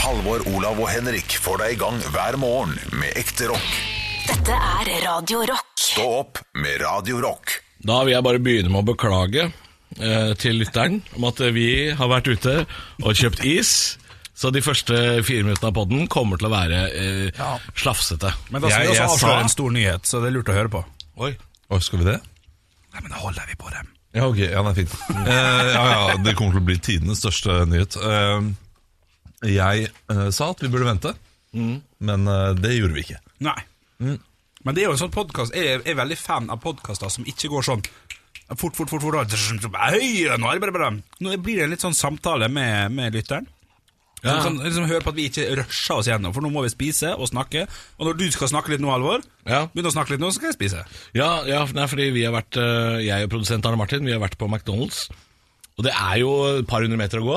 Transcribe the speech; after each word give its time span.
Halvor, 0.00 0.42
Olav 0.54 0.78
og 0.80 0.88
Henrik 0.90 1.34
får 1.42 1.60
deg 1.62 1.74
i 1.74 1.78
gang 1.80 1.98
hver 2.14 2.36
morgen 2.40 2.76
med 2.96 3.12
ekte 3.20 3.48
rock. 3.50 3.72
Dette 4.28 4.54
er 4.56 4.90
Radio 5.04 5.42
Rock. 5.50 5.72
Stå 5.80 6.04
opp 6.20 6.40
med 6.60 6.78
Radio 6.82 7.18
Rock. 7.22 7.56
Da 7.84 8.00
vil 8.06 8.14
jeg 8.14 8.24
bare 8.24 8.40
begynne 8.42 8.70
med 8.72 8.82
å 8.84 8.88
beklage 8.92 9.46
eh, 9.48 10.32
til 10.40 10.60
lytteren 10.60 11.00
om 11.18 11.26
at 11.28 11.42
vi 11.56 11.66
har 11.96 12.10
vært 12.12 12.30
ute 12.30 12.54
og 13.02 13.16
kjøpt 13.18 13.44
is. 13.48 13.72
Så 14.40 14.52
de 14.54 14.62
første 14.64 14.96
fire 15.26 15.44
minuttene 15.44 15.68
av 15.72 15.76
podden 15.76 16.06
kommer 16.12 16.40
til 16.40 16.48
å 16.48 16.54
være 16.54 16.80
eh, 16.96 17.42
slafsete. 17.76 18.32
Men 18.54 18.64
da 18.64 18.70
skal 18.72 18.86
Jeg- 18.86 18.92
vi 18.94 18.96
også 18.96 19.08
avsløre 19.18 19.36
sa- 19.36 19.44
en 19.44 19.54
stor 19.56 19.70
nyhet, 19.76 20.06
så 20.08 20.20
det 20.22 20.30
er 20.30 20.36
lurt 20.38 20.48
å 20.52 20.56
høre 20.56 20.72
på. 20.78 20.84
Oi. 21.20 21.34
Oi, 21.70 21.80
skal 21.84 22.00
vi 22.00 22.08
det? 22.12 22.18
Nei, 22.94 23.02
men 23.04 23.10
da 23.12 23.20
holder 23.20 23.46
vi 23.50 23.58
på 23.60 23.70
dem. 23.74 23.90
Ja, 24.16 24.24
ok, 24.26 24.40
ja, 24.42 24.62
det 24.64 24.70
er 24.72 24.80
fint. 24.80 24.94
Eh, 25.10 25.74
ja, 25.74 25.84
ja, 25.92 26.16
Det 26.24 26.32
kommer 26.38 26.56
til 26.56 26.62
å 26.64 26.66
bli 26.66 26.78
tidenes 26.82 27.20
største 27.22 27.60
nyhet. 27.70 27.94
Eh, 28.00 28.48
jeg 29.46 29.88
eh, 29.90 30.26
sa 30.34 30.50
at 30.52 30.62
vi 30.62 30.68
burde 30.72 30.88
vente, 30.88 31.14
men 31.52 32.28
eh, 32.28 32.50
det 32.60 32.74
gjorde 32.76 32.96
vi 32.96 33.06
ikke. 33.06 33.20
Nei. 33.46 33.58
Men 34.00 34.76
det 34.76 34.82
er 34.82 34.90
jo 34.90 34.94
en 34.94 35.00
sånn 35.00 35.12
podcast 35.12 35.52
Jeg 35.56 35.66
er, 35.74 35.82
er 35.88 35.96
veldig 35.98 36.16
fan 36.16 36.46
av 36.52 36.60
podkaster 36.60 37.08
som 37.12 37.26
ikke 37.28 37.50
går 37.52 37.64
sånn 37.66 37.82
fort, 38.56 38.74
fort, 38.76 38.88
fort, 38.90 39.02
fort 39.02 39.16
høy, 39.20 40.26
nå 40.36 40.48
er 40.50 40.58
det 40.58 40.64
bare 40.64 40.74
bare». 40.74 40.90
Nå 41.22 41.36
blir 41.38 41.60
det 41.60 41.66
en 41.66 41.72
litt 41.74 41.84
sånn 41.84 41.96
samtale 41.96 42.48
med, 42.52 42.92
med 42.96 43.14
lytteren. 43.14 43.48
Som 44.20 44.42
kan 44.44 44.58
liksom 44.60 44.84
høre 44.90 45.00
på 45.00 45.12
at 45.14 45.16
vi 45.16 45.28
ikke 45.30 45.46
rusher 45.56 46.00
oss 46.00 46.08
gjennom, 46.10 46.34
for 46.36 46.44
nå 46.44 46.50
må 46.52 46.64
vi 46.66 46.72
spise 46.72 47.14
og 47.16 47.30
snakke. 47.30 47.64
Og 47.96 48.08
når 48.10 48.18
du 48.20 48.26
skal 48.34 48.50
snakke 48.52 48.74
litt 48.74 48.82
nå, 48.82 48.90
Alvor, 48.92 49.24
Ja. 49.48 49.62
begynn 49.72 49.88
å 49.88 49.94
snakke 49.94 50.12
litt 50.14 50.20
nå, 50.20 50.28
så 50.28 50.40
skal 50.40 50.50
jeg 50.50 50.58
spise. 50.58 50.84
Ja, 51.16 51.30
ja 51.48 51.64
nei, 51.72 51.86
fordi 51.88 52.10
vi 52.12 52.26
har 52.26 52.34
vært, 52.36 52.58
eh, 52.60 53.00
jeg 53.06 53.24
og 53.24 53.32
produsent 53.32 53.64
Arne 53.64 53.80
Martin, 53.80 54.04
vi 54.04 54.12
har 54.12 54.20
vært 54.20 54.36
på 54.36 54.48
McDonalds. 54.50 55.08
Og 55.80 55.84
det 55.86 55.94
er 55.96 56.18
jo 56.20 56.30
et 56.60 56.66
par 56.68 56.84
hundre 56.84 56.98
meter 57.00 57.22
å 57.22 57.24
gå, 57.24 57.36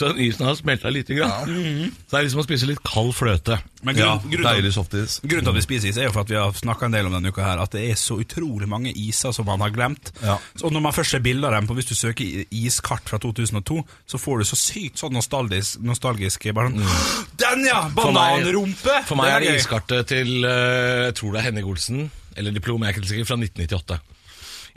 så 0.00 0.08
isen 0.18 0.42
har 0.48 0.56
smelta 0.58 0.90
lite 0.90 1.14
grann. 1.14 1.46
Så 1.46 2.10
det 2.10 2.18
er 2.18 2.24
liksom 2.26 2.40
å 2.42 2.46
spise 2.48 2.66
litt 2.66 2.80
kald 2.82 3.12
fløte. 3.14 3.60
Men 3.86 3.96
Ja, 3.96 4.16
grunn, 4.18 4.32
grunnen, 4.34 4.48
Deilig 4.58 4.72
softis. 4.74 5.14
grunnen 5.22 5.46
til 5.46 5.52
at 5.54 5.56
vi 5.56 5.62
spiser 5.64 5.88
is, 5.92 5.96
er 6.02 6.08
jo 6.08 6.12
for 6.12 6.24
at 6.26 6.32
vi 6.32 6.36
har 6.36 6.50
snakka 6.58 6.88
en 6.88 6.96
del 6.98 7.06
om 7.08 7.14
denne 7.14 7.30
uka 7.30 7.44
her, 7.46 7.62
at 7.62 7.70
det 7.72 7.84
er 7.92 7.94
så 7.96 8.18
utrolig 8.20 8.66
mange 8.68 8.90
iser 8.92 9.32
som 9.32 9.46
man 9.46 9.62
har 9.62 9.70
glemt. 9.72 10.10
Ja. 10.20 10.34
Og 10.66 10.74
når 10.74 10.82
man 10.88 10.92
først 10.92 11.14
ser 11.14 11.22
bilder 11.24 11.48
av 11.54 11.60
dem 11.62 11.70
på, 11.70 11.78
hvis 11.78 11.88
du 11.88 11.94
søker 11.94 12.44
iskart 12.50 13.06
fra 13.08 13.22
2002, 13.22 13.78
så 14.10 14.18
får 14.20 14.42
du 14.42 14.48
så 14.50 14.58
sykt 14.58 14.98
sånn 15.00 15.14
nostalgisk, 15.16 15.78
nostalgisk 15.86 16.50
bare 16.52 16.74
sånn 16.74 16.82
Den, 17.40 17.64
ja! 17.70 17.86
Bananrumpe! 17.94 18.76
For 18.82 18.90
meg- 18.90 19.06
For 19.14 19.16
meg 19.22 19.32
er 19.38 19.46
det 19.46 19.56
iskartet 19.62 20.10
til 20.10 20.44
eh, 20.44 21.06
jeg 21.08 21.14
tror 21.22 21.32
det 21.32 21.40
er 21.40 21.48
Henning 21.52 21.70
Olsen, 21.70 22.10
eller 22.36 22.50
Diplom, 22.52 22.82
jeg 22.82 22.92
er 22.92 22.98
ikke 22.98 23.08
sikker, 23.14 23.30
fra 23.30 23.38
1998. 23.38 24.00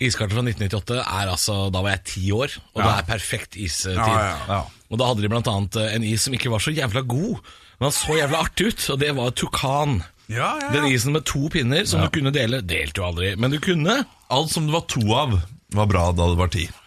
Iskartet 0.07 0.35
fra 0.37 0.43
1998 0.45 0.99
er 1.01 1.31
altså 1.31 1.57
Da 1.73 1.81
var 1.83 1.95
jeg 1.95 2.03
ti 2.11 2.23
år, 2.35 2.55
og 2.73 2.81
det 2.83 2.91
er 2.93 3.07
perfekt 3.07 3.57
istid. 3.59 3.97
Ja, 3.97 4.07
ja, 4.13 4.37
ja. 4.49 4.61
Og 4.93 4.99
da 5.01 5.09
hadde 5.09 5.23
de 5.25 5.31
blant 5.31 5.49
annet 5.49 5.77
eh, 5.81 5.95
en 5.97 6.05
is 6.05 6.27
som 6.27 6.35
ikke 6.37 6.51
var 6.53 6.61
så 6.63 6.73
jævla 6.75 7.01
god, 7.09 7.39
men 7.79 7.87
han 7.89 7.95
så 7.95 8.17
jævla 8.19 8.43
artig 8.45 8.69
ut, 8.71 8.85
og 8.93 8.99
det 9.01 9.11
var 9.17 9.33
Tukan. 9.39 9.97
Ja, 10.31 10.53
ja, 10.61 10.69
Den 10.71 10.85
isen 10.91 11.11
med 11.15 11.25
to 11.27 11.49
pinner 11.51 11.83
som 11.89 12.03
du 12.05 12.07
kunne 12.13 12.31
dele. 12.33 12.61
Delte 12.63 13.01
jo 13.01 13.09
aldri, 13.09 13.33
men 13.35 13.51
du 13.51 13.59
kunne. 13.63 14.03
Alt 14.33 14.53
som 14.53 14.69
det 14.69 14.75
var 14.75 14.85
to 14.91 15.03
av, 15.17 15.35
var 15.75 15.89
bra 15.89 16.05
da 16.15 16.29
det 16.31 16.39
var 16.39 16.53
ti. 16.53 16.69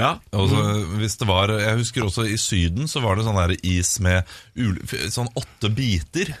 Ja. 0.00 0.16
Og 0.34 0.48
så, 0.50 0.62
hvis 0.98 1.18
det 1.20 1.28
var, 1.28 1.52
jeg 1.60 1.78
husker 1.78 2.06
også 2.06 2.24
i 2.26 2.38
Syden 2.40 2.88
så 2.90 3.02
var 3.04 3.14
det 3.18 3.26
sånn 3.26 3.38
der 3.38 3.52
is 3.60 3.92
med 4.02 4.26
sånn 5.12 5.28
åtte 5.38 5.70
biter. 5.76 6.32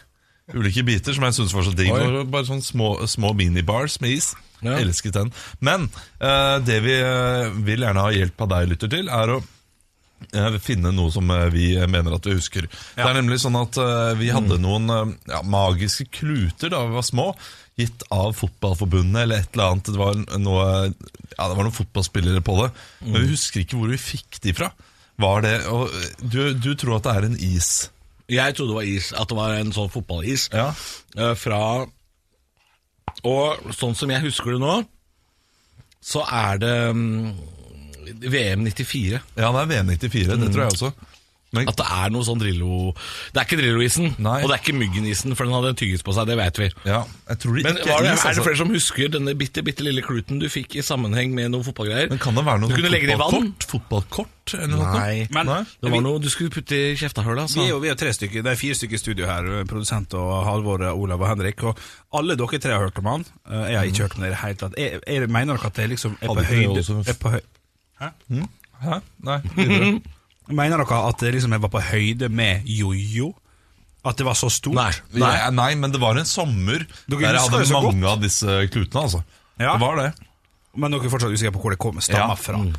Ulike 0.54 0.84
biter 0.86 1.16
som 1.16 1.24
jeg 1.26 1.36
syns 1.38 1.54
var 1.56 1.66
så 1.66 1.74
digg. 1.76 1.92
Oi. 1.92 2.00
Bare, 2.02 2.24
bare 2.28 2.48
sånn 2.48 2.62
små, 2.64 2.94
små 3.10 3.32
minibars 3.38 3.98
med 4.04 4.18
is. 4.18 4.32
Ja. 4.62 4.76
Elsket 4.78 5.16
den. 5.16 5.32
Men 5.58 5.88
eh, 6.22 6.58
det 6.62 6.78
vi 6.84 6.94
eh, 7.00 7.50
vil 7.66 7.82
gjerne 7.82 8.04
ha 8.04 8.12
hjelp 8.14 8.44
av 8.44 8.52
deg, 8.52 8.68
lytter 8.70 8.92
til, 8.92 9.08
er 9.10 9.32
å 9.34 9.40
eh, 9.42 10.58
finne 10.62 10.92
noe 10.94 11.10
som 11.14 11.30
eh, 11.34 11.48
vi 11.50 11.72
mener 11.90 12.14
at 12.14 12.28
vi 12.28 12.36
husker. 12.36 12.68
Det 12.94 13.08
er 13.08 13.18
nemlig 13.18 13.40
sånn 13.42 13.58
at 13.58 13.80
eh, 13.82 14.12
vi 14.20 14.30
hadde 14.34 14.60
noen 14.62 14.92
eh, 14.94 15.16
ja, 15.32 15.42
magiske 15.42 16.06
kluter 16.14 16.70
da 16.72 16.84
vi 16.86 16.94
var 16.94 17.08
små, 17.08 17.32
gitt 17.80 18.04
av 18.14 18.36
Fotballforbundet 18.38 19.24
eller 19.24 19.42
et 19.42 19.56
eller 19.56 19.72
annet. 19.72 19.90
Det 19.90 19.98
var, 19.98 20.22
noe, 20.38 20.68
ja, 20.92 21.42
det 21.42 21.56
var 21.56 21.64
noen 21.64 21.74
fotballspillere 21.74 22.44
på 22.44 22.58
det, 22.60 22.70
men 23.08 23.24
vi 23.24 23.32
husker 23.32 23.64
ikke 23.64 23.80
hvor 23.80 23.90
vi 23.90 23.98
fikk 23.98 24.42
de 24.44 24.54
fra. 24.60 24.70
Var 25.22 25.42
det, 25.44 25.56
og 25.72 25.90
du, 26.22 26.38
du 26.54 26.72
tror 26.78 27.00
at 27.00 27.08
det 27.08 27.16
er 27.16 27.26
en 27.28 27.40
is? 27.50 27.72
Jeg 28.30 28.54
trodde 28.54 28.70
det 28.70 28.76
var 28.76 28.82
is, 28.88 29.12
at 29.12 29.28
det 29.28 29.36
var 29.36 29.54
en 29.58 29.72
sånn 29.72 29.90
fotballis 29.92 30.48
Ja. 30.52 30.68
eh, 31.16 31.34
fra 31.34 31.86
Og 33.24 33.72
sånn 33.76 33.94
som 33.98 34.10
jeg 34.10 34.22
husker 34.24 34.52
det 34.56 34.60
nå, 34.62 34.76
så 36.02 36.22
er 36.26 36.58
det 36.58 36.76
mm, 36.96 37.32
VM 38.32 38.64
94. 38.66 39.20
Ja, 39.36 39.50
det 39.52 39.60
er 39.62 39.68
VM94, 39.70 40.36
det 40.40 40.48
tror 40.54 40.64
jeg 40.64 40.72
også. 40.72 40.92
Men, 41.52 41.68
At 41.68 41.76
det 41.76 41.84
er 41.84 42.08
noe 42.14 42.24
sånn 42.24 42.38
Drillo 42.40 42.94
Det 43.34 43.36
er 43.36 43.44
ikke 43.44 43.58
Drillo-isen, 43.60 44.14
Nei. 44.24 44.38
og 44.40 44.48
det 44.48 44.54
er 44.56 44.62
ikke 44.62 44.72
Myggen-isen, 44.78 45.34
for 45.36 45.44
den 45.44 45.52
hadde 45.52 45.68
en 45.74 45.76
tyggis 45.76 46.00
på 46.06 46.14
seg, 46.16 46.24
det 46.30 46.36
vet 46.38 46.56
vi. 46.62 46.68
ja, 46.88 47.02
jeg 47.28 47.38
tror 47.42 47.56
det 47.58 47.64
Men 47.66 47.76
ikke 47.76 47.90
var 47.92 48.02
det, 48.06 48.12
is. 48.14 48.22
er 48.22 48.22
det 48.22 48.30
altså. 48.32 48.44
flere 48.46 48.56
som 48.62 48.70
husker 48.72 49.08
denne 49.12 49.34
bitte, 49.36 49.60
bitte 49.66 49.84
lille 49.84 50.00
kluten 50.06 50.38
du 50.40 50.46
fikk 50.48 50.76
i 50.80 50.84
sammenheng 50.86 51.34
med 51.36 51.50
noen 51.52 51.66
fotballgreier? 51.66 52.08
Men 52.08 52.18
kan 52.24 52.34
det 52.40 52.46
være 52.46 52.62
noe 52.62 52.72
Du 52.72 52.76
kunne 52.78 52.88
legge 52.94 53.10
det 53.10 53.18
i 53.18 53.20
vann? 53.20 53.52
fotballkort? 53.68 53.68
Fotballkort 53.74 54.54
eller 54.62 54.72
noe? 54.80 54.94
Nei. 54.96 55.26
Men 55.36 55.46
Nei. 55.52 55.60
Det 55.84 55.92
var 55.92 56.00
noe 56.08 56.22
du 56.24 56.30
skulle 56.32 56.50
putte 56.56 56.72
i 56.78 56.96
kjeftehølet, 56.96 57.52
vi 57.60 57.68
er 57.68 57.78
vi 57.84 57.92
er 57.92 58.00
tre 58.00 58.14
stykker, 58.16 58.42
det 58.48 58.54
er 58.56 58.60
fire 58.62 58.74
stykker 58.80 58.96
i 58.96 59.02
studio 59.04 59.28
her, 59.28 59.50
produsent 59.68 60.16
og 60.16 60.32
Halvor, 60.48 60.82
Olav 60.96 61.20
og 61.20 61.28
Henrik. 61.34 61.62
Og 61.68 61.76
alle 62.16 62.34
dere 62.40 62.58
tre 62.64 62.72
har 62.72 62.86
hørt 62.88 62.96
om 63.04 63.12
han. 63.12 63.24
Eh, 63.50 63.68
Jeg 63.72 63.76
har 63.78 63.84
ikke 63.92 64.02
hørt 64.08 64.16
om 64.16 64.24
det 64.24 64.32
i 64.32 64.34
det 64.34 64.40
hele 64.40 64.58
tatt. 64.64 64.78
Jeg, 64.80 65.00
jeg 65.06 65.28
mener 65.28 65.56
dere 65.60 65.66
at 65.68 65.76
det 65.76 65.90
liksom 65.92 66.16
er 66.16 66.26
på 66.26 66.32
Hadde 66.32 66.48
ikke 66.48 66.56
det 66.56 66.64
høyde 66.64 66.80
også- 66.80 67.08
er 67.12 67.20
på 67.20 67.36
høy, 67.36 67.40
Hæ? 68.82 69.00
Nei, 69.22 69.38
videre. 69.54 70.00
Mener 70.48 70.82
dere 70.82 70.98
at 71.08 71.18
det 71.22 71.34
liksom 71.36 71.54
var 71.62 71.68
på 71.70 71.80
høyde 71.80 72.28
med 72.28 72.62
jojo? 72.66 73.32
At 74.04 74.16
det 74.18 74.24
var 74.26 74.34
så 74.34 74.48
stort? 74.50 74.74
Nei. 74.74 74.90
Nei. 75.14 75.50
nei, 75.54 75.74
men 75.78 75.92
det 75.94 76.00
var 76.02 76.18
en 76.18 76.26
sommer 76.26 76.82
Dere 77.06 77.20
der 77.20 77.36
jeg 77.38 77.44
hadde 77.52 77.72
mange 77.72 78.00
godt. 78.02 78.10
av 78.16 78.20
disse 78.24 78.56
klutene. 78.72 79.02
altså 79.04 79.22
Ja. 79.60 79.76
Det 79.76 79.80
var 79.80 79.96
det. 80.00 80.08
Men 80.74 80.90
dere 80.90 81.04
er 81.06 81.12
fortsatt 81.12 81.30
usikre 81.36 81.52
på 81.54 81.60
hvor 81.62 81.70
det 81.70 81.78
kommer, 81.78 82.00
stammer 82.02 82.34
Ja. 82.34 82.34
fra? 82.34 82.58
Ja, 82.58 82.72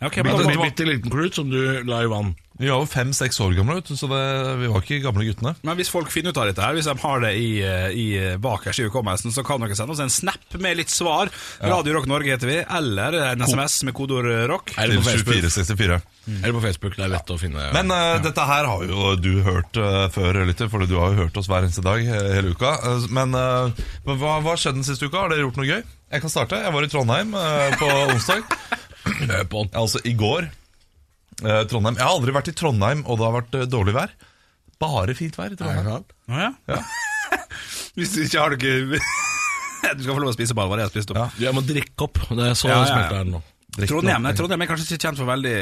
ok, 0.00 0.20
men 0.22 0.36
Bitte, 0.36 0.44
bitte, 0.48 0.66
bitte 0.66 0.86
liten 0.88 1.10
klut 1.10 1.34
som 1.34 1.50
du 1.50 1.82
la 1.88 2.02
i 2.04 2.10
vann. 2.10 2.34
Vi 2.58 2.66
var 2.66 2.80
jo 2.82 2.88
fem-seks 2.90 3.36
år 3.44 3.52
gamle, 3.54 3.76
ut 3.78 3.90
så 3.94 4.08
det, 4.10 4.22
vi 4.58 4.68
var 4.70 4.82
ikke 4.82 4.96
gamle 5.04 5.26
guttene. 5.28 5.52
men 5.62 5.76
hvis 5.78 5.92
folk 5.94 6.10
finner 6.10 6.34
ut 6.34 6.40
av 6.42 6.48
dette 6.50 6.64
her, 6.64 6.74
hvis 6.74 6.88
de 6.90 6.94
har 6.98 7.20
det 7.22 7.30
i, 7.38 7.50
eh, 7.62 7.94
i 7.94 8.06
bakerst 8.42 8.82
i 8.82 8.88
hukommelsen, 8.88 9.30
så 9.30 9.44
kan 9.46 9.62
dere 9.62 9.78
sende 9.78 9.94
oss 9.94 10.02
en 10.02 10.10
snap 10.10 10.58
med 10.58 10.80
litt 10.80 10.90
svar. 10.90 11.30
Radio 11.62 11.94
Rock 11.94 12.08
Norge 12.10 12.34
heter 12.34 12.50
vi, 12.50 12.56
eller 12.66 13.14
en 13.28 13.46
SMS 13.46 13.84
med 13.86 13.94
kodeord 13.94 14.26
rock. 14.50 14.74
Eller 14.74 14.98
på 14.98 15.06
Facebook? 15.06 15.38
2464. 15.38 16.00
Eller 16.42 16.52
på 16.52 16.64
Facebook, 16.66 16.96
det 16.98 17.06
er 17.06 17.12
lett 17.14 17.30
å 17.30 17.38
finne. 17.40 17.68
Men 17.76 17.94
eh, 17.94 18.18
dette 18.26 18.48
her 18.50 18.66
har 18.68 18.82
jo 18.90 19.14
du 19.22 19.30
hørt 19.46 19.78
uh, 19.78 20.08
før, 20.12 20.42
Lytter, 20.48 20.70
for 20.72 20.82
du 20.82 20.96
har 20.98 21.14
jo 21.14 21.22
hørt 21.22 21.38
oss 21.38 21.46
hver 21.50 21.62
eneste 21.62 21.86
dag 21.86 22.02
eh, 22.02 22.32
hele 22.36 22.56
uka. 22.58 22.74
Eh, 22.90 23.06
men 23.14 23.38
uh, 23.38 23.70
hva 24.08 24.40
hva 24.42 24.58
skjedde 24.58 24.82
den 24.82 24.88
siste 24.88 25.06
uka? 25.06 25.22
Har 25.22 25.32
dere 25.32 25.46
gjort 25.46 25.62
noe 25.62 25.70
gøy? 25.70 25.86
Jeg 26.08 26.24
kan 26.24 26.32
starte. 26.32 26.56
Jeg 26.64 26.72
var 26.72 26.84
i 26.84 26.88
Trondheim 26.88 27.34
eh, 27.36 27.74
på 27.76 27.88
onsdag. 28.14 28.44
Løp 29.28 29.54
on. 29.60 29.70
Altså 29.76 30.00
i 30.08 30.14
går. 30.18 30.48
Eh, 31.44 31.62
Trondheim. 31.70 31.98
Jeg 31.98 32.04
har 32.04 32.14
aldri 32.16 32.34
vært 32.34 32.50
i 32.50 32.56
Trondheim, 32.58 33.04
og 33.06 33.20
det 33.20 33.26
har 33.28 33.36
vært 33.38 33.58
eh, 33.58 33.68
dårlig 33.70 33.94
vær. 33.96 34.14
Bare 34.82 35.14
fint 35.18 35.38
vær 35.38 35.54
i 35.54 35.58
Trondheim. 35.58 36.04
Å 36.28 36.42
ja? 36.42 36.80
hvis 37.98 38.14
du 38.14 38.22
ikke 38.24 38.42
har 38.42 38.54
noe 38.54 39.00
Du 39.98 40.02
skal 40.02 40.10
få 40.16 40.18
lov 40.20 40.32
å 40.32 40.34
spise 40.34 40.56
bare 40.58 40.70
hva 40.70 40.80
jeg 40.80 40.88
har 40.88 40.92
spist 40.92 41.12
opp. 41.14 41.20
Ja. 41.20 41.48
Jeg 41.48 41.54
må 41.56 41.62
drikke 41.66 42.08
opp. 42.08 42.18
Det 42.34 42.50
er 42.50 42.58
så 42.58 42.68
Ja, 42.70 42.80
ja, 42.80 42.82
ja. 42.82 42.90
smelter 42.92 43.22
den 43.22 43.36
nå. 43.36 43.42
Trondheim, 43.78 44.24
nei, 44.26 44.32
Trondheim 44.34 44.64
er 44.64 44.70
kanskje 44.72 44.88
ikke 44.88 45.04
kjent 45.06 45.20
for 45.20 45.30
veldig 45.30 45.56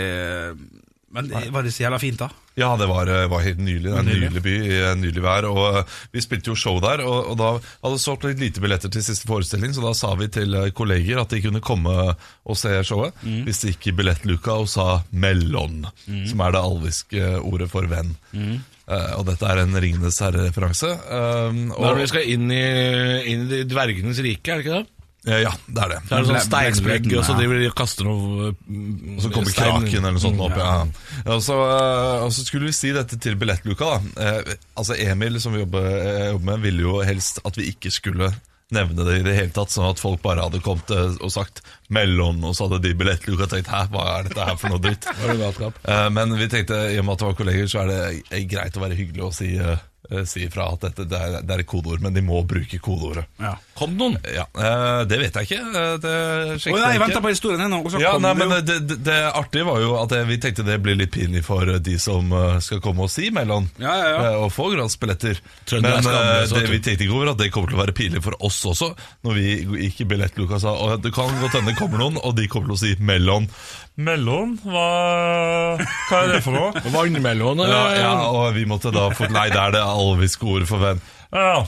Men 1.14 1.28
det 1.30 1.48
var 1.54 1.62
det 1.62 1.70
så 1.72 1.84
jævla 1.84 1.98
fint, 2.02 2.18
da? 2.18 2.28
Ja, 2.58 2.72
det 2.80 2.88
var, 2.90 3.06
eh, 3.06 3.28
var 3.30 3.44
helt 3.44 3.60
nydelig. 3.62 3.90
Det 3.92 3.94
er 3.94 4.02
en 4.02 4.08
nydelig 4.10 4.42
by 4.42 4.54
i 4.56 4.76
eh, 4.80 4.94
nydelig 4.98 5.22
vær. 5.22 5.46
Og 5.50 5.78
eh, 5.78 5.96
Vi 6.12 6.22
spilte 6.24 6.50
jo 6.50 6.56
show 6.58 6.80
der, 6.82 7.02
og, 7.06 7.32
og 7.32 7.36
da 7.38 7.50
hadde 7.84 8.00
solgt 8.02 8.26
litt 8.26 8.42
lite 8.42 8.62
billetter 8.64 8.90
til 8.92 9.04
siste 9.06 9.28
forestilling, 9.28 9.74
så 9.76 9.84
da 9.84 9.92
sa 9.94 10.14
vi 10.18 10.28
til 10.34 10.56
eh, 10.56 10.70
kolleger 10.76 11.20
at 11.22 11.30
de 11.30 11.42
kunne 11.44 11.62
komme 11.64 11.94
og 12.10 12.58
se 12.58 12.72
showet 12.86 13.14
hvis 13.22 13.62
de 13.62 13.74
gikk 13.74 13.90
i 13.92 13.96
billettluka 14.00 14.56
og 14.62 14.70
sa 14.70 15.02
'mellom', 15.12 15.86
som 16.26 16.40
er 16.42 16.56
det 16.56 16.64
alviske 16.64 17.28
ordet 17.38 17.70
for 17.70 17.86
venn. 17.90 18.16
Eh, 18.86 19.12
og 19.18 19.24
dette 19.26 19.46
er 19.50 19.62
en 19.64 19.74
Ringenes 19.82 20.20
herre-referanse. 20.22 20.92
Um, 21.10 21.72
Når 21.74 21.96
vi 21.98 22.10
skal 22.12 22.28
inn 22.30 22.50
i, 22.54 22.66
inn 23.32 23.48
i 23.50 23.64
dvergenes 23.66 24.20
rike, 24.22 24.52
er 24.52 24.60
det 24.60 24.66
ikke 24.66 24.76
det? 24.78 24.95
Eh, 25.26 25.40
ja, 25.42 25.50
det 25.66 25.82
er 25.82 25.88
det. 25.90 26.00
Så 26.06 26.14
er 26.14 26.22
det 26.22 26.28
sånn 26.30 26.82
Ble- 26.86 27.18
og 27.18 27.24
så 27.26 27.34
driver 27.36 27.58
de 27.58 27.68
og 27.70 27.74
kaster 27.74 28.04
noe 28.06 28.50
mm, 28.54 29.16
Og 29.16 29.22
så 29.24 29.30
kommer 29.34 29.50
stein- 29.50 29.72
kraken 29.82 29.96
eller 30.04 30.14
noe 30.16 30.22
sånt 30.22 30.40
opp. 30.46 30.56
Ja. 30.56 30.66
Ja. 31.26 31.32
Og, 31.34 31.40
så, 31.42 31.56
eh, 31.66 32.24
og 32.26 32.30
så 32.36 32.44
skulle 32.46 32.68
vi 32.70 32.76
si 32.78 32.92
dette 32.94 33.18
til 33.18 33.34
billettluka. 33.40 33.88
da 34.16 34.26
eh, 34.38 34.54
Altså 34.78 34.94
Emil, 35.02 35.40
som 35.42 35.52
vi 35.56 35.64
jobber, 35.64 35.88
eh, 35.96 36.28
jobber 36.30 36.44
med, 36.52 36.60
ville 36.68 36.86
jo 36.86 37.00
helst 37.02 37.40
at 37.44 37.58
vi 37.58 37.72
ikke 37.72 37.90
skulle 37.90 38.30
nevne 38.74 39.04
det 39.06 39.20
i 39.20 39.22
det 39.22 39.34
hele 39.36 39.52
tatt, 39.54 39.70
sånn 39.70 39.86
at 39.92 40.00
folk 40.02 40.18
bare 40.24 40.42
hadde 40.42 40.58
kommet 40.62 40.90
eh, 40.90 41.12
og 41.22 41.30
sagt 41.30 41.60
Mellom, 41.94 42.40
og 42.48 42.54
så 42.58 42.66
hadde 42.66 42.80
de 42.82 42.94
billettluka 42.98 43.46
tenkt 43.50 43.68
Hæ, 43.70 43.84
hva 43.94 44.06
er 44.18 44.24
dette 44.26 44.46
her 44.48 44.56
for 44.58 44.72
noe 44.74 44.82
dritt? 44.82 45.06
Det? 45.06 45.68
Eh, 45.86 46.08
Men 46.10 46.34
vi 46.38 46.48
tenkte, 46.50 46.80
i 46.94 46.98
og 46.98 47.04
med 47.06 47.14
at 47.14 47.18
det 47.22 47.28
var 47.28 47.36
kolleger, 47.38 47.66
så 47.70 47.82
er 47.84 47.92
det 47.92 48.00
eh, 48.30 48.46
greit 48.50 48.74
å 48.78 48.82
være 48.82 48.98
hyggelig 48.98 49.22
og 49.28 49.34
si, 49.38 49.52
eh, 49.58 49.78
si 50.26 50.44
ifra 50.46 50.68
at 50.72 50.80
dette 50.86 51.04
det 51.08 51.18
er, 51.18 51.36
det 51.42 51.54
er 51.56 51.62
et 51.62 51.68
kodeord, 51.70 52.00
men 52.04 52.14
de 52.14 52.22
må 52.24 52.42
bruke 52.48 52.78
kodeordet. 52.82 53.24
Ja. 53.42 53.54
Kom 53.76 53.92
det 53.96 53.98
noen? 54.00 54.16
Ja, 54.32 54.44
eh, 54.56 55.04
Det 55.10 55.18
vet 55.20 55.34
jeg 55.40 55.48
ikke. 55.48 55.58
eh, 55.62 55.96
Det 56.02 56.14
sjekket 56.62 56.76
nei, 56.80 56.82
jeg 56.86 56.96
jeg 56.96 57.02
venta 57.02 57.12
ikke. 57.18 57.24
på 57.26 57.32
historien 57.34 57.60
ennå. 57.66 57.80
og 57.84 57.90
så 57.92 58.00
Ja, 58.00 58.12
kom 58.16 58.22
nei, 58.22 58.34
men 58.34 58.54
det, 58.64 58.76
det, 58.88 58.98
det 59.04 59.18
artige 59.32 59.66
var 59.68 59.80
jo 59.82 59.96
at 60.00 60.14
jeg, 60.16 60.26
vi 60.30 60.38
tenkte 60.42 60.64
det 60.66 60.78
blir 60.82 60.96
litt 60.96 61.12
pinlig 61.14 61.42
for 61.44 61.68
eh, 61.68 61.78
de 61.78 61.98
som 61.98 62.30
eh, 62.32 62.58
skal 62.64 62.80
komme 62.84 63.06
og 63.06 63.10
si 63.12 63.30
Mellom 63.34 63.68
Ja, 63.82 63.94
ja, 63.96 64.08
ja. 64.14 64.20
eh, 64.30 64.38
og 64.46 64.52
få 64.54 64.70
gradsbilletter. 64.74 65.40
Trøndere 65.68 65.98
er 65.98 66.02
Men 66.02 66.12
eh, 66.12 66.20
skamløse, 66.20 66.54
det, 66.54 66.66
du. 66.66 66.72
vi 66.72 66.80
tenkte 66.86 67.04
ikke 67.08 67.16
over 67.18 67.32
at 67.34 67.38
det 67.42 67.50
kommer 67.54 67.72
til 67.72 67.78
å 67.78 67.82
være 67.84 67.96
pinlig 67.96 68.22
for 68.24 68.38
oss 68.46 68.60
også, 68.72 68.92
når 69.26 69.34
vi 69.40 69.46
gikk 69.88 70.00
i 70.06 70.08
billettluka 70.14 70.56
og 70.60 70.62
sa 70.64 70.76
at 70.94 71.02
det 71.04 71.12
kan 71.16 71.32
godt 71.42 71.58
hende 71.58 71.72
det 71.74 71.78
kommer 71.80 71.98
noen, 72.04 72.16
og 72.22 72.36
de 72.38 72.46
kommer 72.48 72.70
til 72.72 72.76
å 72.78 72.82
si 72.84 72.94
Mellom. 73.02 73.48
Mellom? 73.96 74.58
Hva, 74.60 74.84
hva 75.80 76.18
er 76.20 76.34
det 76.34 76.42
for 76.44 76.52
noe? 76.52 76.82
Vannmelon, 76.94 77.62
Ja, 77.64 77.82
ja, 77.96 78.12
og 78.28 78.50
vi 78.56 78.66
måtte 78.68 78.92
da 78.92 79.06
få 79.16 79.30
Nei, 79.32 79.46
det 79.52 79.60
er 79.62 79.72
det 79.78 79.82
alviske 79.86 80.44
ordet 80.44 80.68
for 80.68 80.82
venn. 80.84 81.00
Ja, 81.32 81.62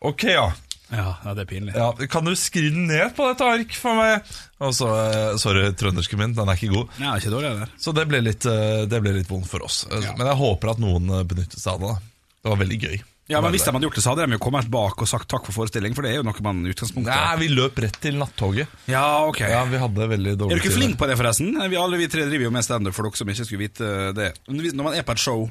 ok, 0.00 0.24
ja. 0.32 0.46
Ja, 0.90 1.04
ja, 1.22 1.34
det 1.36 1.44
er 1.44 1.46
pinlig. 1.52 1.74
Ja, 1.76 1.92
Kan 2.10 2.26
du 2.26 2.32
skrive 2.34 2.72
den 2.74 2.88
ned 2.90 3.12
på 3.14 3.28
dette 3.28 3.46
ark 3.46 3.74
for 3.78 3.94
meg? 4.00 4.24
Og 4.58 4.72
så, 4.74 4.88
eh, 5.04 5.36
Sorry, 5.38 5.68
trøndersken 5.78 6.18
min, 6.18 6.32
den 6.34 6.48
er 6.50 6.58
ikke 6.58 6.72
god. 6.72 6.96
Nei, 6.98 7.12
ikke 7.20 7.30
dårlig, 7.36 7.52
der. 7.60 7.70
Så 7.78 7.94
det 7.94 8.08
ble 8.10 8.22
litt, 8.24 8.46
eh, 8.50 8.86
det 8.90 8.98
ble 9.04 9.12
litt 9.20 9.30
vondt 9.30 9.46
for 9.52 9.62
oss. 9.68 9.84
Ja. 9.92 10.16
Men 10.18 10.26
jeg 10.32 10.40
håper 10.40 10.72
at 10.74 10.82
noen 10.82 11.12
eh, 11.14 11.22
benyttet 11.30 11.60
seg 11.62 11.76
av 11.76 11.84
det. 11.84 11.92
da. 11.92 12.34
Det 12.40 12.50
var 12.54 12.60
veldig 12.64 12.80
gøy. 12.88 12.98
Ja, 13.30 13.40
men 13.40 13.52
Hvis 13.54 13.62
de 13.64 13.70
hadde 13.72 13.86
gjort 13.86 13.94
det, 14.00 14.02
så 14.02 14.10
hadde 14.12 14.26
de 14.26 14.34
jo 14.36 14.42
kommet 14.42 14.66
bak 14.72 15.00
og 15.04 15.08
sagt 15.08 15.28
takk 15.30 15.44
for 15.46 15.54
forestilling, 15.60 15.94
for 15.94 16.02
det 16.02 16.10
er 16.12 16.18
jo 16.20 16.24
noe 16.26 16.42
man 16.42 16.64
utgangspunktet 16.66 17.14
Nei, 17.14 17.36
vi 17.44 17.48
løp 17.54 17.78
rett 17.84 17.98
til 18.02 18.18
nattoget. 18.18 18.66
Ja, 18.90 19.04
ok. 19.30 19.40
Ja, 19.46 19.62
vi 19.70 19.78
hadde 19.78 20.08
veldig 20.16 20.34
dårlig 20.40 20.56
Er 20.56 20.58
du 20.58 20.64
ikke 20.64 20.72
tid. 20.74 20.78
flink 20.82 20.98
på 20.98 21.06
det, 21.10 21.16
forresten? 21.20 21.54
Vi 21.70 21.78
alle 21.78 22.00
vi 22.02 22.08
tre 22.10 22.26
driver 22.26 22.48
jo 22.48 22.50
med 22.58 22.66
standup, 22.66 22.96
for 22.96 23.06
dere 23.06 23.16
som 23.22 23.30
ikke 23.30 23.46
skulle 23.46 23.64
vite 23.68 23.90
det. 24.18 24.32
Når 24.50 24.82
man 24.82 24.94
er 24.98 25.06
på 25.06 25.14
et 25.14 25.22
show, 25.22 25.46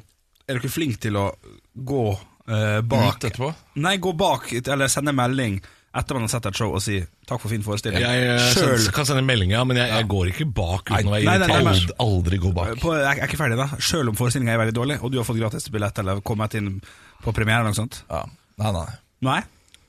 er 0.47 0.53
du 0.59 0.59
ikke 0.63 0.75
flink 0.75 0.99
til 0.99 1.15
å 1.15 1.29
gå 1.73 2.03
eh, 2.49 2.79
bak 2.81 3.15
Ut 3.23 3.29
etterpå? 3.31 3.53
Nei, 3.79 3.95
gå 3.97 4.11
bak, 4.17 4.51
eller 4.59 4.91
sende 4.91 5.15
melding 5.15 5.61
etter 5.89 6.13
man 6.13 6.27
har 6.27 6.29
sett 6.35 6.45
et 6.45 6.53
show 6.59 6.69
og 6.77 6.81
si 6.85 6.99
'takk 7.25 7.39
for 7.41 7.49
fin 7.49 7.63
forestilling'? 7.65 8.03
Jeg 8.03 8.27
eh, 8.29 8.51
Sjøl 8.53 8.91
kan 8.93 9.07
sende 9.09 9.23
melding, 9.25 9.51
ja, 9.55 9.63
men 9.65 9.77
jeg, 9.79 9.89
jeg 9.89 10.07
går 10.11 10.29
ikke 10.33 10.45
bak 10.53 10.83
uten 10.91 11.07
å 11.09 11.13
være 11.15 11.23
nei, 11.25 11.37
nei, 11.37 11.47
nei, 11.47 11.57
irritert. 11.57 11.65
men- 11.65 11.95
Aldri, 12.05 12.37
gå 12.37 12.51
bak. 12.53 12.75
på, 12.83 12.93
jeg 12.93 13.17
er 13.23 13.25
ikke 13.27 13.39
ferdig, 13.41 13.57
da. 13.57 13.67
Sjøl 13.81 14.09
om 14.11 14.15
forestillinga 14.19 14.53
er 14.53 14.61
veldig 14.65 14.75
dårlig, 14.77 14.99
og 15.01 15.11
du 15.11 15.17
har 15.17 15.25
fått 15.25 15.39
gratis 15.41 15.65
billett 15.73 15.97
eller 16.03 16.21
kommet 16.21 16.53
inn 16.59 16.81
på 17.23 17.35
premiere 17.35 17.63
eller 17.63 17.73
noe 17.73 17.81
sånt? 17.81 18.03
Ja. 18.09 18.25
Nei, 18.59 18.73
nei. 18.75 18.89
Nei? 19.29 19.39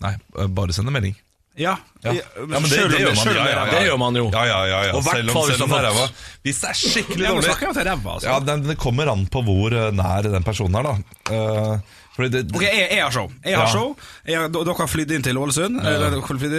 nei, 0.05 0.15
eh, 0.39 0.49
bare 0.61 0.77
sende 0.77 0.95
melding. 0.95 1.17
Ja. 1.61 1.77
Ja, 2.01 2.13
Ja, 2.15 2.23
ja 2.37 2.45
men 2.47 2.63
det, 2.71 2.77
det 2.89 3.01
gjør 3.03 3.15
man. 3.15 3.27
Ja, 3.27 3.45
ja, 3.45 3.49
ja. 3.53 3.65
Det 3.71 3.81
gjør 3.85 3.97
man 4.01 4.17
jo. 4.17 4.27
Ja, 4.33 4.45
ja, 4.49 4.59
ja, 4.71 4.79
ja. 4.89 4.93
Og 4.97 5.05
Selv 5.05 5.33
om 5.35 5.49
selv 5.51 5.65
om 5.67 5.73
det 5.75 5.79
er 5.81 5.87
ræva. 5.91 6.05
Hvis 6.47 6.61
det 6.63 6.69
er 6.71 6.79
skikkelig 6.79 7.33
dårlig 7.35 7.87
ræva, 7.91 8.15
altså. 8.15 8.29
Ja, 8.29 8.37
den, 8.47 8.63
det 8.69 8.77
kommer 8.81 9.11
an 9.13 9.27
på 9.29 9.43
hvor 9.45 9.75
eh, 9.77 9.91
nær 9.93 10.29
den 10.31 10.47
personen 10.47 10.79
er, 10.81 10.89
da. 10.89 10.95
Uh, 11.31 11.99
fordi 12.17 12.31
det, 12.37 12.45
Ok, 12.57 12.63
jeg, 12.65 12.87
jeg 12.91 13.03
har 13.03 13.13
show. 13.15 13.29
Jeg 13.45 13.59
har 13.59 13.67
Ja. 13.67 13.73
show 13.73 13.97
jeg, 14.27 14.53
Dere 14.55 14.77
har 14.79 14.89
flydd 14.91 15.13
inn 15.17 15.27
til 15.27 15.39
Ålesund, 15.39 15.83
ja. 15.85 16.09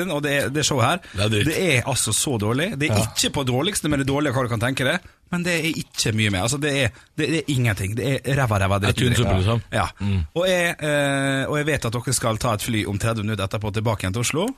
inn, 0.04 0.12
og 0.14 0.22
det, 0.24 0.36
det 0.54 0.66
showet 0.66 0.86
her 0.86 1.02
Det 1.30 1.42
er. 1.42 1.50
Det 1.50 1.58
er 1.78 1.90
altså 1.90 2.14
så 2.16 2.38
dårlig. 2.42 2.72
Det 2.80 2.92
er 2.92 3.02
ikke 3.02 3.34
på 3.40 3.48
dårligste, 3.48 3.90
men 3.90 4.02
det 4.02 4.08
er 4.08 4.14
dårlig 4.14 4.36
hva 4.36 4.46
du 4.46 4.52
kan 4.54 4.64
tenke 4.64 4.88
det. 4.88 5.00
Men 5.32 5.46
det 5.48 5.54
er 5.60 5.70
ikke 5.80 6.12
mye 6.18 6.32
mer. 6.34 6.44
Altså, 6.48 6.58
det, 6.60 6.72
er, 6.86 6.90
det, 7.16 7.28
det 7.32 7.38
er 7.44 7.54
ingenting. 7.54 7.94
Det 7.96 8.10
er 8.20 8.36
ræva, 8.42 8.58
ræva 8.66 8.82
tynn 8.92 9.16
liksom. 9.16 9.62
Ja. 9.72 9.86
Og, 10.36 10.44
jeg, 10.50 10.76
eh, 10.84 11.46
og 11.48 11.56
jeg 11.62 11.70
vet 11.72 11.88
at 11.88 11.96
dere 11.96 12.14
skal 12.18 12.38
ta 12.42 12.58
et 12.58 12.66
fly 12.68 12.84
om 12.92 13.00
30 13.00 13.24
minutter 13.24 13.48
etterpå 13.48 13.72
tilbake 13.78 14.04
igjen 14.06 14.18
til 14.20 14.26
Oslo. 14.26 14.50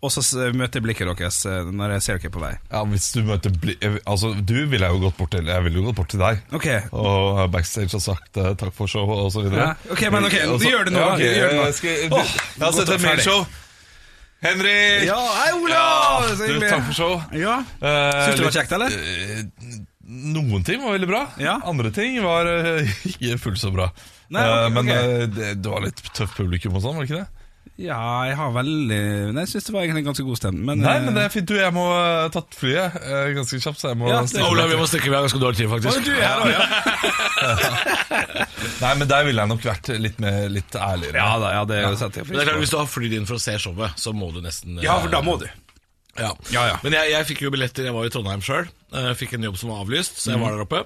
Og 0.00 0.08
så 0.08 0.22
møter 0.56 0.78
jeg 0.80 0.84
blikket 0.86 1.10
deres 1.12 1.42
eh, 1.44 1.66
når 1.76 1.92
jeg 1.98 2.02
ser 2.06 2.20
dere 2.22 2.32
på 2.32 2.40
vei. 2.40 2.54
ja, 2.72 2.80
hvis 2.88 3.10
du 3.12 3.18
møter 3.28 3.52
bli, 3.52 3.74
eh, 3.84 3.98
Altså, 4.08 4.30
du 4.34 4.54
ville 4.72 4.80
jeg 4.86 4.96
jo 4.96 5.02
gått 5.02 5.18
bort 5.20 5.30
til. 5.36 5.46
Jeg 5.52 5.64
ville 5.66 5.76
jo 5.76 5.86
gått 5.90 5.98
bort 6.00 6.08
til 6.14 6.22
deg. 6.24 6.40
Ok. 6.56 6.68
Og 6.96 7.42
backstage 7.52 7.92
har 7.92 8.02
sagt 8.06 8.40
uh, 8.40 8.54
takk 8.56 8.72
for 8.74 8.88
show 8.88 9.04
og 9.12 9.28
så 9.34 9.44
videre. 9.44 9.66
Ja, 9.68 9.92
ok, 9.92 10.06
men 10.14 10.24
ok, 10.30 10.38
du 10.56 10.64
gjør 10.70 10.88
det 10.88 10.94
nå, 10.96 11.02
Ja, 11.04 11.10
okay. 11.18 11.34
gjør 11.36 11.52
det 11.52 11.58
nå. 11.60 11.66
jeg, 11.68 11.76
skal, 11.82 12.00
oh, 12.16 12.32
jeg 12.56 12.64
har 12.64 12.72
sett 12.78 12.88
og 12.88 12.96
et 12.96 13.04
ferdig. 13.04 13.10
mailshow. 13.10 13.44
Henrik! 14.40 15.04
Ja, 15.04 15.20
hei, 15.36 15.50
Ola! 15.52 15.84
Ja, 16.24 16.34
du, 16.48 16.62
takk 16.64 16.86
for 16.88 16.96
show. 16.96 17.14
Ja. 17.36 17.58
Syns 17.76 18.38
du 18.38 18.40
det 18.40 18.46
var 18.48 18.54
kjekt, 18.56 18.72
eller? 18.72 18.98
Eh, 20.10 20.30
Noen 20.34 20.64
ting 20.66 20.82
var 20.82 20.96
veldig 20.98 21.08
bra. 21.10 21.24
Ja. 21.38 21.58
Andre 21.70 21.90
ting 21.94 22.18
var 22.24 22.46
eh, 22.50 22.94
ikke 23.14 23.38
fullt 23.46 23.62
så 23.62 23.70
bra. 23.74 23.90
Nei, 24.30 24.42
ok, 24.46 24.56
Eh, 24.60 24.70
men 24.74 24.84
ok. 24.86 24.94
eh, 24.96 25.26
det, 25.34 25.52
det 25.62 25.70
var 25.76 25.86
litt 25.86 26.02
tøft 26.14 26.36
publikum 26.38 26.76
og 26.78 26.82
sånn, 26.84 26.98
var 26.98 27.06
det 27.06 27.10
ikke 27.12 27.22
det? 27.24 27.28
Ja, 27.80 27.96
jeg 28.28 28.34
har 28.36 28.50
veldig 28.52 28.96
Nei, 29.32 29.42
Jeg 29.46 29.48
syns 29.54 29.66
det 29.68 29.72
var 29.72 29.84
egentlig 29.86 30.02
ganske 30.04 30.24
god 30.26 30.36
stemning, 30.36 30.64
Men, 30.68 30.82
Nei, 30.84 30.94
eh, 30.98 31.04
men 31.06 31.14
det 31.16 31.22
er 31.24 31.32
fint. 31.32 31.46
Du, 31.48 31.54
jeg 31.56 31.72
må 31.72 31.84
ha 31.88 32.26
tatt 32.32 32.52
flyet 32.56 32.96
eh, 33.00 33.30
ganske 33.38 33.56
kjapt, 33.64 33.80
så 33.80 33.92
jeg 33.94 33.98
må 34.02 34.10
Ja, 34.10 34.18
det- 34.20 34.32
stikke 34.34 34.50
Olav, 34.52 34.68
vi 34.68 34.76
må 34.80 34.88
stikke, 34.90 35.08
vi 35.08 35.16
har 35.16 35.24
ganske 35.24 35.40
dårlig 35.40 35.60
tid, 35.62 35.70
faktisk. 35.72 36.04
du 36.04 36.12
jeg, 36.12 36.20
da, 36.20 36.44
ja. 36.52 36.60
Nei, 38.84 38.92
men 39.00 39.08
der 39.10 39.24
ville 39.28 39.40
jeg 39.44 39.50
nok 39.54 39.64
vært 39.64 39.90
litt, 40.00 40.20
mer, 40.22 40.44
litt 40.52 40.76
ærligere. 40.76 41.20
Ja 41.24 41.32
da, 41.40 41.52
ja, 41.56 41.64
det 41.68 41.80
setter 42.00 42.20
jeg 42.22 42.28
Men 42.30 42.36
det 42.36 42.44
er 42.44 42.50
pris 42.50 42.54
på. 42.54 42.60
Hvis 42.64 42.74
du 42.74 42.78
har 42.82 42.90
flydd 42.96 43.16
inn 43.20 43.28
for 43.28 43.40
å 43.40 43.42
se 43.42 43.56
showet, 43.64 43.96
så 44.00 44.12
må 44.16 44.28
du 44.34 44.40
nesten 44.44 44.76
eh, 44.78 44.84
Ja, 44.86 44.98
for 45.02 45.12
da 45.12 45.22
må 45.24 45.38
du. 45.40 45.46
Ja. 46.18 46.32
Ja, 46.50 46.64
ja. 46.72 46.80
Men 46.82 46.96
jeg, 46.98 47.12
jeg 47.14 47.28
fikk 47.30 47.44
jo 47.46 47.52
billetter, 47.54 47.86
jeg 47.86 47.94
var 47.94 48.08
i 48.08 48.10
Trondheim 48.12 48.42
sjøl. 48.42 48.66
Fikk 49.16 49.36
en 49.38 49.46
jobb 49.46 49.60
som 49.60 49.70
var 49.70 49.84
avlyst, 49.84 50.18
så 50.24 50.34
jeg 50.34 50.42
var 50.42 50.56
der 50.56 50.64
oppe. 50.66 50.82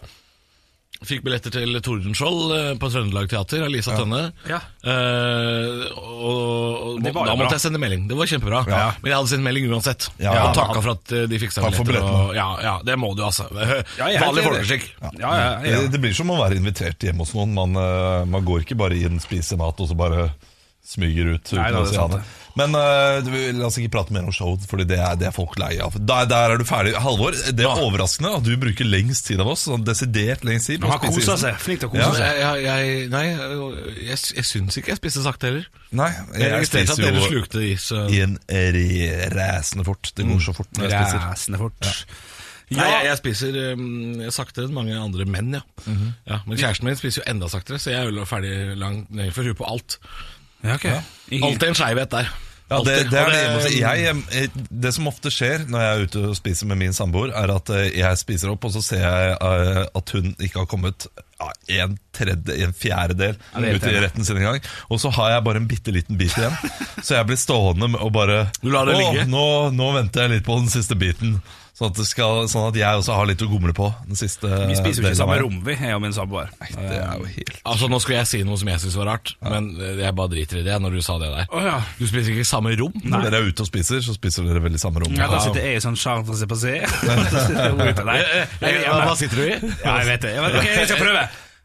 Fikk 1.05 1.25
billetter 1.27 1.53
til 1.53 1.75
Tordenskjold 1.85 2.53
eh, 2.55 2.69
på 2.81 2.89
Trøndelag 2.89 3.27
Teater 3.29 3.65
av 3.67 3.73
Lisa 3.73 3.97
Tønne. 3.99 4.21
Ja. 4.49 4.61
Eh, 4.89 5.83
og, 5.99 6.95
og 6.95 7.01
Det 7.03 7.11
var 7.13 7.27
jo 7.27 7.29
da 7.29 7.35
bra. 7.35 7.37
måtte 7.43 7.59
jeg 7.59 7.65
sende 7.67 7.81
melding. 7.83 8.07
Det 8.09 8.17
var 8.17 8.31
kjempebra. 8.31 8.61
Ja. 8.71 8.85
Men 9.03 9.11
jeg 9.11 9.19
hadde 9.19 9.33
sendt 9.35 9.45
melding 9.45 9.67
uansett. 9.75 10.07
Ja. 10.23 10.33
og 10.47 10.55
takka 10.57 10.79
for 10.85 10.95
at 10.95 11.13
eh, 11.19 11.27
de 11.29 11.41
fiksa 11.43 11.65
billetter. 11.65 11.81
for 11.83 11.91
billetter. 11.91 12.15
Og, 12.21 12.33
ja, 12.39 12.47
ja, 12.65 12.75
det 12.87 12.97
må 13.03 13.11
du, 13.19 13.25
altså. 13.27 13.49
Ja, 13.53 13.83
jeg 13.99 14.17
helt 14.23 14.25
Vanlig 14.31 14.47
folkeskikk. 14.49 14.89
Ja, 15.03 15.11
ja, 15.21 15.35
ja. 15.35 15.51
Det, 15.83 15.93
det 15.97 16.03
blir 16.07 16.17
som 16.17 16.33
å 16.33 16.39
være 16.41 16.61
invitert 16.63 17.09
hjemme 17.09 17.27
hos 17.27 17.35
noen. 17.37 17.53
Man, 17.59 17.77
eh, 17.85 18.23
man 18.37 18.47
går 18.49 18.65
ikke 18.65 18.79
bare 18.81 18.97
inn, 18.97 19.21
spiser 19.23 19.61
mat 19.61 19.83
og 19.85 19.91
så 19.91 19.99
bare 19.99 20.31
smyger 20.85 21.35
ut. 21.35 21.45
uten 21.45 21.61
Nei, 21.61 21.69
da, 21.75 21.83
å 21.83 21.85
det 21.85 21.91
er 21.91 21.93
si 21.93 22.01
sant 22.01 22.17
det. 22.17 22.25
Men 22.55 22.71
uh, 22.79 23.19
la 23.59 23.67
oss 23.67 23.77
ikke 23.81 23.91
prate 23.97 24.15
mer 24.15 24.23
om 24.29 24.33
show, 24.35 24.53
Fordi 24.71 24.85
det 24.87 24.99
er, 25.03 25.17
det 25.19 25.27
er 25.27 25.33
folk 25.35 25.57
lei 25.59 25.73
av. 25.83 25.97
Der, 25.99 26.29
der 26.31 26.53
er 26.55 26.61
du 26.61 26.65
ferdig. 26.69 26.93
Halvor, 27.03 27.35
det 27.35 27.65
er 27.67 27.83
overraskende 27.83 28.31
at 28.39 28.45
du 28.47 28.53
bruker 28.63 28.87
lengst 28.87 29.27
tid 29.27 29.43
av 29.43 29.51
oss. 29.51 29.65
Sånn 29.67 29.83
desidert 29.87 30.45
lengst 30.47 30.71
tid. 30.71 30.85
Han 30.87 31.01
spise 31.03 31.17
koser 31.19 31.41
seg. 31.43 31.59
Flink 31.65 31.83
til 31.83 31.91
å 31.91 31.95
kose 31.97 32.05
Ja. 32.05 32.13
Seg. 32.15 32.39
jeg, 32.39 32.45
jeg, 32.45 32.69
jeg, 32.69 33.09
nei, 33.11 33.25
jeg, 33.33 34.21
jeg 34.39 34.47
syns 34.47 34.79
ikke 34.79 34.95
jeg 34.95 35.01
spiste 35.03 35.25
sakte 35.27 35.51
heller. 35.51 35.67
Nei, 35.95 36.11
Jeg 36.15 36.45
jeg, 36.45 36.53
registrerte 36.55 36.95
at 36.95 36.99
spiser 36.99 37.11
dere 37.11 37.25
jo 37.25 37.33
slukte 37.33 37.65
is. 37.67 37.89
så- 37.91 38.07
i 38.15 38.23
en 38.23 38.39
ræsende 39.35 39.85
fort. 39.91 40.13
Det 40.15 40.27
går 40.29 40.41
så 40.47 40.55
fort 40.57 40.71
når 40.79 40.89
jeg 40.89 41.03
spiser. 41.03 41.27
Ræsende 41.27 41.59
fort. 41.65 41.91
Nei, 42.75 42.87
jeg, 42.89 43.03
jeg 43.11 43.19
spiser 43.21 43.57
um, 43.75 44.23
saktere 44.33 44.65
enn 44.67 44.75
mange 44.75 44.95
andre 44.97 45.27
menn, 45.29 45.53
ja. 45.59 45.61
Mhm. 45.85 46.15
ja. 46.27 46.39
Men 46.47 46.59
kjæresten 46.59 46.89
min 46.89 46.97
spiser 46.99 47.21
jo 47.23 47.27
enda 47.31 47.51
saktere, 47.53 47.79
så 47.79 47.93
jeg 47.93 48.01
er 48.01 48.09
jo 48.11 48.25
ferdig 48.27 48.55
langt 48.81 49.11
ned 49.15 49.35
for 49.37 49.45
huet 49.47 49.59
på 49.61 49.67
alt. 49.69 49.99
Ja, 50.65 50.79
ok. 50.79 50.89
Alltid 51.45 51.69
en 51.69 51.79
skeivhet 51.79 52.11
der. 52.15 52.33
Ja, 52.71 52.79
det, 52.81 52.95
det 53.13 53.19
er 53.21 53.29
det 53.29 53.41
jeg. 53.77 53.81
Jeg, 54.01 54.15
eh, 54.33 54.55
det 54.73 54.95
som 54.97 55.09
ofte 55.11 55.29
skjer 55.33 55.67
når 55.69 55.83
jeg 55.83 55.97
er 55.97 56.07
ute 56.09 56.23
og 56.31 56.37
spiser 56.39 56.69
med 56.71 56.81
min 56.81 56.97
samboer, 56.97 57.35
er 57.37 57.53
at 57.53 57.73
eh, 57.77 57.91
jeg 57.99 58.21
spiser 58.23 58.55
opp, 58.55 58.65
og 58.65 58.73
så 58.73 58.81
ser 58.85 59.05
jeg 59.05 59.35
eh, 59.37 59.83
at 60.01 60.13
hun 60.17 60.31
ikke 60.39 60.63
har 60.63 60.69
kommet 60.71 61.07
ja, 61.37 61.51
en 61.85 61.99
tredje, 62.17 62.57
en 62.65 62.73
fjerdedel 62.73 63.37
er 63.37 63.77
ut 63.77 63.85
i 63.91 63.95
retten 64.01 64.25
sin 64.25 64.41
engang. 64.41 64.65
Og 64.89 65.03
så 65.03 65.13
har 65.13 65.35
jeg 65.35 65.45
bare 65.45 65.61
en 65.61 65.69
bitte 65.69 65.93
liten 65.93 66.17
bit 66.17 66.39
igjen. 66.41 66.57
Så 67.03 67.19
jeg 67.19 67.29
blir 67.29 67.41
stående 67.41 67.91
og 67.99 68.15
bare 68.17 68.47
Du 68.63 68.71
lar 68.73 68.89
det 68.89 68.97
«Åh, 68.97 69.03
ligge?» 69.03 69.29
Nå, 69.29 69.45
nå 69.77 69.91
venter 69.99 70.25
jeg 70.25 70.39
litt 70.39 70.49
på 70.49 70.57
den 70.63 70.73
siste 70.73 70.97
biten. 70.97 71.37
Sånn 71.75 71.89
at, 71.91 71.97
det 71.99 72.05
skal, 72.07 72.45
sånn 72.47 72.69
at 72.69 72.77
jeg 72.79 72.99
også 73.01 73.17
har 73.19 73.27
litt 73.27 73.41
å 73.43 73.49
gomle 73.51 73.73
på. 73.75 73.89
Den 74.07 74.15
siste 74.15 74.47
Vi 74.47 74.77
spiser 74.79 75.03
jo 75.03 75.09
ikke 75.09 75.19
samme 75.19 75.39
rom, 75.41 75.57
vi, 75.67 75.75
jeg 75.75 75.97
og 75.97 76.03
min 76.05 76.13
samboer. 76.15 76.53
Er 76.63 77.25
helt 77.35 77.57
Altså, 77.67 77.89
Nå 77.91 77.99
skulle 77.99 78.21
jeg 78.21 78.29
si 78.31 78.43
noe 78.47 78.55
som 78.61 78.69
jeg 78.71 78.79
syns 78.85 78.95
var 79.01 79.09
rart, 79.11 79.33
men 79.43 79.73
eh, 79.83 79.97
jeg 80.05 80.15
bare 80.15 80.31
driter 80.37 80.61
i 80.61 80.63
det 80.69 80.77
når 80.85 80.95
du 80.95 81.01
sa 81.03 81.17
det 81.19 81.33
der. 81.33 81.49
Oh, 81.51 81.65
ja. 81.67 81.81
Du 81.99 82.05
spiser 82.07 82.31
ikke 82.37 82.47
samme 82.47 82.77
rom? 82.79 82.95
Når 83.03 83.27
dere 83.27 83.41
er 83.43 83.49
ute 83.51 83.67
og 83.67 83.71
spiser, 83.73 83.99
så 84.07 84.15
spiser 84.15 84.47
dere 84.47 84.63
vel 84.63 84.79
i 84.79 84.83
samme 84.85 85.03
rom. 85.03 85.17
Ja, 85.19 85.27
da 85.33 85.41
sitter 85.43 85.67
jeg 85.67 85.81
i 85.81 85.83
sånn 85.83 85.99
charme 85.99 86.39
se 86.39 86.47
passé. 86.55 86.77
Nei, 86.85 88.21
Eh, 88.25 88.47
eh, 88.61 88.71
jeg- 88.71 88.87
Hva 88.95 89.17
sitter 89.19 89.37
du 89.37 89.43
i? 89.43 89.57
Ja, 89.83 89.97
jeg 89.99 90.07
vet 90.13 90.21
det. 90.29 90.35
Jeg 90.37 90.43
vet, 90.47 90.55
ok, 90.61 90.69
jeg 90.79 90.87
skal 90.89 91.03
prøve. 91.03 91.25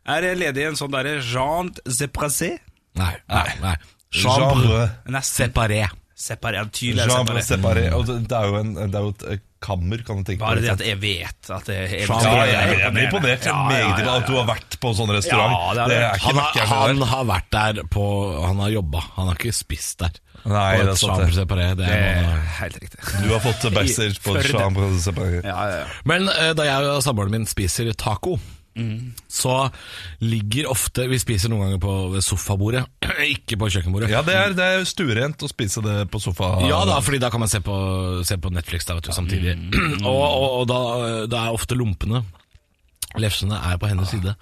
Er 0.10 0.26
jeg 0.26 0.38
ledig 0.42 0.64
i 0.64 0.68
en 0.72 0.76
sånn 0.80 0.92
derre 0.92 1.20
Jean 1.22 1.70
Zeprasé? 1.86 2.56
Nei. 2.98 3.14
nei, 3.30 3.46
nei. 3.62 3.76
Chambre. 4.10 4.58
Chambre 4.66 4.88
Nesten. 5.14 5.52
séparé. 5.54 5.84
Separé. 6.18 6.64
Tydelig 6.74 7.46
separé. 7.46 7.86
Og 7.96 8.08
det, 8.10 8.18
det 8.28 8.36
er 8.40 8.50
jo 8.50 8.58
en, 8.60 8.74
det 8.80 8.96
er 8.98 9.06
jo 9.06 9.14
et 9.14 9.28
eh, 9.36 9.44
kammer, 9.60 10.02
kan 10.08 10.22
du 10.22 10.24
tenke 10.28 10.40
Bare 10.44 10.56
på. 10.60 10.64
det 10.64 10.72
at 10.72 10.82
jeg 10.88 11.00
vet 11.02 11.50
at 11.52 11.68
jeg 11.68 11.88
er. 12.00 12.06
Ja, 12.08 12.46
jeg, 12.48 12.78
jeg 12.80 12.92
blir 12.96 13.08
imponert 13.10 13.46
Ja, 13.50 13.56
ja, 13.76 13.90
ja, 14.00 14.14
at 14.16 14.28
du 14.30 14.36
har 14.38 14.46
vært 14.48 14.78
på 14.80 14.94
sånn 14.96 15.12
restaurant. 15.12 15.52
Ja, 15.52 15.74
det 15.76 15.82
er 15.84 15.90
det, 15.92 15.98
det. 15.98 16.06
er 16.08 16.16
ikke 16.16 16.30
Han 16.30 16.40
har, 16.40 16.94
han 16.94 17.04
har 17.12 17.26
vært 17.34 17.50
der 17.56 17.82
på 17.92 18.06
Han 18.46 18.62
har 18.64 18.74
jobba, 18.78 19.04
han 19.18 19.32
har 19.32 19.40
ikke 19.40 19.56
spist 19.58 20.00
der. 20.06 20.20
Nei, 20.48 20.70
det 20.80 20.94
er 20.94 21.00
sant 21.02 21.20
det. 21.20 21.34
séparé, 21.36 21.66
det 21.76 21.84
Det 21.84 21.90
er 21.92 22.22
er 22.24 22.46
helt 22.62 22.78
riktig. 22.80 23.02
Du 23.26 23.34
har 23.34 23.42
fått 23.44 23.66
backstage 23.76 24.22
på. 24.24 24.38
Chambre 24.48 24.88
séparé. 25.04 25.42
Ja, 25.44 25.58
ja, 25.68 25.82
ja. 25.82 25.90
Men 26.08 26.30
uh, 26.32 26.54
da 26.56 26.68
jeg 26.70 26.88
og 26.94 27.04
samboeren 27.04 27.36
min 27.36 27.50
spiser 27.50 27.92
taco, 28.00 28.38
så 29.30 29.56
ligger 30.24 30.70
ofte 30.72 31.06
Vi 31.10 31.20
spiser 31.22 31.52
noen 31.52 31.66
ganger 31.66 31.82
på 31.84 32.22
sofabordet, 32.26 32.84
ikke 33.36 33.60
på 33.60 33.70
kjøkkenbordet. 33.76 34.12
Ja, 34.12 34.24
det 34.26 34.36
er, 34.36 34.56
det 34.58 34.68
er 34.76 34.88
stuerent 34.90 35.46
å 35.46 35.52
spise 35.52 35.84
det 35.86 35.98
på 36.12 36.22
sofa. 36.24 36.56
Ja 36.70 36.82
da, 36.88 37.00
fordi 37.06 37.22
da 37.22 37.32
kan 37.34 37.44
man 37.44 37.52
se 37.52 37.62
på, 37.66 37.76
se 38.28 38.40
på 38.42 38.52
Netflix 38.54 38.88
da, 38.90 38.98
vet 39.00 39.10
du, 39.10 39.16
samtidig. 39.16 39.56
og 40.10 40.20
og, 40.20 40.50
og 40.62 40.68
da, 40.70 40.82
da 41.32 41.48
er 41.48 41.56
ofte 41.56 41.78
lompene 41.78 42.24
Lefsene 43.18 43.58
er 43.58 43.78
på 43.82 43.90
hennes 43.90 44.10
side. 44.12 44.36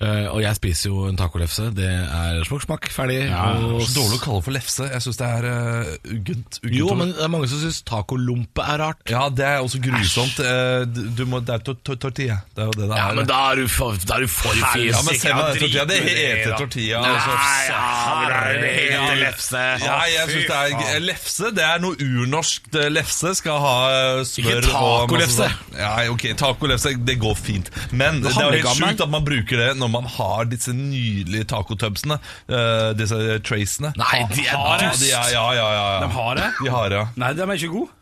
Eh, 0.00 0.26
og 0.32 0.38
jeg 0.40 0.56
spiser 0.56 0.88
jo 0.88 1.02
en 1.10 1.18
tacolefse. 1.18 1.66
Det 1.76 1.84
er 1.84 2.38
smukk 2.48 2.62
smakk, 2.64 2.86
ferdig. 2.88 3.18
Det 3.28 3.36
og 3.36 3.82
så 3.84 3.98
dårlig 3.98 4.16
å 4.16 4.20
kalle 4.22 4.38
det 4.40 4.44
for 4.46 4.56
lefse. 4.56 4.86
Jeg 4.88 5.04
syns 5.04 5.18
det 5.20 5.26
er 5.28 5.44
uh, 5.44 5.90
uggent. 6.14 6.60
Jo, 6.64 6.86
ord. 6.86 7.00
men 7.02 7.10
det 7.12 7.26
er 7.26 7.32
mange 7.34 7.50
som 7.52 7.60
syns 7.60 7.82
tacolompe 7.84 8.64
er 8.64 8.80
rart. 8.80 9.02
Ja, 9.12 9.26
det 9.28 9.44
er 9.44 9.58
også 9.60 9.82
grusomt. 9.84 10.40
Uh, 10.40 10.86
du 10.88 11.26
må, 11.28 11.42
det 11.44 11.58
er 11.58 11.66
to, 11.66 11.74
to, 11.84 11.98
tortilla. 12.00 12.38
Det 12.56 12.64
er 12.64 12.70
jo 12.70 12.76
det 12.78 12.86
det 12.86 12.96
er. 12.96 13.02
Ja, 13.02 13.10
men 13.18 13.28
da 13.28 13.42
er 13.50 13.60
du 13.60 13.68
for, 13.74 14.00
da 14.08 14.16
er 14.16 14.24
du 14.24 14.32
for 14.32 14.56
fis. 14.56 14.88
Ja, 14.88 15.04
men 15.04 15.20
se 15.20 15.34
meg 15.36 15.44
den 15.50 15.60
tortilla. 15.66 15.84
Det 15.90 16.00
heter 16.06 16.56
tortilla. 16.56 17.02
altså. 17.10 17.36
Nei, 17.36 17.60
ja, 17.68 18.40
det 18.64 18.72
heter 18.78 19.20
lefse. 19.20 19.66
Ja, 19.84 19.98
jeg 20.14 20.32
syns 20.32 20.48
det 20.48 20.88
er 20.94 21.04
Lefse 21.10 21.52
det 21.56 21.66
er 21.66 21.84
noe 21.84 22.00
urnorsk. 22.00 22.72
Lefse 22.88 23.34
skal 23.36 23.60
ha 23.60 23.76
smør 24.24 24.64
Ikke 24.64 24.72
og 24.72 25.04
tacolefse. 25.04 25.52
sånn. 25.52 25.76
Ja, 25.76 25.92
ok, 26.08 26.30
tacolefse, 26.40 26.96
det 27.04 27.20
går 27.20 27.36
fint. 27.36 27.68
Men 27.92 28.20
det, 28.22 28.32
er 28.34 28.48
jo 28.48 28.56
helt 28.58 28.80
sjukt 28.80 29.04
at 29.06 29.12
man 29.12 29.24
bruker 29.26 29.62
det 29.64 29.70
når 29.80 29.92
man 29.92 30.08
har 30.16 30.50
disse 30.50 30.74
nydelige 30.76 31.48
tacotubsene. 31.50 32.20
Uh, 32.50 32.90
disse 32.98 33.38
tracene. 33.46 33.94
Nei, 34.00 34.24
de 34.34 34.44
er 34.46 34.58
har 34.58 34.84
dust. 34.84 35.04
de 35.04 35.14
er, 35.14 35.32
ja, 35.34 35.46
ja, 35.56 35.70
ja, 35.76 35.86
ja. 35.94 36.04
De 36.04 36.12
har 36.18 36.38
det? 36.38 36.50
De 36.60 36.76
har 36.76 36.92
det, 36.92 37.00
ja. 37.00 37.08
Nei, 37.24 37.32
de 37.38 37.46
er 37.46 37.58
ikke 37.58 37.74
gode. 37.78 37.96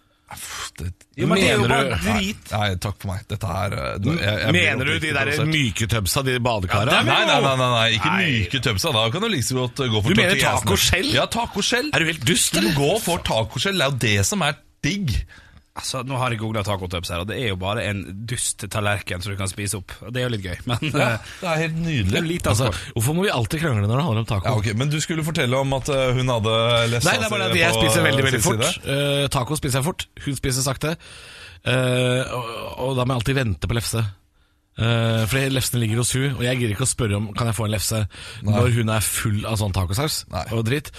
Det, 0.79 0.91
jo, 1.17 1.27
men 1.27 1.41
det 1.41 1.47
er 1.49 1.55
jo 1.57 1.65
bare 1.65 1.97
drit. 2.03 2.51
nei, 2.53 2.67
takk 2.85 2.99
for 3.01 3.11
meg. 3.11 3.23
Dette 3.31 3.49
er 3.49 3.75
eh, 3.79 3.95
jeg, 4.05 4.35
jeg 4.43 4.55
Mener 4.55 4.91
du 4.91 4.99
de 5.01 5.13
der 5.17 5.31
myke 5.49 5.89
tubsa, 5.89 6.23
de 6.27 6.37
badekara? 6.45 6.99
Ja, 6.99 7.07
Nei, 7.07 7.23
nei, 7.25 7.39
nei, 7.41 7.55
nei, 7.57 7.71
nei, 7.73 7.87
ikke 7.97 8.13
Nei. 8.13 8.29
myke 8.37 8.61
tubsa. 8.69 8.93
Da 8.95 9.07
kan 9.15 9.25
du 9.25 9.31
like 9.33 9.49
så 9.49 9.57
godt 9.57 9.81
gå 9.89 10.03
for 10.05 10.13
Du 10.13 10.21
mener 10.21 10.39
tacoskjell? 10.43 11.11
Ja, 11.17 11.25
tacoskjell. 11.33 11.89
Er 11.97 12.05
du 12.05 12.13
helt 12.13 12.29
dust, 12.29 12.53
Du 12.55 12.69
må 12.69 12.75
går 12.77 13.01
for 13.07 13.25
tacoskjell. 13.25 13.81
Det 13.81 13.89
er 13.89 13.95
jo 13.95 14.01
det 14.05 14.27
som 14.29 14.45
er 14.45 14.61
digg. 14.85 15.17
Altså, 15.79 16.03
Nå 16.07 16.19
har 16.19 16.35
jeg 16.35 16.41
googla 16.41 16.65
tacotubs 16.67 17.11
her, 17.13 17.23
og 17.23 17.29
det 17.31 17.39
er 17.39 17.53
jo 17.53 17.59
bare 17.61 17.85
en 17.87 18.03
dust 18.29 18.65
tallerken 18.73 19.23
som 19.23 19.33
du 19.33 19.39
kan 19.39 19.51
spise 19.51 19.79
opp. 19.79 19.95
Og 20.03 20.13
Det 20.15 20.23
er 20.23 20.27
jo 20.27 20.33
litt 20.35 20.47
gøy, 20.47 20.57
men 20.67 20.91
ja, 20.91 21.11
Det 21.39 21.51
er 21.53 21.63
helt 21.63 21.79
nydelig. 21.85 22.39
er. 22.43 22.51
Altså, 22.53 22.71
hvorfor 22.97 23.17
må 23.17 23.27
vi 23.27 23.33
alltid 23.35 23.63
krangle 23.63 23.87
når 23.87 23.95
det 23.95 24.07
handler 24.09 24.25
om 24.25 24.29
taco? 24.29 24.51
Ja, 24.51 24.57
okay, 24.59 24.75
Men 24.79 24.93
du 24.93 24.99
skulle 25.05 25.27
fortelle 25.27 25.63
om 25.63 25.77
at 25.79 25.91
eh, 25.95 26.13
hun 26.19 26.35
hadde 26.35 26.55
lest 26.95 27.09
Nei, 27.09 27.17
det 27.21 27.29
er 27.29 27.35
bare 27.35 27.51
at 27.51 27.59
jeg 27.61 27.77
spiser 27.79 28.07
veldig 28.09 28.27
veldig 28.29 28.43
fort. 28.43 28.67
Uh, 28.83 29.25
taco 29.33 29.59
spiser 29.61 29.81
jeg 29.81 29.89
fort. 29.89 30.09
Hun 30.27 30.39
spiser 30.41 30.67
sakte. 30.67 30.97
Uh, 31.67 32.23
og, 32.35 32.51
og 32.89 32.99
da 32.99 33.05
må 33.05 33.15
jeg 33.15 33.23
alltid 33.23 33.39
vente 33.39 33.71
på 33.71 33.79
lefse. 33.79 34.05
Uh, 34.79 35.25
fordi 35.31 35.49
lefsene 35.55 35.83
ligger 35.83 36.03
hos 36.03 36.13
hun, 36.15 36.29
og 36.37 36.45
jeg 36.47 36.59
gidder 36.61 36.77
ikke 36.77 36.87
å 36.87 36.91
spørre 36.91 37.17
om 37.19 37.33
Kan 37.35 37.49
jeg 37.51 37.57
få 37.59 37.65
en 37.67 37.73
lefse 37.75 37.99
når 38.47 38.69
hun 38.77 38.93
er 38.95 39.03
full 39.03 39.41
av 39.51 39.57
sånn 39.59 39.75
tacosaus 39.75 40.21
Nei. 40.31 40.45
og 40.55 40.63
dritt. 40.69 40.93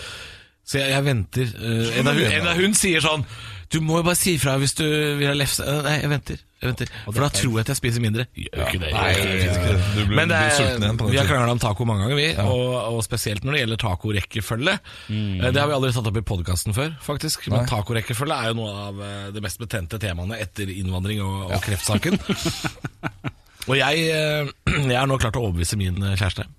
Så 0.67 0.81
jeg, 0.81 0.91
jeg 0.93 1.05
venter. 1.07 1.53
Uh, 1.59 1.88
en, 2.00 2.12
av 2.12 2.19
hun, 2.19 2.27
en 2.39 2.51
av 2.51 2.59
hun 2.59 2.75
sier 2.77 3.03
sånn 3.03 3.24
Du 3.70 3.80
må 3.86 4.00
jo 4.00 4.06
bare 4.08 4.18
si 4.18 4.34
ifra 4.34 4.56
hvis 4.58 4.74
du 4.80 4.86
vil 5.20 5.28
ha 5.30 5.34
lefse. 5.38 5.62
Eh, 5.62 5.82
nei, 5.86 5.96
jeg 6.02 6.10
venter. 6.10 6.40
Jeg 6.60 6.72
venter. 6.72 6.90
For 7.06 7.22
da 7.22 7.28
tror 7.32 7.52
jeg 7.54 7.62
at 7.62 7.70
jeg 7.72 7.78
spiser 7.78 8.02
mindre. 8.04 8.26
Gjør 8.34 8.64
ikke 8.66 8.80
det. 8.82 8.90
Nei, 8.96 9.10
gjør 9.14 9.30
ikke 9.30 9.44
det. 9.44 9.52
ikke 9.54 9.68
det. 9.68 9.84
Du 9.94 10.00
blir, 10.00 10.16
Men 10.18 10.32
det 10.32 10.40
blir 10.42 10.56
sulten 10.58 10.86
igjen 10.88 11.00
på 11.00 11.10
vi 11.10 11.20
har 11.20 11.28
tiden. 11.28 11.36
krangla 11.36 11.54
om 11.54 11.62
taco 11.62 11.88
mange 11.88 12.08
ganger, 12.08 12.18
vi. 12.18 12.28
Og, 12.44 12.74
og 12.96 13.00
spesielt 13.06 13.46
når 13.46 13.56
det 13.56 13.62
gjelder 13.62 13.82
tacorekkefølge. 13.86 14.76
Mm. 15.08 15.30
Det 15.46 15.62
har 15.62 15.70
vi 15.70 15.78
aldri 15.78 15.92
tatt 16.00 16.10
opp 16.12 16.20
i 16.20 16.26
podkasten 16.34 16.78
før, 16.78 16.96
faktisk. 17.06 17.46
Men 17.54 17.70
tacorekkefølge 17.70 18.40
er 18.42 18.52
jo 18.52 18.60
noe 18.60 18.74
av 18.88 19.04
det 19.04 19.14
de 19.38 19.46
mest 19.46 19.62
betente 19.62 20.02
temaene 20.02 20.42
etter 20.42 20.72
innvandring 20.74 21.22
og, 21.24 21.54
og 21.54 21.62
kreftsaken. 21.64 22.18
og 23.70 23.76
jeg, 23.78 24.10
eh, 24.10 24.50
jeg 24.90 24.98
har 24.98 25.10
nå 25.10 25.22
klart 25.22 25.38
å 25.38 25.46
overbevise 25.46 25.78
min 25.80 26.02
eh, 26.02 26.18
kjæreste 26.18 26.50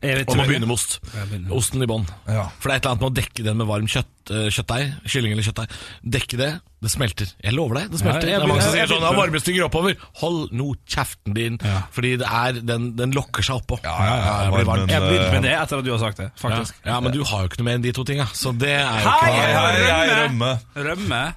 jeg 0.00 0.14
man 0.14 0.28
om 0.28 0.38
å 0.38 0.44
ikke. 0.44 0.48
begynne 0.52 0.66
med 0.68 0.74
ost. 0.78 0.98
begynner. 1.02 1.52
Osten 1.58 1.82
i 1.82 1.86
bånn. 1.90 2.04
Ja. 2.28 2.44
For 2.60 2.68
det 2.68 2.74
er 2.74 2.76
et 2.78 2.84
eller 2.86 2.92
annet 2.94 3.02
med 3.02 3.10
å 3.10 3.16
dekke 3.18 3.44
den 3.48 3.56
med 3.58 3.66
varm 3.66 3.86
kjøtt, 3.90 4.30
eh, 4.30 4.48
kjøttdeig. 4.54 4.92
Kylling 5.10 5.32
eller 5.34 5.42
kjøttdeig. 5.48 5.70
Dekke 6.16 6.36
det. 6.38 6.50
Det 6.80 6.90
smelter. 6.92 7.26
Jeg 7.42 7.52
lover 7.56 7.74
deg, 7.80 7.90
det 7.90 7.98
smelter. 7.98 8.28
Ja, 8.28 8.36
jeg 8.36 8.38
det 8.38 8.44
er 8.44 8.52
mange 8.52 8.62
som 8.62 8.70
begynner- 8.72 8.86
sier 8.86 9.02
sånn 9.02 9.16
varmestykker 9.18 9.64
oppover. 9.66 9.96
Hold 10.20 10.52
nå 10.54 10.68
kjeften 10.86 11.34
din. 11.34 11.58
Ja. 11.64 11.80
Fordi 11.90 12.12
det 12.22 12.28
er, 12.30 12.52
den, 12.62 12.94
den 12.94 13.10
lokker 13.16 13.42
seg 13.42 13.58
oppå. 13.58 13.80
Ja, 13.82 13.96
ja, 13.98 14.14
ja, 14.22 14.36
jeg 14.44 14.52
blir 14.54 14.68
varmen, 14.70 14.88
Jeg 14.88 15.00
begynner 15.02 15.26
eh, 15.26 15.32
med 15.32 15.42
det 15.42 15.54
etter 15.58 15.78
at 15.78 15.84
du 15.84 15.90
har 15.90 15.98
sagt 15.98 16.16
det, 16.22 16.30
faktisk. 16.38 16.74
ja, 16.86 17.00
men 17.00 17.10
du 17.12 17.24
har 17.24 17.42
jo 17.42 17.48
ikke 17.50 17.58
noe 17.58 17.64
mer 17.64 17.74
enn 17.80 17.82
de 17.82 17.92
to 17.92 18.04
tinga, 18.04 18.26
så 18.30 18.54
det 18.56 18.70
er 18.78 19.02
jo 19.02 19.10
ikke 19.10 19.26
Hei, 19.26 19.32
hei, 19.34 19.82
hei, 19.90 20.28
Rømme. 20.28 20.52
rømme 20.76 20.86
Rømme. 20.86 21.34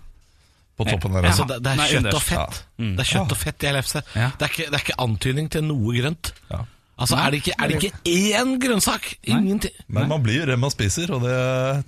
på 0.77 0.85
toppen 0.91 1.13
der. 1.17 1.25
Altså, 1.31 1.47
det, 1.49 1.57
det 1.63 1.71
er 1.73 1.89
kjøtt 1.89 2.13
og 2.13 2.21
fett. 2.21 2.61
Det 2.77 2.99
er 2.99 3.09
kjøtt 3.15 3.31
og 3.33 3.37
fett 3.37 3.63
i 3.65 3.71
LFC. 3.73 3.95
Ja. 4.15 4.29
Det, 4.37 4.45
er 4.45 4.53
ikke, 4.53 4.69
det 4.69 4.77
er 4.77 4.85
ikke 4.85 4.99
antydning 5.01 5.49
til 5.49 5.63
noe 5.65 5.93
grønt. 5.97 6.31
Ja. 6.53 6.61
Altså, 6.99 7.15
er 7.17 7.31
det 7.33 7.39
ikke, 7.41 7.53
er 7.57 7.67
det 7.71 7.77
ikke 7.83 7.99
én 8.37 8.51
grønnsak? 8.61 9.07
Ingenting. 9.23 9.73
Men 9.87 10.07
man 10.11 10.21
blir 10.23 10.41
jo 10.41 10.45
det 10.51 10.57
man 10.59 10.69
spiser, 10.73 11.11
og 11.15 11.23
det, 11.25 11.33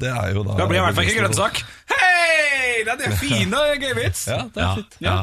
det 0.02 0.10
er 0.10 0.32
jo 0.34 0.44
da 0.48 0.56
Da 0.58 0.66
blir 0.70 0.80
i 0.80 0.86
hvert 0.86 0.96
fall 0.98 1.06
ikke 1.10 1.20
grønnsak. 1.22 1.60
Hei! 1.92 2.84
Det 2.84 2.94
er 2.96 3.02
det 3.04 3.18
fine 3.22 3.60
og 3.60 3.84
gøy 3.84 3.94
vits. 4.00 4.24
Ja, 4.32 4.40
det 4.50 4.64
er 4.64 4.66
Ja, 4.66 4.74
fint. 4.80 4.98
ja. 5.04 5.18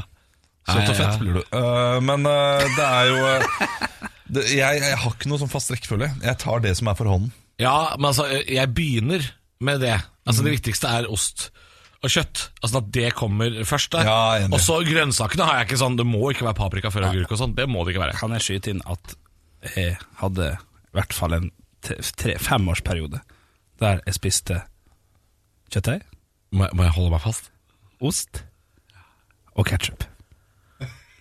Kjøtt 0.71 0.91
og 0.93 0.97
fett 1.01 1.19
blir 1.19 1.39
du. 1.41 1.43
Eh, 1.59 1.99
men 2.07 2.27
eh, 2.31 2.67
det 2.77 2.87
er 2.87 3.09
jo 3.11 3.25
eh, 3.27 3.79
det, 4.37 4.45
jeg, 4.55 4.83
jeg 4.85 4.99
har 5.03 5.17
ikke 5.17 5.31
noe 5.33 5.41
sånn 5.43 5.51
fast 5.51 5.73
rekkefølge. 5.75 6.11
Jeg 6.23 6.39
tar 6.45 6.63
det 6.63 6.77
som 6.79 6.91
er 6.93 6.99
for 7.01 7.11
hånden. 7.11 7.33
Ja, 7.61 7.97
men 7.99 8.13
altså, 8.13 8.29
jeg 8.31 8.71
begynner 8.77 9.27
med 9.61 9.83
det. 9.83 9.97
Altså, 10.29 10.45
Det 10.47 10.55
viktigste 10.55 10.93
er 11.01 11.09
ost 11.11 11.49
og 12.01 12.09
kjøtt. 12.15 12.47
Altså 12.63 12.79
At 12.81 12.93
det 12.95 13.11
kommer 13.19 13.59
først. 13.69 13.91
der 13.93 14.07
Ja. 14.07 14.47
Og 14.53 14.61
så 14.63 14.79
grønnsakene 14.87 15.45
har 15.45 15.59
jeg 15.59 15.67
ikke 15.69 15.81
sånn 15.83 15.99
Det 15.99 16.07
må 16.09 16.31
ikke 16.31 16.47
være 16.47 16.57
paprika 16.57 16.89
før 16.95 17.09
agurk 17.11 17.35
og 17.35 17.41
sånn. 17.43 17.57
Det 17.59 17.67
må 17.69 17.83
det 17.85 17.93
ikke 17.97 18.05
være. 18.07 18.15
Kan 18.23 18.33
jeg 18.39 18.47
skyte 18.47 18.71
inn 18.77 18.81
at 18.87 19.17
jeg 19.77 19.97
hadde 20.21 20.53
i 20.57 20.95
hvert 20.97 21.13
fall 21.17 21.35
en 21.37 21.51
tre, 21.85 22.35
femårsperiode 22.41 23.21
der 23.81 24.01
jeg 24.07 24.15
spiste 24.17 24.61
kjøttdeig, 25.73 26.03
Må 26.53 26.67
jeg, 26.67 26.75
må 26.77 26.83
jeg 26.89 26.93
holde 26.97 27.11
meg 27.15 27.23
fast? 27.23 27.51
ost 28.01 28.43
og 29.55 29.67
ketsjup 29.69 30.05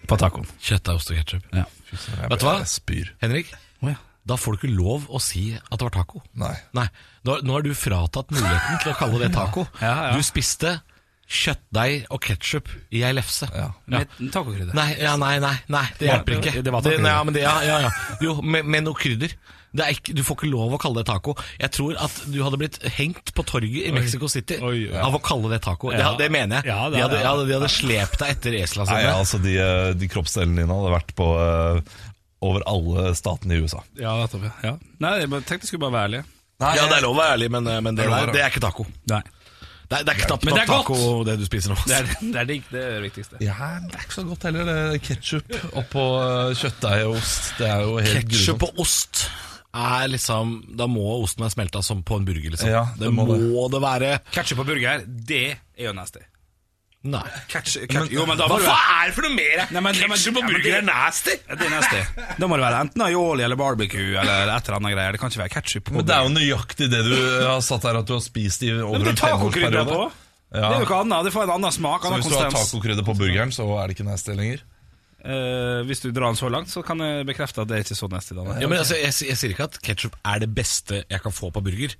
på 0.10 0.18
tacoen. 0.18 0.48
Kjøttdeig, 0.64 0.96
ost 0.98 1.12
og 1.12 1.18
ketsjup. 1.20 1.44
Ja. 1.54 1.66
Vet 2.32 2.40
du 2.42 2.46
hva? 2.48 2.56
Spyr. 2.66 3.12
Henrik, 3.22 3.52
Oh, 3.84 3.92
ja. 3.92 3.96
da 4.28 4.36
får 4.42 4.56
du 4.56 4.58
ikke 4.64 4.72
lov 4.76 5.06
å 5.14 5.20
si 5.22 5.52
at 5.56 5.76
det 5.78 5.86
var 5.86 5.94
taco. 6.00 6.24
Nei. 6.40 6.56
Nei, 6.76 6.88
Nå, 7.28 7.36
nå 7.46 7.54
har 7.54 7.64
du 7.64 7.70
fratatt 7.78 8.32
muligheten 8.34 8.80
til 8.82 8.92
å 8.92 8.96
kalle 8.98 9.20
det 9.22 9.30
taco. 9.36 9.68
Ja, 9.84 9.94
ja. 10.10 10.16
Du 10.18 10.24
spiste 10.26 10.80
kjøttdeig 11.30 12.08
og 12.10 12.22
ketsjup 12.26 12.70
i 12.96 13.04
ei 13.06 13.12
lefse. 13.14 13.48
Ja. 13.54 13.70
Med 13.92 14.10
tacokrydder. 14.34 14.74
Nei, 14.78 14.90
ja, 14.98 15.14
nei, 15.22 15.36
nei, 15.44 15.54
nei, 15.70 15.86
det 16.00 16.08
Ja, 16.10 16.16
hjelper 16.18 16.34
det- 16.42 16.42
ikke. 16.56 16.64
det 16.66 16.74
var 16.74 16.82
det, 16.82 16.98
ja, 17.00 17.24
men 17.24 17.34
det, 17.38 17.44
ja, 17.46 17.56
ja, 17.64 17.80
ja. 17.86 17.92
Jo, 18.26 18.42
med, 18.42 18.66
med 18.66 18.84
noe 18.88 18.98
krydder. 18.98 19.36
Det 19.70 19.86
er 19.86 19.94
ikke, 19.94 20.16
du 20.18 20.24
får 20.26 20.40
ikke 20.40 20.50
lov 20.50 20.72
å 20.74 20.80
kalle 20.82 21.04
det 21.04 21.06
taco. 21.12 21.36
Jeg 21.62 21.70
tror 21.76 21.94
at 22.02 22.16
du 22.34 22.40
hadde 22.42 22.58
blitt 22.58 22.80
hengt 22.98 23.30
på 23.38 23.44
torget 23.46 23.86
i 23.86 23.92
Mexico 23.94 24.26
City 24.28 24.58
Oi, 24.66 24.88
ja. 24.90 25.04
av 25.06 25.14
å 25.14 25.22
kalle 25.22 25.52
det 25.54 25.62
taco. 25.62 25.92
Det, 25.94 26.00
Ja. 26.02 26.16
det 26.18 26.32
mener 26.34 26.58
jeg. 26.64 26.72
Ja, 26.74 26.90
det 26.90 26.98
de, 26.98 27.04
hadde, 27.06 27.20
ja, 27.22 27.36
de 27.46 27.54
hadde 27.60 27.70
slept 27.70 28.18
deg 28.18 28.30
etter 28.34 28.58
esla 28.64 28.88
Nei, 28.90 28.98
sine. 29.04 29.14
altså 29.14 29.38
de, 29.44 29.54
eh, 29.62 29.94
de 29.94 30.08
kroppsdelene 30.10 30.64
dine 30.64 30.74
hadde 30.74 30.96
vært 30.96 31.14
på 31.14 31.28
uh, 31.38 31.82
over 32.42 32.66
alle 32.66 33.14
statene 33.14 33.54
i 33.54 33.62
USA. 33.62 33.84
Ja, 34.02 34.16
nettopp, 34.18 34.50
ja. 34.50 34.54
ja. 34.72 34.74
Nei, 35.06 35.20
jeg 35.20 35.30
tenkte 35.30 35.62
jeg 35.62 35.70
skulle 35.76 35.86
bare 35.86 36.00
være 36.00 36.10
ærlig. 36.10 36.24
Ja, 36.60 36.88
det 36.90 36.98
er 36.98 37.06
lov 37.06 37.14
å 37.14 37.20
være 37.22 37.38
ærlig, 37.38 37.52
men, 37.54 37.64
men 37.86 37.96
det, 37.96 38.10
Det 38.10 38.18
er 38.26 38.34
det 38.34 38.42
er 38.42 38.50
ikke 38.50 38.66
taco. 38.66 38.88
Nei. 39.14 39.22
Det 39.90 39.98
er, 39.98 40.04
det 40.06 40.14
er 40.14 40.20
knapt 40.28 40.44
nok 40.46 40.58
godt. 40.60 40.68
taco, 40.70 40.98
det 41.26 41.36
du 41.42 41.46
spiser 41.48 41.72
nå. 41.74 41.78
Det 41.90 41.96
er, 41.98 42.10
det 42.22 42.36
er 42.38 42.50
digg, 42.52 42.66
det 42.70 42.82
er 42.86 42.92
det 42.94 43.04
viktigste. 43.08 43.40
Ja, 43.42 43.56
det 43.88 43.96
er 43.98 44.04
ikke 44.06 44.18
så 44.20 44.24
godt 44.28 44.44
heller. 44.46 44.70
det 44.70 45.00
Ketsjup 45.08 45.56
oppå 45.82 46.04
eh, 46.22 46.52
kjøttdeig 46.62 47.06
og 47.08 47.16
ost. 47.18 47.54
Det 47.58 47.70
er 47.72 47.86
jo 47.88 47.96
helt 47.98 48.28
Ketchup 48.30 48.60
grusomt. 48.62 48.68
og 48.70 48.84
ost 48.86 49.24
er 49.80 50.08
liksom 50.10 50.54
Da 50.78 50.88
må 50.90 51.04
osten 51.24 51.44
være 51.46 51.54
smelta 51.54 51.82
som 51.86 52.02
på 52.06 52.18
en 52.22 52.26
burger, 52.26 52.54
liksom. 52.54 52.70
Ja, 52.70 52.84
det, 52.98 53.08
det 53.08 53.14
må 53.14 53.26
må, 53.30 53.38
det. 53.38 53.50
det 53.74 53.82
være. 53.86 54.12
Ketchup 54.34 54.62
på 54.62 54.68
burger, 54.70 55.04
det 55.08 55.44
er 55.58 55.90
jo 55.90 55.96
nasty. 55.98 56.22
Nei. 57.08 57.22
Catch, 57.48 57.78
ketchup. 57.88 58.10
Jo, 58.12 58.26
men 58.28 58.36
da 58.36 58.44
Hva 58.50 58.58
det 58.60 58.66
være 58.68 58.96
er 59.00 59.06
det 59.08 59.14
for 59.16 59.24
noe 59.24 59.36
mer? 59.38 59.62
Nei, 59.72 59.82
men- 59.86 59.96
Ketchup 59.96 60.36
på 60.36 60.42
burger 60.50 60.74
er 60.80 60.82
nasty! 60.84 61.36
Det 61.48 61.62
er 61.64 61.70
nasty. 61.72 62.02
Da 62.42 62.48
må 62.52 62.58
det 62.60 62.66
være 62.66 62.82
enten 62.84 63.04
aioli 63.06 63.46
eller 63.46 63.56
barbecue 63.56 64.18
eller 64.20 64.52
et 64.52 64.68
eller 64.68 64.78
annet 64.82 64.92
greier. 64.98 65.12
Det 65.16 65.22
kan 65.22 65.32
ikke 65.32 65.42
være 65.46 65.54
ketchup 65.54 65.86
på 65.88 65.94
Men 65.96 66.06
det 66.10 66.16
er 66.18 66.28
jo 66.28 66.34
nøyaktig 66.36 66.90
det 66.92 67.00
du 67.08 67.14
har 67.48 67.62
satt 67.64 67.88
her, 67.88 68.02
at 68.02 68.06
du 68.10 68.14
har 68.18 68.20
spist 68.26 68.66
i 68.68 68.74
over 68.76 69.00
en 69.00 69.08
er 69.08 69.16
femårsperiode. 69.16 70.02
Ja. 70.50 70.60
Det 70.60 70.66
er 70.76 70.80
jo 70.82 70.88
ikke 70.90 71.00
annet. 71.06 71.24
Det 71.30 71.34
får 71.38 71.44
en 71.48 71.56
annen 71.56 71.72
smak, 71.72 72.02
Så 72.04 72.12
hvis 72.12 72.26
hvis 72.26 72.34
du 72.34 72.36
har 72.36 72.50
konsistens. 72.50 72.72
tacokrydder 72.74 73.06
på 73.08 73.16
burgeren, 73.22 73.52
så 73.56 73.70
er 73.80 73.88
det 73.88 73.96
ikke 73.96 74.10
nasty 74.10 74.32
lenger? 74.36 74.60
Uh, 75.20 75.84
hvis 75.88 76.00
du 76.04 76.12
drar 76.16 76.32
den 76.32 76.40
så 76.40 76.48
langt, 76.52 76.70
så 76.72 76.84
kan 76.84 77.00
jeg 77.04 77.26
bekrefte 77.28 77.62
at 77.62 77.68
det 77.68 77.76
er 77.78 77.84
ikke 77.84 77.96
så 77.96 78.08
nasty. 78.12 78.34
Ja, 78.36 78.68
men 78.68 78.78
altså, 78.80 78.96
jeg, 79.00 79.12
jeg 79.28 79.38
sier 79.40 79.52
ikke 79.56 79.68
at 79.68 79.80
ketsjup 79.84 80.16
er 80.26 80.40
det 80.40 80.52
beste 80.56 81.04
jeg 81.10 81.22
kan 81.24 81.32
få 81.36 81.52
på 81.52 81.64
burger. 81.64 81.96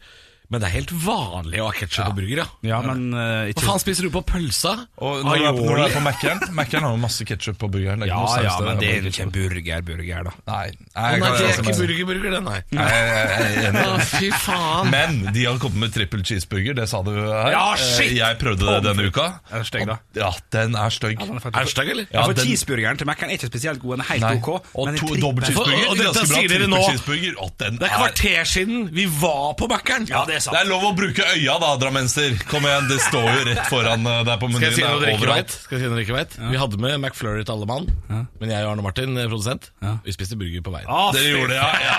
Men 0.50 0.62
det 0.64 0.68
er 0.70 0.74
helt 0.80 0.92
vanlig 1.06 1.60
å 1.62 1.68
ha 1.68 1.74
ketsjup 1.78 2.08
på 2.10 2.14
burger, 2.18 2.40
ja. 2.42 2.46
Ja, 2.66 2.78
men 2.82 3.14
uh, 3.14 3.52
Hva 3.54 3.62
faen 3.68 3.82
spiser 3.84 4.08
du 4.08 4.10
på 4.16 4.24
pølsa? 4.26 4.72
Og 4.98 5.20
når 5.24 5.36
er, 5.46 5.52
når 5.54 5.76
du 5.78 5.84
er 5.84 5.92
på 5.94 6.02
Mac-eren 6.02 6.40
Mac-eren 6.58 6.88
har 6.88 6.96
jo 6.96 7.02
masse 7.04 7.26
ketsjup 7.30 7.60
på 7.62 7.70
burgeren. 7.70 8.02
Er 8.02 8.10
Ja, 8.10 8.18
ja, 8.42 8.56
men 8.66 8.80
det 8.82 8.90
er 8.96 9.06
ikke 9.12 9.28
en 9.28 9.34
burger-burger, 9.36 10.24
da. 10.26 10.34
Nei, 10.50 10.72
nei, 10.96 11.12
Nei, 11.22 11.30
det 11.38 11.46
er 11.52 11.62
ikke 11.62 11.76
burger, 11.78 12.06
burger, 12.10 12.34
det, 12.34 12.42
nei. 12.48 12.58
Nei, 12.74 12.88
jeg 12.90 13.70
er. 13.70 13.78
Å, 13.84 14.00
fy 14.10 14.32
faen. 14.42 14.90
Men 14.96 15.20
de 15.38 15.46
har 15.46 15.62
kommet 15.62 15.84
med 15.86 15.94
trippel 15.94 16.26
cheeseburger, 16.26 16.74
det 16.82 16.88
sa 16.90 17.04
du 17.06 17.12
her. 17.14 17.52
Ja, 17.54 17.66
Eh, 17.70 17.84
shit! 17.86 18.16
Jeg 18.18 18.40
prøvde 18.42 18.66
det 18.66 18.80
denne 18.90 19.06
uka. 19.12 19.28
Er 19.54 19.62
den 19.62 19.70
stygg, 19.70 19.86
da? 19.92 20.00
Ja, 20.18 20.32
den 20.58 20.74
er 20.82 20.90
stygg. 20.98 21.20
den 21.22 21.38
er 21.38 21.46
faktisk- 21.46 21.62
Er 21.62 21.70
den 21.70 21.74
stygg, 21.76 21.94
eller? 21.94 22.08
Ja, 22.10 22.20
Ja, 22.20 22.26
for 22.26 22.34
den- 22.34 22.46
cheeseburgeren 22.50 22.98
til 22.98 23.08
Mac-en 23.08 23.30
er 23.30 23.38
ikke 23.38 23.52
spesielt 23.54 23.80
god. 23.86 23.98
Den 23.98 24.02
er 24.02 24.10
helt 24.16 24.26
Nei. 24.26 24.34
ok. 24.42 24.50
Og 24.74 24.98
to 24.98 25.14
dobbelt 25.22 25.46
cheeseburger. 25.46 25.78
Ganske 25.78 26.02
bra. 26.02 26.50
Trippel 26.50 26.84
cheeseburger, 26.90 27.34
og 27.46 27.54
den 27.62 27.78
Det 27.80 27.88
er 27.92 27.96
kvarter 28.02 28.44
siden 28.56 28.90
vi 28.98 29.06
var 29.22 29.54
på 29.62 29.70
Mækkern. 29.70 30.10
Ja, 30.10 30.26
det 30.26 30.39
er 30.40 30.44
sant. 30.46 30.56
Det 30.56 30.62
er 30.64 30.70
lov 30.72 30.84
å 30.88 30.92
bruke 30.98 31.28
øya 31.36 31.56
da, 31.62 31.70
drammenser. 31.84 32.38
Kom 32.50 32.64
igjen, 32.68 32.88
det 32.90 32.98
står 33.06 33.28
jo 33.30 33.44
rett 33.52 33.62
foran 33.70 34.08
deg 34.08 34.26
der 34.32 34.40
på 34.42 34.50
Skal 34.50 34.66
jeg 34.66 34.72
menyen. 34.72 34.80
si 34.80 34.84
noe 34.88 35.00
dere 35.04 35.12
er 35.12 35.20
ikke 35.20 35.36
vet? 35.36 35.56
Skal 35.60 35.78
jeg 35.78 35.84
si 35.84 35.90
noe 35.90 35.96
dere 36.00 36.06
ikke 36.08 36.18
vet? 36.18 36.38
Vi 36.56 36.58
hadde 36.64 36.82
med 36.86 36.96
McFlurry 37.04 37.44
til 37.46 37.54
alle 37.58 37.68
mann, 37.70 37.86
men 38.10 38.48
jeg 38.56 38.66
og 38.66 38.72
Arne 38.74 38.86
Martin, 38.88 39.14
produsent, 39.30 39.70
produsent, 39.78 40.04
vi 40.08 40.16
spiste 40.18 40.40
burger 40.40 40.66
på 40.66 40.74
veien. 40.74 40.88
Ah, 40.90 41.12
Dere 41.16 41.36
gjorde 41.36 41.54
det, 41.54 41.62
ja? 41.62 41.70
ja. 41.86 41.98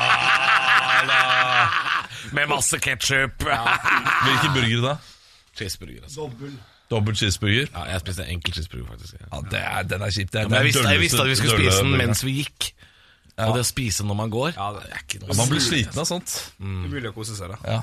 Med 2.37 2.49
masse 2.51 2.79
ketsjup. 2.83 3.43
Hvilken 3.47 4.53
burger 4.55 4.83
da? 4.85 4.97
Cheeseburger, 5.59 6.05
altså. 6.07 6.27
Dobbel. 6.29 6.53
Dobbel 6.91 7.15
cheeseburger? 7.19 7.69
Ja, 7.75 7.85
jeg 7.95 8.03
spiste 8.05 8.25
enkel 8.33 8.55
cheeseburger, 8.57 8.87
faktisk. 8.93 9.17
Ja. 9.21 9.27
Ja, 9.33 9.41
det 9.53 9.61
er, 9.63 9.89
den 9.95 10.05
er 10.07 10.15
kjip. 10.15 10.31
Det 10.35 10.41
er, 10.43 10.49
Men 10.51 10.59
jeg 10.61 10.69
visste, 10.71 10.85
jeg 10.91 11.03
visste 11.05 11.23
at 11.25 11.31
vi 11.31 11.37
skulle 11.41 11.59
spise 11.59 11.83
den 11.85 11.97
mens 12.01 12.23
vi 12.27 12.37
gikk. 12.41 12.71
Og 13.41 13.55
det 13.57 13.63
å 13.65 13.69
spise 13.71 14.05
når 14.05 14.17
man 14.19 14.29
går 14.33 14.51
Ja, 14.53 14.67
det- 14.77 14.83
er 14.93 14.99
ikke 15.01 15.17
Ja, 15.23 15.27
noe 15.31 15.37
Man 15.39 15.49
blir 15.49 15.63
sliten 15.65 15.97
av 16.03 16.05
sånt. 16.11 16.29
Det 16.59 16.67
er 16.67 16.91
mulig 16.93 17.09
å 17.09 17.15
kose 17.17 17.37
seg, 17.39 17.49
da. 17.55 17.57
Ja. 17.65 17.81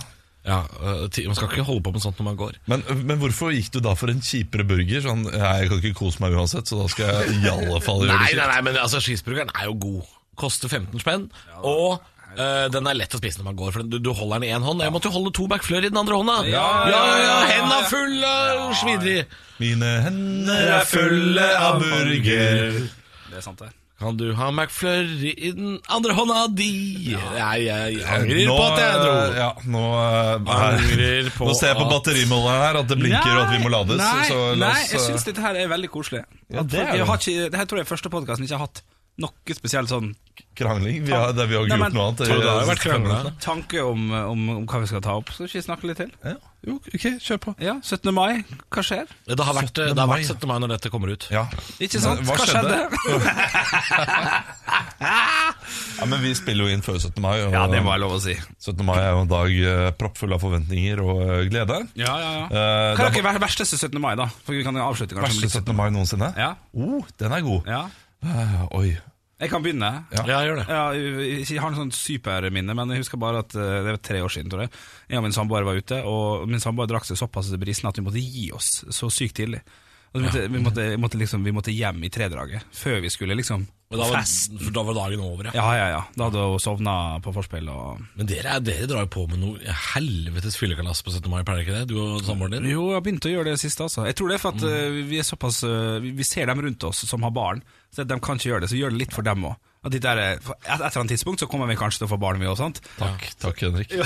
Ja, 0.48 0.62
øh, 0.80 1.01
Man 1.27 1.36
skal 1.36 1.50
ikke 1.51 1.66
holde 1.68 1.84
på 1.84 1.92
med 1.92 2.01
sånt 2.04 2.20
når 2.22 2.27
man 2.30 2.38
går. 2.39 2.58
Men, 2.72 2.84
men 3.04 3.18
hvorfor 3.20 3.51
gikk 3.51 3.70
du 3.74 3.82
da 3.84 3.92
for 4.00 4.08
en 4.13 4.22
kjipere 4.24 4.63
burger? 4.68 5.01
Sånn, 5.04 5.25
Jeg 5.34 5.68
kan 5.70 5.82
ikke 5.82 5.98
kose 6.00 6.24
meg 6.24 6.36
uansett, 6.39 6.70
så 6.72 6.80
da 6.80 6.86
skal 6.94 7.10
jeg 7.12 7.42
i 7.42 7.50
alle 7.51 7.82
fall 7.84 8.06
gjøre 8.06 8.13
det 8.13 8.22
nei, 8.22 8.30
kjipt. 8.32 8.46
nei, 8.54 8.62
men 8.70 8.77
altså, 8.80 9.01
cheeseburgeren 9.04 9.51
er 9.60 9.68
jo 9.68 9.75
god. 9.84 10.13
Koster 10.39 10.70
15 10.72 11.01
spenn. 11.04 11.25
Og 11.68 11.98
øh, 12.38 12.68
den 12.72 12.88
er 12.88 12.96
lett 13.00 13.16
å 13.18 13.20
spise 13.20 13.42
når 13.42 13.48
man 13.50 13.58
går, 13.60 13.74
for 13.75 13.88
du, 13.92 13.98
du 14.00 14.12
holder 14.13 14.39
den 14.39 14.48
i 14.48 14.54
én 14.56 14.63
hånd. 14.63 14.86
Jeg 14.86 14.94
måtte 14.96 15.10
jo 15.12 15.16
holde 15.18 15.34
to 15.36 15.48
backflør 15.51 15.88
i 15.88 15.92
den 15.92 16.00
andre 16.00 16.20
hånda. 16.22 16.38
Ja, 16.48 16.68
ja, 16.94 17.01
ja, 17.25 17.36
Henda 17.51 17.82
fulle 17.92 18.32
av 18.54 18.72
svideri. 18.80 19.18
Mine 19.60 19.92
hender 20.06 20.72
er 20.77 20.88
fulle 20.88 21.50
av 21.58 21.82
burger. 21.82 22.80
Det 23.32 23.42
er 23.42 23.44
sant, 23.44 23.60
det. 23.66 23.74
Kan 23.98 24.13
du 24.18 24.27
ha 24.38 24.51
McFlurry 24.54 25.32
i 25.34 25.50
den 25.58 25.80
andre 25.89 26.13
hånda 26.13 26.44
di? 26.54 27.16
Nei, 27.18 27.56
jeg 27.66 27.96
angrer 28.06 28.44
Nå, 28.46 28.58
på 28.60 28.66
at 28.68 28.82
jeg 28.84 29.00
dro. 29.01 29.13
eh, 29.16 29.38
Ja, 29.39 29.48
nå, 29.74 29.86
eh, 29.98 30.51
Angrer 30.58 31.32
på 31.34 31.48
nå 31.50 31.56
ser 31.58 31.72
jeg 31.74 31.80
på 31.80 31.88
at- 31.88 31.94
batterimåleren 31.96 32.62
her 32.62 32.77
at 32.84 32.92
det 32.92 32.98
blinker 33.01 33.32
og 33.34 33.42
at 33.48 33.56
vi 33.56 33.63
må 33.63 33.72
lades. 33.74 33.98
Nei, 34.04 34.27
så 34.30 34.36
så, 34.38 34.44
nei 34.62 34.70
oss, 34.75 34.92
jeg 34.94 35.01
eh, 35.01 35.08
syns 35.08 35.25
dette 35.32 35.42
her 35.48 35.58
er 35.63 35.72
veldig 35.74 35.89
koselig. 35.89 36.22
Ja, 36.54 36.62
det 36.62 36.77
er 36.84 36.92
det. 36.92 37.00
jeg 37.01 37.10
har 37.10 37.18
ikke, 37.24 37.50
det 37.50 37.58
her 37.63 37.66
tror 37.66 37.82
jeg 37.82 37.88
er 37.88 37.92
første 37.96 38.13
podkasten 38.13 38.46
ikke 38.46 38.60
har 38.62 38.68
hatt 38.70 38.84
noe 39.17 39.57
spesielt 39.57 39.89
sånn 39.89 40.12
krangling. 40.57 41.03
Vi 41.05 41.13
har, 41.13 41.33
der 41.33 41.47
vi 41.50 41.57
har 41.57 41.65
ikke 41.65 41.77
Nei, 41.77 41.88
gjort 41.88 41.95
noe 41.95 42.05
annet. 42.07 42.21
Tror 42.21 42.38
du 42.38 42.43
det 42.43 42.51
har 42.51 42.62
eh, 42.62 42.69
vært 42.69 42.86
minuttene. 42.93 43.31
tanke 43.41 43.81
om, 43.86 44.05
om, 44.13 44.45
om 44.57 44.67
hva 44.69 44.81
vi 44.83 44.89
skal 44.89 45.01
ta 45.05 45.15
opp. 45.17 45.31
Skal 45.33 45.47
vi 45.47 45.51
ikke 45.53 45.65
snakke 45.65 45.89
litt 45.89 46.00
til? 46.01 46.12
Ja, 46.25 46.36
jo, 46.67 46.75
ok, 46.81 47.05
kjør 47.24 47.39
på. 47.45 47.53
Ja, 47.63 47.75
17. 47.86 48.09
mai. 48.17 48.43
Hva 48.74 48.83
skjer? 48.86 49.09
Det 49.29 49.38
har 49.38 49.57
vært, 49.57 49.74
17. 49.74 49.93
det 49.93 50.01
har 50.01 50.09
mai. 50.09 50.15
vært 50.17 50.31
17. 50.33 50.47
mai 50.50 50.57
når 50.63 50.74
dette 50.75 50.91
kommer 50.93 51.13
ut. 51.13 51.27
Ja. 51.33 51.43
Ikke 51.77 52.01
sant? 52.03 52.21
Men 52.21 52.29
Hva, 52.29 52.38
Hva 52.38 52.47
skjedde? 52.50 52.79
skjedde? 53.05 53.36
ja, 56.00 56.07
men 56.09 56.25
Vi 56.25 56.33
spiller 56.38 56.67
jo 56.67 56.77
inn 56.77 56.86
før 56.86 56.97
17. 57.00 57.21
mai, 57.24 57.36
og 57.45 57.53
Ja, 57.57 57.67
det 57.71 57.83
må 57.86 57.93
jeg 57.93 58.03
lov 58.05 58.17
å 58.17 58.24
si. 58.24 58.36
17. 58.57 58.81
mai 58.88 58.97
er 59.00 59.12
jo 59.13 59.21
en 59.25 59.31
dag 59.33 59.59
uh, 59.62 59.91
proppfull 60.01 60.33
av 60.38 60.43
forventninger 60.43 61.03
og 61.05 61.21
uh, 61.21 61.38
glede. 61.50 61.83
Ja, 61.97 62.17
ja, 62.21 62.33
ja. 62.41 62.50
Uh, 62.50 62.97
Hva 62.97 63.12
er 63.13 63.39
det 63.39 63.45
verste 63.45 63.69
17. 63.69 64.01
mai, 64.01 64.13
da? 64.19 64.29
For 64.45 64.57
vi 64.57 64.65
kan 64.65 64.77
avslutte 64.81 65.17
kanskje 65.17 65.39
med 65.39 65.47
Verste 65.47 65.63
17. 65.63 65.77
mai 65.77 65.88
noensinne? 65.93 66.33
Ja. 66.38 66.51
Oh, 66.77 67.05
den 67.21 67.38
er 67.38 67.45
god. 67.45 67.69
Ja. 67.69 67.86
Eh, 68.25 68.65
oi. 68.77 68.89
Jeg 69.38 69.51
kan 69.51 69.62
begynne. 69.62 69.89
Ja. 70.15 70.24
Ja, 70.25 70.38
gjør 70.47 70.59
det. 70.63 70.65
Ja, 70.65 70.83
jeg 71.45 71.59
har 71.62 71.69
en 71.69 71.77
sånn 71.77 71.93
superminne, 71.93 72.74
men 72.74 72.89
jeg 72.89 73.03
husker 73.03 73.19
bare 73.21 73.43
at 73.43 73.53
eh, 73.53 73.75
det 73.86 73.93
var 73.93 74.00
tre 74.01 74.21
år 74.25 74.33
siden, 74.33 74.50
tror 74.50 74.63
jeg. 74.65 74.71
Jeg 75.12 75.19
og 75.19 75.27
min 75.27 75.36
samboer 75.36 75.67
var 75.67 75.77
ute, 75.77 76.00
og 76.09 76.47
min 76.50 76.63
samboer 76.63 76.89
drakk 76.89 77.05
seg 77.05 77.19
såpass 77.21 77.51
brisen 77.62 77.89
at 77.89 78.00
vi 78.00 78.05
måtte 78.07 78.24
gi 78.24 78.47
oss 78.57 78.81
så 78.89 79.12
sykt 79.13 79.38
tidlig. 79.38 79.62
Og 80.14 80.22
vi, 80.22 80.26
måtte, 80.26 80.44
vi, 80.48 80.60
måtte, 80.64 80.84
vi, 80.92 81.00
måtte 81.02 81.20
liksom, 81.20 81.44
vi 81.44 81.54
måtte 81.56 81.74
hjem 81.76 82.00
i 82.08 82.10
tredraget 82.14 82.64
før 82.74 83.02
vi 83.04 83.10
skulle 83.12 83.36
liksom 83.38 83.66
Men 83.92 84.02
da 84.02 84.08
var, 84.10 84.24
for 84.24 84.76
da 84.76 84.84
var 84.88 84.96
dagen 84.98 85.24
over, 85.24 85.50
ja. 85.50 85.54
Ja, 85.56 85.68
ja, 85.78 85.88
ja. 85.94 86.00
Da 86.16 86.30
hadde 86.30 86.46
hun 86.54 86.64
sovna 86.64 86.96
på 87.24 87.34
forspill 87.36 87.68
og 87.72 88.02
Men 88.20 88.30
dere, 88.30 88.56
er- 88.58 88.64
dere 88.64 88.88
drar 88.90 89.06
jo 89.06 89.12
på 89.14 89.26
med 89.32 89.42
noe 89.44 89.78
helvetes 89.94 90.58
fyllekalas 90.60 91.04
på 91.04 91.14
17. 91.14 91.30
mai, 91.32 91.44
pleier 91.48 91.64
ikke 91.66 91.78
det? 91.78 91.86
Du 91.92 91.98
og 92.02 92.24
samboeren 92.26 92.58
din? 92.58 92.72
Jo, 92.74 92.90
jeg 92.96 93.06
begynte 93.06 93.32
å 93.32 93.36
gjøre 93.36 93.54
det 93.54 93.62
siste, 93.64 93.88
altså. 93.88 94.08
Jeg 94.08 94.18
tror 94.18 94.32
det 94.32 94.40
er 94.40 94.44
for 94.44 94.58
at 94.58 94.66
mm. 94.66 95.00
vi 95.12 95.22
er 95.22 95.28
såpass 95.28 95.62
eh, 95.68 96.00
vi, 96.04 96.16
vi 96.18 96.28
ser 96.28 96.52
dem 96.52 96.64
rundt 96.66 96.88
oss 96.88 97.04
som 97.08 97.28
har 97.28 97.36
barn, 97.36 97.64
så 97.96 98.08
de 98.08 98.20
kan 98.24 98.40
ikke 98.40 98.52
gjøre 98.52 98.66
det. 98.66 98.72
Så 98.74 98.80
gjør 98.80 98.96
det 98.96 99.04
litt 99.06 99.16
for 99.16 99.28
dem 99.28 99.48
òg. 99.52 99.60
At 99.88 99.94
de 99.96 100.00
der, 100.03 100.20
eh, 100.20 100.32
et, 100.36 100.48
et 100.67 100.74
eller 100.75 101.00
annet 101.00 101.13
tidspunkt 101.15 101.39
så 101.39 101.48
kommer 101.48 101.70
vi 101.72 101.77
kanskje 101.79 102.01
til 102.03 102.08
å 102.10 102.12
få 102.12 102.17
barn, 102.20 102.39
vi 102.44 102.50
òg. 102.51 102.60
Takk, 103.00 103.24
takk 103.39 103.62
Henrik. 103.63 103.94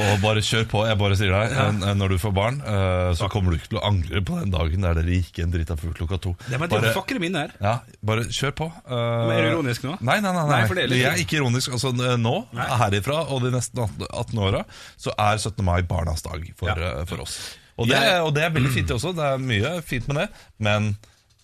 og 0.00 0.16
bare 0.22 0.42
kjør 0.42 0.64
på. 0.70 0.80
Jeg 0.88 0.98
bare 0.98 1.16
sier 1.18 1.30
deg, 1.34 1.52
eh, 1.54 1.92
når 1.98 2.14
du 2.14 2.18
får 2.22 2.32
barn, 2.34 2.58
eh, 2.66 3.10
så 3.18 3.28
kommer 3.32 3.52
du 3.54 3.58
ikke 3.60 3.70
til 3.74 3.78
å 3.80 3.84
angre 3.86 4.22
på 4.26 4.38
den 4.40 4.50
dagen 4.54 4.82
der 4.86 4.98
dere 4.98 5.14
gikk 5.20 5.38
en 5.44 5.52
drita 5.54 5.76
fugl 5.78 5.94
klokka 6.00 6.18
to. 6.24 6.32
Det, 6.48 6.58
men 6.58 6.66
det 6.72 6.80
Bare- 6.82 7.04
er 7.14 7.22
mine 7.22 7.44
her. 7.44 7.54
Ja, 7.62 7.74
bare 8.02 8.24
kjør 8.26 8.54
på. 8.58 8.68
Eh, 8.82 8.98
Men 9.28 9.34
er 9.36 9.42
du 9.46 9.50
ironisk 9.52 9.86
nå? 9.86 9.96
Nei, 10.00 10.18
nei, 10.24 10.32
nei. 10.34 10.44
nei. 10.50 10.60
Nei, 10.66 10.82
er 10.82 10.96
jeg 10.96 11.10
er 11.12 11.22
ikke 11.24 11.38
ironisk. 11.40 11.72
Altså, 11.78 11.92
Nå, 11.94 12.16
nå, 12.18 12.34
herifra 12.82 13.20
og 13.30 13.42
de 13.46 13.52
neste 13.54 13.86
18 14.10 14.38
åra, 14.42 14.64
så 14.98 15.14
er 15.14 15.38
17. 15.38 15.62
mai 15.64 15.82
barnas 15.86 16.22
dag 16.26 16.42
for, 16.58 16.72
Ja. 16.72 16.74
eh, 17.00 17.04
for 17.06 17.22
oss. 17.22 17.38
Og 17.78 17.86
det, 17.88 17.96
Jeg- 18.02 18.22
og 18.22 18.34
det 18.34 18.42
er 18.44 18.50
veldig 18.50 18.72
fint 18.74 18.88
det 18.88 18.96
også. 18.98 19.14
Det 19.14 19.24
er 19.30 19.38
mye 19.38 19.76
fint 19.82 20.08
med 20.08 20.16
det, 20.24 20.28
men 20.58 20.96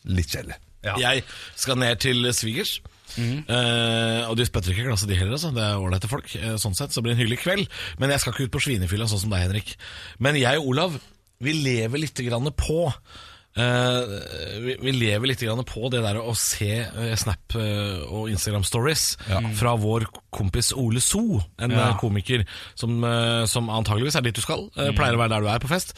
litt 0.04 0.26
kjedelig. 0.34 0.58
Ja. 0.84 0.94
Jeg 0.96 1.24
skal 1.58 1.76
ned 1.76 1.98
til 2.00 2.22
svigers. 2.32 2.80
Eh, 3.16 4.22
og 4.28 4.36
de 4.38 4.44
spytter 4.48 4.74
ikke 4.74 4.86
glasset, 4.88 5.08
de 5.10 5.16
heller. 5.18 5.36
Altså. 5.38 5.50
Det 5.56 5.64
er 5.64 5.78
ålreite 5.80 6.10
folk. 6.10 6.28
Uh, 6.36 6.56
sånn 6.60 6.76
sett, 6.78 6.92
så 6.92 7.00
det 7.00 7.06
blir 7.08 7.16
en 7.16 7.22
hyggelig 7.22 7.40
kveld. 7.44 7.68
Men 7.98 8.10
jeg 8.14 8.20
skal 8.22 8.34
ikke 8.36 8.48
ut 8.48 8.56
på 8.58 8.64
svinefylla 8.66 9.08
sånn 9.10 9.24
som 9.24 9.32
deg, 9.32 9.46
Henrik. 9.48 9.74
Men 10.22 10.38
jeg 10.38 10.60
og 10.60 10.68
Olav, 10.74 10.98
vi 11.40 11.52
lever 11.54 12.02
litt 12.02 12.18
grann 12.26 12.50
på 12.58 12.80
uh, 13.58 14.02
vi, 14.62 14.74
vi 14.82 14.92
lever 14.94 15.30
litt 15.30 15.42
grann 15.42 15.62
på 15.66 15.88
det 15.90 16.02
der 16.04 16.18
å 16.20 16.34
se 16.38 16.68
Snap 17.18 17.56
og 17.58 18.28
Instagram 18.30 18.66
stories 18.66 19.16
fra 19.58 19.72
vår 19.78 20.06
kompis 20.34 20.72
Ole 20.78 21.00
So, 21.02 21.40
en 21.58 21.74
Ja. 21.74 21.88
komiker 21.98 22.44
som, 22.78 23.00
som 23.50 23.70
antageligvis 23.72 24.18
er 24.18 24.26
dit 24.26 24.36
du 24.36 24.42
skal. 24.44 24.68
eh, 24.76 24.92
Pleier 24.94 25.16
å 25.16 25.22
være 25.22 25.34
der 25.36 25.46
du 25.46 25.48
er 25.50 25.62
på 25.62 25.70
fest. 25.70 25.94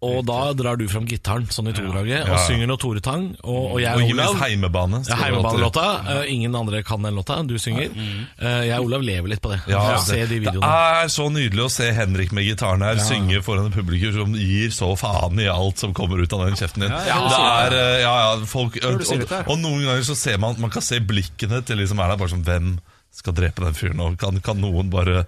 Og 0.00 0.20
da 0.28 0.52
drar 0.54 0.76
du 0.78 0.84
fram 0.86 1.06
gitaren 1.10 1.48
sånn 1.50 1.70
i 1.70 1.72
todraget 1.74 2.20
og 2.22 2.28
Ja. 2.36 2.36
synger 2.46 2.68
noe 2.70 2.78
Tore 2.78 3.00
Tang. 3.02 3.24
Og, 3.42 3.72
og 3.72 3.80
jeg 3.82 3.96
Og 3.96 4.02
og 4.04 4.10
Olav 4.14 4.34
heimebane. 4.44 5.00
ja, 5.08 5.16
Heimebanelåta. 5.16 5.86
Eh, 6.22 6.32
ingen 6.34 6.54
andre 6.54 6.82
kan 6.86 7.02
den 7.02 7.16
låta. 7.18 7.40
Du 7.48 7.56
synger. 7.58 7.90
Eh, 8.38 8.68
jeg 8.68 8.78
og 8.78 8.86
Olav 8.86 9.02
lever 9.02 9.28
litt 9.28 9.42
på 9.42 9.50
det. 9.50 9.58
Ja, 9.66 9.96
Se 9.98 10.20
det, 10.20 10.28
de 10.28 10.38
det 10.44 10.62
er 10.62 11.08
så 11.10 11.26
nydelig 11.34 11.64
å 11.66 11.70
se 11.70 11.90
Henrik 11.92 12.30
med 12.30 12.44
gitaren 12.46 12.80
her 12.86 12.94
synge 13.02 13.42
foran 13.42 13.66
et 13.66 13.74
publikum 13.74 14.12
som 14.14 14.34
gir 14.38 14.70
så 14.70 14.92
faen 14.96 15.40
i 15.42 15.48
alt 15.50 15.78
som 15.82 15.92
kommer 15.92 16.22
ut 16.22 16.32
av 16.32 16.46
den 16.46 16.54
kjeften 16.54 16.86
din. 16.86 16.90
ja, 16.94 17.18
det 17.28 17.42
er, 17.42 17.78
eh, 17.80 18.00
ja, 18.02 18.14
ja, 18.36 18.46
folk, 18.46 18.78
og, 18.84 19.02
og, 19.02 19.26
og 19.48 19.58
noen 19.58 19.82
ganger 19.82 20.06
så 20.06 20.14
ser 20.16 20.38
man 20.38 20.54
Man 20.60 20.70
kan 20.70 20.82
se 20.82 21.00
blikkene 21.00 21.64
til 21.66 21.76
de 21.76 21.86
som 21.90 21.98
er 21.98 22.08
der, 22.14 22.16
bare 22.22 22.28
som 22.30 22.44
Hvem 22.44 22.78
skal 23.10 23.32
drepe 23.34 23.64
den 23.64 23.74
fyren 23.74 23.96
nå? 23.98 24.12
Kan, 24.16 24.38
kan 24.40 24.60
noen 24.62 24.90
bare 24.90 25.24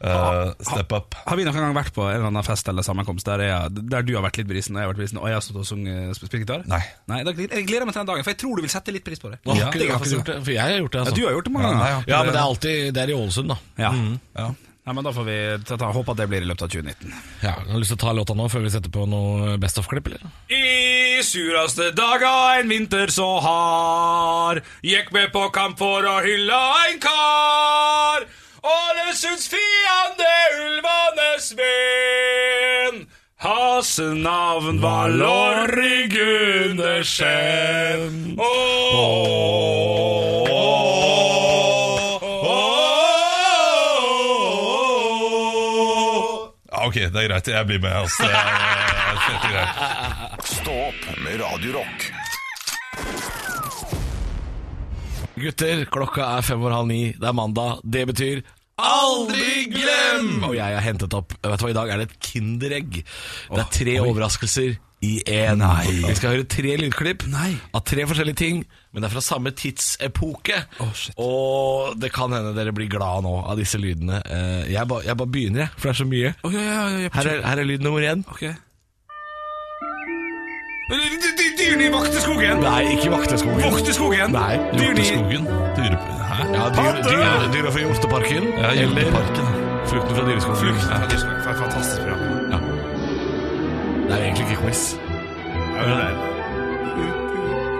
eh, 0.00 0.52
step 0.62 0.92
up? 0.94 1.14
Har 1.26 1.36
vi 1.36 1.44
noen 1.46 1.56
gang 1.58 1.74
vært 1.76 1.92
på 1.96 2.04
en 2.06 2.14
eller 2.14 2.28
annen 2.30 2.46
fest 2.46 2.68
eller 2.70 2.86
sammenkomst 2.86 3.26
der, 3.26 3.42
jeg, 3.48 3.82
der 3.90 4.02
du 4.06 4.14
har 4.14 4.22
vært 4.26 4.38
litt 4.38 4.48
brisen 4.50 4.76
og 4.76 4.80
jeg 4.82 4.86
har 4.88 4.92
vært 4.94 5.02
brisen, 5.02 5.18
og 5.22 5.26
jeg 5.30 5.38
har 5.38 5.44
stått 5.46 5.60
og 5.62 5.66
sunget 5.66 6.14
spilt 6.20 6.38
gitar? 6.42 6.62
Nei. 6.70 6.82
Nei, 7.10 7.22
da, 7.26 7.34
Jeg 7.38 7.66
gleder 7.66 7.88
meg 7.88 7.96
til 7.96 8.02
den 8.04 8.12
dagen, 8.12 8.24
for 8.28 8.34
jeg 8.34 8.40
tror 8.44 8.56
du 8.56 8.62
vil 8.66 8.70
sette 8.76 8.94
litt 8.94 9.04
pris 9.08 9.18
på 9.22 9.32
det. 9.34 9.40
Ja, 9.48 9.68
ikke, 9.68 9.78
det 9.82 9.90
har 9.90 10.06
gjort 10.14 10.30
det? 10.32 10.38
For 10.44 10.54
jeg 10.54 10.62
har 10.62 10.78
gjort 10.82 10.92
det. 10.94 11.02
Altså. 11.02 11.12
Ja, 11.12 11.18
du 11.18 11.26
har 11.26 11.36
gjort 11.38 11.50
det 11.50 11.52
mange 11.58 11.68
Ja, 11.68 11.74
nei, 11.74 11.90
ganger. 11.90 12.06
jeg 12.06 12.14
Ja, 12.14 12.22
men 12.22 12.32
det. 12.32 12.38
er 12.38 12.46
alltid 12.46 12.94
Det 12.94 13.02
er 13.02 13.08
i 13.12 13.18
Ålesund, 13.18 13.48
da. 13.54 13.58
Ja. 13.78 13.92
Ja. 14.38 14.48
Nei, 14.88 14.94
men 14.96 15.04
Da 15.04 15.10
får 15.12 15.24
vi 15.28 15.36
ta, 15.68 15.76
ta, 15.76 15.90
håpe 15.92 16.14
at 16.14 16.16
det 16.22 16.26
blir 16.30 16.40
i 16.40 16.48
løpet 16.48 16.62
av 16.64 16.70
2019. 16.72 17.12
Ja, 17.44 17.50
har 17.60 17.76
lyst 17.82 17.92
til 17.92 17.98
å 17.98 18.04
ta 18.06 18.12
låta 18.16 18.32
nå 18.38 18.46
før 18.48 18.62
vi 18.64 18.70
setter 18.72 18.88
på 18.94 19.04
noe 19.04 19.58
Best 19.60 19.76
of-klipp, 19.82 20.06
eller? 20.08 20.22
I 20.48 21.20
suraste 21.26 21.90
daga 21.92 22.30
en 22.62 22.70
vinter 22.72 23.12
så 23.12 23.26
hard 23.44 24.62
Gikk 24.86 25.12
med 25.12 25.28
på 25.34 25.42
kamp 25.52 25.76
for 25.82 26.06
å 26.08 26.16
hylle 26.24 26.56
en 26.88 27.02
kar 27.04 28.24
Ålesunds 28.68 29.48
fiende 29.52 30.32
ulvenes 30.64 31.52
venn 31.60 33.06
Hans 33.38 33.98
navn 33.98 34.80
var 34.82 35.08
Lorry 35.08 36.08
Gundersen 36.10 38.34
Ja, 46.70 46.86
ok, 46.86 46.94
det 46.94 47.22
er 47.22 47.28
greit. 47.28 47.48
Jeg 47.48 47.66
blir 47.68 47.80
med. 47.82 47.92
Altså. 47.92 48.24
Stå 50.48 50.74
opp 50.88 51.06
med 51.24 51.40
Radio 51.40 51.72
Rock. 51.78 52.08
Gutter, 55.38 55.84
klokka 55.94 56.26
er 56.36 56.42
fem 56.46 56.62
over 56.62 56.74
halv 56.74 56.88
ni. 56.90 57.02
Det 57.14 57.28
er 57.30 57.36
mandag. 57.36 57.78
Det 57.84 58.06
betyr 58.10 58.40
aldri 58.78 59.68
glem! 59.72 60.44
Og 60.48 60.54
jeg 60.56 60.74
har 60.78 60.84
hentet 60.84 61.14
opp 61.18 61.34
Vet 61.42 61.58
du 61.60 61.64
hva, 61.66 61.70
I 61.72 61.76
dag 61.78 61.90
er 61.94 62.02
det 62.02 62.10
et 62.10 62.18
Kinderegg. 62.28 63.00
Det 63.02 63.62
er 63.64 63.72
tre 63.74 63.96
overraskelser 64.04 64.76
i 65.06 65.12
én. 65.30 65.60
Vi 66.08 66.14
skal 66.18 66.32
høre 66.34 66.46
tre 66.50 66.72
lydklipp 66.80 67.26
Nei. 67.30 67.52
av 67.70 67.84
tre 67.86 68.02
forskjellige 68.10 68.38
ting, 68.40 68.64
men 68.90 69.02
det 69.04 69.06
er 69.06 69.14
fra 69.14 69.22
samme 69.22 69.52
tidsepoke. 69.54 70.56
og 71.22 71.94
det 72.02 72.10
kan 72.14 72.34
hende 72.34 72.50
dere 72.56 72.72
blir 72.74 72.90
glad 72.90 73.22
nå 73.22 73.36
av 73.46 73.58
disse 73.60 73.78
lydene. 73.78 74.18
Eh, 74.26 74.72
Jeg, 74.72 74.88
bare 74.90 75.06
jeg 75.06 75.16
bare 75.20 75.30
begynner, 75.30 75.60
jeg, 75.66 75.70
for 75.76 75.86
det 75.86 75.94
er 75.94 76.00
så 76.02 76.08
mye. 76.10 76.32
Å, 76.42 76.50
ja, 76.54 76.64
ja, 76.64 76.72
ja, 76.74 77.04
oi, 77.04 77.10
Her 77.14 77.30
er, 77.34 77.44
her 77.46 77.62
er 77.62 77.70
lyd 77.70 77.86
nummer 77.86 78.02
én. 78.02 78.24
Ok. 78.26 78.48
Dyrene 81.58 81.84
i 81.84 81.90
vakteskogen! 81.92 82.60
Nei, 82.64 82.82
ikke 82.96 83.10
Vakteskogen. 83.12 83.60
Vakteskogen! 83.74 84.32
Nei. 84.32 84.54
Dyrene 84.72 85.02
i 85.02 85.08
Skogen. 85.10 85.48
Dyre... 85.76 86.27
Hæ? 86.38 86.44
Ja, 86.54 86.64
dyr, 86.76 86.94
dyr, 87.10 87.52
dyra 87.52 87.70
fra 87.70 87.80
Hjorteparken. 87.80 88.44
Ja, 88.62 88.70
Hjorteparken. 88.80 89.46
Flukten 89.90 90.16
fra 90.16 90.24
dyreskogen. 90.28 90.56
Flukt. 90.56 90.84
Ja, 90.90 90.98
dyreskogen. 91.10 91.42
For 91.42 91.50
et 91.50 91.56
Fantastisk 91.56 92.00
program. 92.02 92.18
Det 94.08 94.12
er 94.16 94.22
egentlig 94.24 94.44
ikke 94.50 94.62
quiz. 94.62 94.82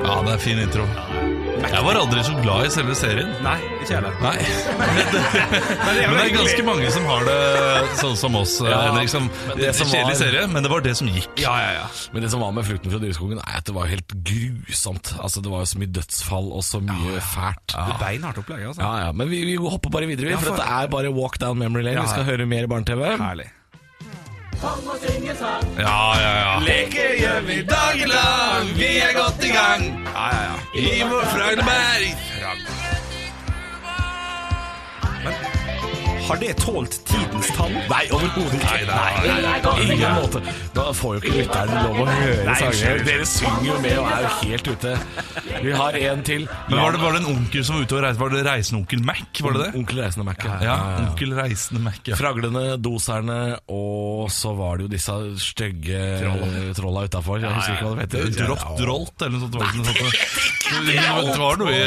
Ja, 0.05 0.15
det 0.25 0.33
er 0.35 0.39
fin 0.39 0.59
intro. 0.59 1.18
Jeg 1.59 1.83
var 1.85 1.99
aldri 1.99 2.23
så 2.25 2.35
glad 2.43 2.67
i 2.67 2.71
selve 2.73 2.95
serien. 2.99 3.31
Nei, 3.45 3.57
ikke 3.83 3.99
heller. 3.99 4.15
Nei. 4.23 4.37
Men 6.09 6.15
det 6.15 6.23
er 6.25 6.33
ganske 6.37 6.65
mange 6.67 6.91
som 6.95 7.07
har 7.09 7.25
det 7.29 7.39
sånn 8.01 8.17
som 8.21 8.37
oss, 8.39 8.55
Ja, 8.65 8.79
Henrik. 8.89 9.11
Som, 9.13 9.27
det 9.51 9.59
det 9.63 9.73
som 9.79 9.91
Kjedelig 9.91 10.15
var- 10.15 10.21
serie, 10.23 10.45
men 10.53 10.65
det 10.67 10.71
var 10.73 10.85
det 10.85 10.95
som 10.99 11.11
gikk. 11.13 11.29
Ja, 11.43 11.55
ja, 11.63 11.71
ja. 11.81 11.87
Men 12.15 12.25
det 12.25 12.31
som 12.33 12.43
var 12.45 12.53
med 12.57 12.67
Flukten 12.69 12.93
fra 12.95 13.01
dyreskogen, 13.03 13.41
er 13.43 13.59
at 13.61 13.69
det 13.69 13.75
var 13.77 13.91
helt 13.91 14.15
grusomt. 14.31 15.13
Altså, 15.19 15.43
Det 15.45 15.51
var 15.53 15.65
jo 15.65 15.71
så 15.73 15.83
mye 15.83 15.93
dødsfall 15.99 16.51
og 16.59 16.65
så 16.67 16.81
mye 16.85 17.21
fælt. 17.35 17.75
Det 17.75 17.85
er 17.95 18.01
beinhardt 18.03 18.43
opplegg, 18.45 18.65
altså. 18.71 18.83
Ja, 18.85 19.07
ja, 19.07 19.13
Men 19.13 19.31
vi, 19.33 19.43
vi 19.51 19.57
hopper 19.61 19.91
bare 19.95 20.07
videre, 20.11 20.31
Ja, 20.35 20.39
for 20.41 20.53
for- 20.55 20.63
dette 20.63 20.83
er 20.83 20.93
bare 20.95 21.13
walk 21.15 21.39
down 21.43 21.59
memory 21.59 21.83
lane. 21.89 21.99
Ja, 21.99 22.07
Vi 22.07 22.15
skal 22.15 22.29
høre 22.29 22.47
mer 22.47 22.67
barne-TV. 22.71 23.17
Herlig. 23.19 23.51
Ja, 25.79 26.21
ja, 26.21 26.33
ja. 26.39 26.59
Leke 26.67 27.05
gjør 27.21 27.41
vi 27.47 27.63
dagen 27.63 28.09
lang, 28.11 28.73
vi 28.79 28.91
er 28.99 29.13
godt 29.15 29.45
i 29.45 29.53
gang. 29.55 29.85
Ja, 30.15 30.27
ja, 30.35 30.43
ja. 30.49 30.57
I 30.75 31.03
vår 31.11 31.31
Fragneberg. 31.35 32.28
Har 36.29 36.37
det 36.37 36.51
tålt 36.61 36.97
tidens 37.09 37.49
tann? 37.57 37.73
Nei, 37.89 38.03
overhodet 38.13 38.59
ikke. 38.59 38.73
Nei, 38.89 39.13
nei, 39.25 39.37
nei, 39.47 39.61
På 39.65 39.71
ingen 39.81 40.17
måte. 40.19 40.43
Da 40.77 40.85
får 40.93 41.15
jo 41.17 41.23
ikke 41.23 41.33
lytteren 41.39 41.87
lov 41.87 42.01
å 42.03 42.07
høre 42.11 42.57
sanger. 42.61 43.01
Dere 43.07 43.29
synger 43.31 43.65
jo 43.71 43.79
med 43.85 43.97
og 44.03 44.11
er 44.13 44.27
jo 44.27 44.33
helt 44.43 44.69
ute. 44.75 44.93
Vi 45.65 45.73
har 45.81 45.99
en 46.03 46.23
til. 46.29 46.45
Men 46.69 46.83
var 46.83 46.93
det, 46.97 47.01
var 47.03 47.17
det 47.17 47.23
en 47.23 47.31
onkel 47.33 47.65
som 47.65 47.79
var 47.79 47.87
ute 47.89 47.97
og 47.99 48.05
reiste? 48.05 48.23
Var 48.25 48.35
det 48.37 48.45
reisende 48.51 48.81
onkel 48.83 49.03
Mac? 49.09 49.43
Var 49.49 49.57
det 49.57 49.65
det? 49.65 49.71
Onkel 49.81 50.03
Reisende 50.05 50.29
Mac. 50.29 50.45
Ja, 50.45 50.59
Ja, 50.69 50.77
onkel 51.07 51.35
reisende 51.41 51.83
Mac. 51.89 51.99
Ja. 52.13 52.21
Fraglene, 52.21 52.65
doserne, 52.83 53.41
og 53.73 54.29
så 54.35 54.53
var 54.59 54.79
det 54.83 54.89
jo 54.89 54.93
disse 54.99 55.19
stygge 55.49 56.05
trolla 56.77 57.09
utafor. 57.09 57.41
Jeg 57.41 57.57
husker 57.57 57.79
ikke 57.79 57.89
hva 57.89 57.97
det 57.97 58.07
heter. 58.07 58.45
Drott 58.45 58.71
drolt, 58.79 59.27
eller 59.27 59.39
noe 59.39 59.49
sånt. 59.49 60.09
Nei, 60.69 60.97
ikke 61.01 61.29
det 61.33 61.39
var 61.41 61.63
noe 61.65 61.73
i 61.73 61.85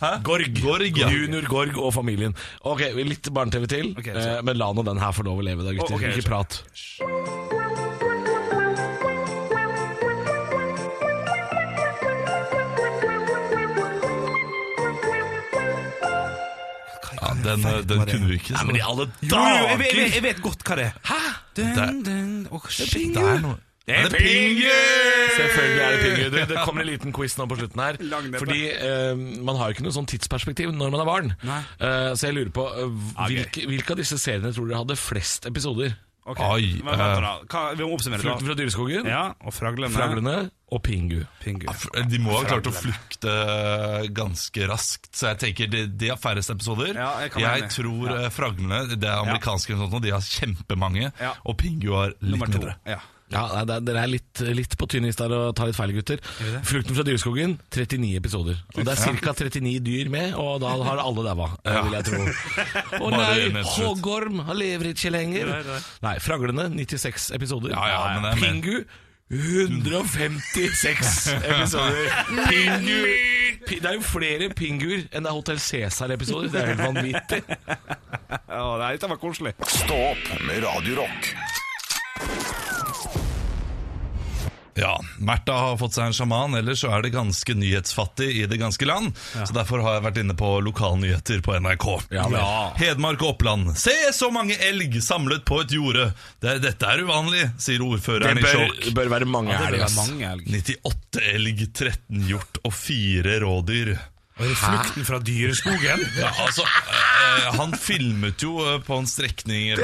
Hæ? 0.00 0.22
Gorg. 0.24 0.62
Gorg, 0.62 0.98
ja. 0.98 1.10
Junior 1.12 1.44
Gorg 1.48 1.76
og 1.76 1.92
familien. 1.94 2.32
Ok, 2.64 2.86
litt 2.96 3.28
barne-TV 3.36 3.66
til, 3.68 3.92
okay, 4.00 4.16
eh, 4.16 4.40
men 4.46 4.56
la 4.56 4.70
nå 4.72 4.84
den 4.86 5.00
her 5.00 5.12
få 5.12 5.26
lov 5.28 5.42
å 5.42 5.44
leve, 5.44 5.66
da, 5.66 5.76
gutter. 5.76 5.98
Ok, 5.98 6.08
ikke 6.08 6.28
prat. 6.30 6.60
Ja, 17.20 17.36
den, 17.44 17.64
den 17.84 18.04
kunne 18.08 18.30
vi 18.30 18.40
ikke. 18.40 18.56
Nei, 18.56 18.64
men 18.70 18.78
i 18.80 18.84
alle 18.84 19.10
Jo, 19.20 19.36
jo, 19.36 19.64
jeg, 19.68 19.80
vet, 19.84 19.98
jeg, 20.16 20.22
vet, 20.30 20.40
godt 20.44 20.64
hva 20.64 20.80
det 20.80 20.88
er. 20.88 21.00
Hæ? 21.10 21.24
Dun, 21.60 22.00
dun. 22.06 22.62
Shit. 22.72 23.12
Det 23.12 23.20
er 23.20 23.44
noe 23.44 23.58
Det 23.88 23.96
er 23.96 24.12
Pingu! 24.12 24.74
Selvfølgelig 25.36 25.80
er 25.82 25.94
det 25.94 26.02
Pingu. 26.04 26.26
Det, 26.34 26.44
det 26.50 26.58
kommer 26.66 26.84
en 26.84 26.90
liten 26.90 27.14
quiz 27.16 27.36
nå 27.38 27.46
på 27.50 27.58
slutten 27.60 27.82
her. 27.82 27.98
Fordi 28.36 28.60
eh, 28.74 29.24
man 29.40 29.58
har 29.58 29.70
jo 29.70 29.78
ikke 29.78 29.86
noe 29.86 29.96
sånn 29.96 30.10
tidsperspektiv 30.10 30.74
når 30.76 30.92
man 30.94 31.02
er 31.02 31.08
barn. 31.08 31.32
Eh, 31.40 32.12
så 32.14 32.28
jeg 32.28 32.36
lurer 32.36 32.52
på 32.54 32.68
eh, 32.70 32.94
hvilke, 33.32 33.66
hvilke 33.70 33.96
av 33.96 34.02
disse 34.02 34.20
seriene 34.20 34.52
tror 34.54 34.70
dere 34.70 34.84
hadde 34.84 35.00
flest 35.00 35.48
episoder? 35.50 35.96
Okay. 36.30 36.46
Oi, 36.52 36.66
eh. 36.84 37.44
Hva, 37.50 37.60
vi 37.74 37.80
må 37.82 37.94
oppsummere 37.96 38.22
Flukten 38.22 38.46
fra 38.46 38.54
dyreskogen, 38.54 39.06
Ja, 39.08 39.22
og 39.40 39.54
fraglene. 39.56 39.90
Fraglene 39.94 40.34
og 40.70 40.82
Pingu. 40.86 41.22
Pingu. 41.42 41.64
De 42.12 42.20
må 42.22 42.36
ha 42.36 42.42
klart 42.46 42.68
å 42.68 42.74
flukte 42.76 43.32
ganske 44.14 44.68
raskt, 44.70 45.08
så 45.16 45.32
jeg 45.32 45.40
tenker 45.46 45.72
de, 45.72 45.86
de 45.88 46.12
har 46.12 46.20
færrest 46.20 46.52
episoder. 46.52 46.92
Ja, 46.92 47.14
jeg 47.24 47.32
jeg 47.42 47.70
tror 47.74 48.12
ja. 48.12 48.28
Fraglene, 48.34 48.84
det 48.92 49.08
er 49.08 49.24
amerikanske, 49.24 49.74
ja. 49.74 49.88
og 49.88 50.04
de 50.04 50.12
har 50.14 50.22
kjempemange. 50.22 51.08
Ja. 51.18 51.32
Og 51.48 51.58
Pingu 51.58 51.96
har 51.96 52.14
litt 52.20 52.44
mindre. 52.44 52.76
Ja. 52.86 53.00
Ja, 53.30 53.44
er- 53.60 53.80
Dere 53.86 54.02
er 54.02 54.10
litt, 54.10 54.40
litt 54.42 54.72
på 54.80 54.88
tynn 54.90 55.04
is 55.06 55.16
der 55.16 55.30
og 55.36 55.54
tar 55.54 55.66
litt 55.70 55.76
feil, 55.78 55.92
gutter. 55.94 56.18
Flukten 56.66 56.96
fra 56.96 57.04
dyreskogen, 57.06 57.58
39 57.70 58.16
episoder. 58.18 58.56
Og 58.74 58.84
det 58.84 58.94
er 58.96 59.18
ca. 59.20 59.32
39 59.38 59.78
dyr 59.86 60.10
med, 60.10 60.34
og 60.34 60.58
da 60.64 60.72
har 60.88 60.98
alle 61.04 61.22
daua, 61.28 61.50
eh, 61.64 61.78
vil 61.86 61.94
jeg 61.98 62.04
tro. 62.08 62.24
Å 63.06 63.12
nei, 63.14 63.62
hoggorm, 63.76 64.40
han 64.48 64.58
lever 64.58 64.90
ikke 64.94 65.12
lenger. 65.14 65.52
Nei, 66.02 66.16
Fraglene, 66.18 66.66
96 66.74 67.30
episoder. 67.38 67.70
Ja, 67.76 67.86
ja, 67.92 68.02
men 68.18 68.26
det 68.26 68.34
er. 68.34 68.42
Pingu, 68.42 68.84
156 69.30 71.28
episoder. 71.52 72.10
Pingu 72.50 72.98
Det 73.70 73.84
er 73.86 73.94
jo 73.94 74.02
flere 74.02 74.48
pinguer 74.58 75.04
enn 75.14 75.22
det 75.22 75.30
er 75.30 75.36
Hotell 75.36 75.60
Cæsar-episoder. 75.62 76.50
Det 76.50 76.62
er 76.64 76.72
helt 76.72 76.82
vanvittig. 76.82 77.40
Nei, 78.50 78.90
dette 78.96 79.10
var 79.14 79.20
koselig. 79.22 79.54
Stå 79.70 80.00
opp 80.10 80.32
med 80.48 80.64
Radio 80.66 81.06
Ja, 84.78 84.92
Märtha 85.18 85.56
har 85.58 85.76
fått 85.80 85.96
seg 85.96 86.10
en 86.10 86.14
sjaman, 86.16 86.54
ellers 86.60 86.82
så 86.84 86.90
er 86.94 87.02
det 87.02 87.10
ganske 87.14 87.54
nyhetsfattig 87.58 88.28
i 88.42 88.46
det 88.50 88.60
ganske 88.60 88.86
land. 88.86 89.12
Så 89.34 89.50
derfor 89.56 89.82
har 89.84 89.98
jeg 89.98 90.06
vært 90.08 90.20
inne 90.22 90.36
på 90.38 90.52
lokalnyheter 90.64 91.42
på 91.46 91.56
NRK. 91.60 91.88
Ja. 92.14 92.26
Hedmark 92.78 93.22
og 93.24 93.34
Oppland. 93.34 93.72
Se 93.80 93.94
så 94.16 94.30
mange 94.34 94.56
elg 94.60 95.00
samlet 95.02 95.44
på 95.48 95.60
et 95.64 95.74
jorde! 95.74 96.10
Det, 96.40 96.58
dette 96.64 96.86
er 96.86 97.02
uvanlig, 97.06 97.48
sier 97.60 97.82
ordføreren 97.82 98.00
ordføreren 98.00 98.38
i 98.38 98.42
bør, 98.42 98.62
sjokk. 98.70 98.94
bør 98.96 99.10
være 99.12 99.26
mange 99.28 99.52
Det 99.52 99.58
bør 99.60 99.74
elg. 99.74 99.82
være 99.82 99.96
mange 99.98 100.30
elg. 100.30 100.48
98 100.54 101.26
elg, 101.34 101.66
13 101.74 102.24
hjort 102.30 102.60
og 102.64 102.74
4 102.74 103.36
rådyr. 103.44 103.92
Flukten 104.40 105.04
fra 105.04 105.18
dyreskogen? 105.20 106.00
Ja, 106.20 106.30
altså, 106.46 106.64
eh, 106.64 107.50
Han 107.58 107.74
filmet 107.76 108.40
jo 108.42 108.54
eh, 108.64 108.78
på 108.86 108.96
en 108.96 109.06
strekning 109.10 109.74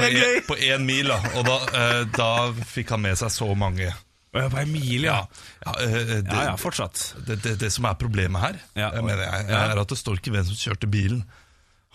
på 0.47 0.57
én 0.57 0.85
mil, 0.87 1.11
da, 1.13 1.19
og 1.37 1.45
da, 1.45 1.57
eh, 1.77 2.01
da 2.17 2.29
fikk 2.65 2.95
han 2.95 3.03
med 3.05 3.19
seg 3.19 3.29
så 3.33 3.51
mange. 3.57 3.91
Å, 4.37 4.43
ja, 4.45 4.49
På 4.53 4.61
Emilie, 4.61 5.07
ja. 5.09 5.25
Ja, 5.65 5.73
eh, 5.83 5.97
det, 6.21 6.21
Ja, 6.31 6.43
ja, 6.51 6.55
fortsatt. 6.61 7.13
det, 7.25 7.41
det, 7.43 7.57
det 7.59 7.71
som 7.73 7.85
er 7.89 7.97
problemet 7.99 8.41
her, 8.41 8.61
Ja. 8.75 8.91
jeg 8.93 9.03
mener 9.03 9.23
jeg, 9.25 9.49
Ja. 9.49 9.65
er 9.73 9.79
at 9.83 9.87
det 9.89 9.97
står 9.97 10.21
ikke 10.21 10.31
hvem 10.37 10.45
som 10.45 10.55
kjørte 10.55 10.89
bilen. 10.89 11.25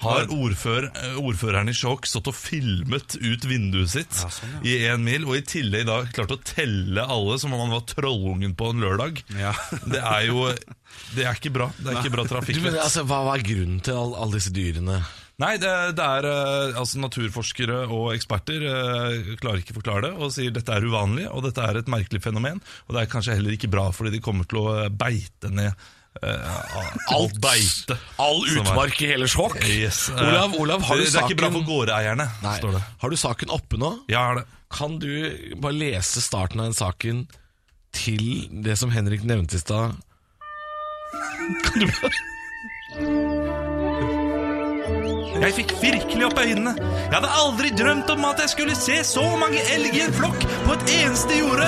Har 0.02 0.26
ordfører, 0.34 0.88
eh, 0.98 1.14
ordføreren 1.20 1.68
i 1.70 1.72
sjokk 1.78 2.08
stått 2.10 2.26
og 2.26 2.34
filmet 2.34 3.14
ut 3.22 3.44
vinduet 3.46 3.88
sitt 3.92 4.10
Ja, 4.18 4.26
sånn, 4.34 4.56
i 4.66 4.72
én 4.88 4.98
mil, 5.04 5.28
og 5.28 5.36
i 5.36 5.42
tillegg 5.46 5.86
da 5.86 6.00
klart 6.10 6.32
å 6.34 6.40
telle 6.42 7.04
alle 7.06 7.38
som 7.38 7.52
om 7.54 7.60
han 7.60 7.70
var 7.70 7.84
trollungen 7.86 8.56
på 8.58 8.70
en 8.72 8.80
lørdag? 8.82 9.22
Ja. 9.38 9.52
Det 9.86 10.02
er 10.02 10.26
jo 10.26 10.48
Det 11.14 11.22
er 11.24 11.34
ikke 11.38 11.52
bra. 11.54 11.70
Det 11.78 11.92
er 11.94 12.00
ikke 12.02 12.10
bra 12.16 12.24
Du, 12.24 12.32
trafikk. 12.34 12.58
altså, 12.82 13.04
hva, 13.06 13.22
hva 13.28 13.36
er 13.38 13.44
grunnen 13.46 13.80
til 13.80 13.94
all- 13.94 14.16
alle 14.16 14.32
disse 14.40 14.50
dyrene? 14.50 15.04
Nei, 15.42 15.56
det, 15.58 15.70
det 15.98 16.04
er 16.18 16.28
eh, 16.28 16.76
altså 16.78 17.00
naturforskere 17.02 17.80
og 17.90 18.12
eksperter 18.14 18.66
eh, 18.68 19.32
klarer 19.40 19.62
ikke 19.62 19.74
å 19.74 19.80
forklare 19.80 20.10
det 20.10 20.12
og 20.20 20.30
sier 20.34 20.54
dette 20.54 20.76
er 20.76 20.86
uvanlig 20.86 21.26
og 21.30 21.42
dette 21.48 21.64
er 21.66 21.80
et 21.80 21.90
merkelig 21.90 22.22
fenomen. 22.22 22.60
Og 22.86 22.94
det 22.94 23.02
er 23.02 23.10
kanskje 23.10 23.38
heller 23.38 23.56
ikke 23.56 23.72
bra, 23.72 23.88
fordi 23.94 24.14
de 24.14 24.22
kommer 24.22 24.46
til 24.48 24.62
å 24.62 24.68
eh, 24.84 24.92
beite 24.92 25.52
ned 25.52 25.90
Uh, 26.12 26.82
alt 27.16 27.38
beite. 27.40 27.94
All 28.20 28.42
utmark 28.44 28.98
i 29.00 29.06
hele 29.14 29.24
sjokk? 29.32 29.54
Yes. 29.64 30.10
Uh, 30.12 30.20
Olav, 30.20 30.56
Olav, 30.60 30.84
har 30.84 31.00
du 31.00 31.06
saken 31.06 31.14
det 31.16 31.22
er 31.22 31.30
ikke 31.30 31.38
bra 31.40 31.48
for 31.54 31.64
gårdeierne, 31.70 32.26
Nei. 32.44 32.52
står 32.60 32.76
det. 32.76 32.82
Har 33.00 33.14
du 33.14 33.18
saken 33.22 33.54
oppe 33.56 33.80
nå? 33.80 33.90
Ja, 34.12 34.26
er 34.28 34.42
det. 34.42 34.44
Kan 34.76 35.00
du 35.00 35.08
bare 35.56 35.72
lese 35.80 36.20
starten 36.20 36.60
av 36.60 36.68
den 36.68 36.76
saken 36.76 37.24
til 37.96 38.26
det 38.68 38.76
som 38.84 38.92
Henrik 38.92 39.24
nevnte 39.24 39.56
i 39.56 39.64
stad? 39.64 39.96
Kan 41.64 41.80
du 41.80 41.88
bare 41.96 43.31
Jeg 45.42 45.56
fikk 45.56 45.72
virkelig 45.82 46.26
opp 46.28 46.38
øynene. 46.38 46.76
Jeg 46.78 47.16
hadde 47.16 47.32
aldri 47.40 47.72
drømt 47.74 48.10
om 48.14 48.28
at 48.28 48.44
jeg 48.44 48.54
skulle 48.54 48.78
se 48.78 49.00
så 49.04 49.26
mange 49.40 49.58
elg 49.74 49.98
i 49.98 50.06
en 50.06 50.14
flokk 50.14 50.46
på 50.68 50.78
et 50.78 50.96
eneste 51.00 51.42
jorde. 51.42 51.66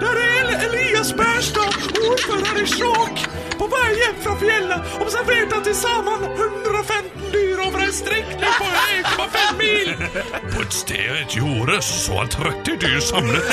Der 0.00 0.16
er 0.20 0.64
Elias 0.66 1.12
Bærstad, 1.18 1.72
ordfører 2.08 2.58
i 2.62 2.66
Skjåk, 2.66 3.20
på 3.58 3.68
vei 3.72 3.90
hjem 4.00 4.16
fra 4.24 4.34
fjellet, 4.40 4.94
observerte 5.04 5.60
til 5.68 5.76
sammen 5.78 6.24
115 6.34 7.28
dyr 7.34 7.62
over 7.66 7.84
en 7.84 7.92
strekning 7.94 8.56
på 8.58 8.68
1,5 9.24 9.56
mil. 9.60 9.92
På 10.54 10.64
et 10.64 10.74
sted 10.80 11.04
i 11.04 11.22
et 11.22 11.36
jorde 11.38 11.78
så 11.86 12.18
han 12.20 12.32
30 12.34 12.76
dyr 12.84 13.00
samlet. 13.00 13.50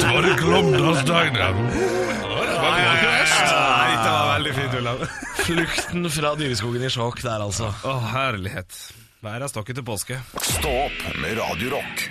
Det 0.00 0.08
var 0.14 0.30
en 0.30 0.36
Glåmdalsdag. 0.42 1.32
Det 1.34 1.50
var 2.62 2.80
ikke 2.80 3.12
verst. 3.12 3.42
Dette 3.42 4.08
var 4.08 4.26
veldig 4.34 4.54
fint, 4.60 4.74
Olav. 4.80 5.06
Flukten 5.42 6.10
fra 6.16 6.34
dyreskogen 6.38 6.86
i 6.86 6.90
sjokk 6.92 7.22
der, 7.26 7.42
altså. 7.48 7.72
Å, 7.82 7.96
herlighet. 8.14 8.82
Bæra 9.22 9.48
stokket 9.50 9.78
til 9.80 9.86
påske. 9.86 10.18
Stå 10.42 10.70
opp 10.86 11.02
med 11.22 11.38
Radio 11.38 11.76
Rock. 11.76 12.06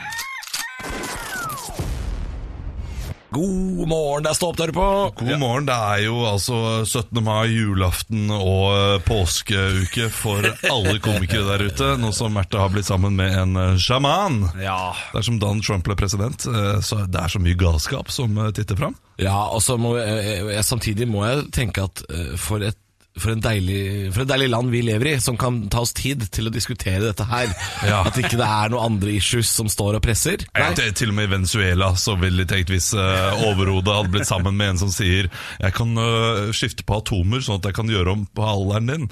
God 3.31 3.87
morgen, 3.87 4.25
det 4.25 4.33
er 4.33 4.35
Stå 4.35 4.49
opp 4.51 4.57
der 4.59 4.73
på. 4.75 4.85
God 5.21 5.37
morgen, 5.39 5.67
det 5.69 5.75
er 5.75 6.01
jo 6.03 6.17
altså 6.27 6.55
17. 6.83 7.21
mai, 7.23 7.47
julaften 7.53 8.25
og 8.35 8.65
eh, 8.75 8.97
påskeuke 9.07 10.09
for 10.11 10.43
alle 10.67 10.97
komikere 10.99 11.45
der 11.53 11.63
ute. 11.71 11.93
Nå 12.01 12.11
som 12.15 12.35
Märtha 12.35 12.65
har 12.65 12.73
blitt 12.73 12.89
sammen 12.89 13.15
med 13.15 13.37
en 13.39 13.55
eh, 13.55 13.79
sjaman. 13.79 14.41
Ja. 14.59 14.91
Dersom 15.15 15.39
Don 15.39 15.63
Trump 15.63 15.87
ble 15.87 15.95
president, 15.95 16.43
eh, 16.43 16.81
så 16.83 17.05
det 17.07 17.23
er 17.23 17.31
så 17.31 17.39
mye 17.39 17.55
galskap 17.55 18.11
som 18.11 18.35
titter 18.51 18.75
fram. 18.75 18.99
Ja, 19.21 19.45
og 19.47 19.63
så 19.63 19.79
må 19.79 19.95
jeg, 20.01 20.65
samtidig 20.67 21.07
må 21.07 21.23
jeg 21.23 21.47
tenke 21.55 21.87
at 21.87 22.03
for 22.41 22.67
et 22.67 22.79
for, 23.17 23.33
en 23.33 23.41
deilig, 23.43 24.11
for 24.13 24.23
en 24.23 24.29
deilig 24.29 24.49
land 24.51 24.71
vi 24.71 24.81
lever 24.85 25.11
i, 25.11 25.15
som 25.23 25.37
kan 25.39 25.61
ta 25.71 25.81
oss 25.83 25.93
tid 25.97 26.23
til 26.31 26.47
å 26.47 26.53
diskutere 26.53 27.03
dette 27.09 27.27
her. 27.31 27.51
Ja. 27.81 28.03
At 28.05 28.15
ikke 28.19 28.37
det 28.37 28.45
er 28.45 28.69
noen 28.69 28.93
andre 28.93 29.15
issues 29.17 29.49
som 29.49 29.67
står 29.71 29.97
og 29.97 30.03
presser. 30.05 30.43
Ja, 30.53 30.67
til, 30.77 30.91
til 30.95 31.09
og 31.09 31.15
med 31.17 31.27
i 31.27 31.31
Venezuela 31.31 31.89
så 31.99 32.13
ville 32.19 32.43
de 32.43 32.47
tenkt 32.51 32.69
hvis 32.71 32.91
uh, 32.93 33.41
overhodet 33.47 33.95
hadde 33.95 34.11
blitt 34.13 34.29
sammen 34.29 34.55
med 34.59 34.75
en 34.75 34.81
som 34.83 34.91
sier 34.93 35.27
Jeg 35.59 35.73
kan 35.75 35.95
uh, 35.97 36.51
skifte 36.55 36.85
på 36.87 36.99
atomer 37.01 37.41
sånn 37.43 37.57
at 37.57 37.71
jeg 37.71 37.77
kan 37.79 37.89
gjøre 37.89 38.13
om 38.13 38.27
på 38.29 38.45
alderen 38.45 38.91
din. 38.91 39.07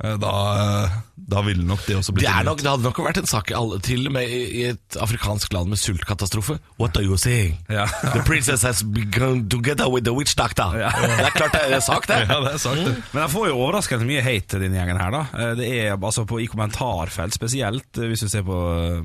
uh, 0.00 0.14
da, 0.22 0.32
da 1.14 1.42
ville 1.46 1.66
nok 1.68 1.84
det 1.84 1.98
også 2.00 2.14
blitt 2.16 2.24
Det, 2.24 2.32
er 2.32 2.48
nok, 2.48 2.64
det 2.64 2.70
hadde 2.72 2.88
nok 2.88 3.02
vært 3.04 3.20
en 3.22 3.30
sak 3.30 3.52
alle, 3.54 3.78
til 3.84 4.08
og 4.08 4.16
med 4.16 4.30
i 4.30 4.44
i 4.54 4.62
et 4.70 4.96
afrikansk 5.00 5.52
land 5.52 5.68
med 5.72 5.80
sultkatastrofe. 5.80 6.58
What 6.80 6.96
are 6.96 7.04
you 7.04 7.16
saying? 7.16 7.58
Ja. 7.68 7.86
The 8.14 8.22
princess 8.26 8.62
has 8.62 8.82
begun 8.82 9.48
together 9.48 9.88
with 9.90 10.04
the 10.04 10.14
witch 10.14 10.34
doctor. 10.38 10.72
Det 10.74 11.26
er 11.26 11.30
klart 11.34 11.52
det 11.52 11.74
er 11.74 11.80
sak, 11.80 12.08
det. 12.08 12.20
Ja, 12.28 12.40
det 12.44 12.52
er 12.54 12.58
sagt, 12.62 12.84
det. 12.86 12.94
Men 13.12 13.22
jeg 13.22 13.30
får 13.30 13.43
jo 13.50 13.58
overraskende 13.64 14.06
mye 14.08 14.22
hate 14.24 14.58
denne 14.62 14.76
gjengen 14.78 15.00
her, 15.00 15.10
da. 15.14 15.22
Eh, 15.38 15.54
Det 15.58 15.68
er 15.80 15.96
altså 15.96 16.24
på, 16.28 16.40
I 16.42 16.46
kommentarfelt 16.50 17.34
spesielt, 17.36 17.90
eh, 17.98 18.08
hvis 18.10 18.20
du 18.24 18.28
ser 18.28 18.42
på, 18.46 18.58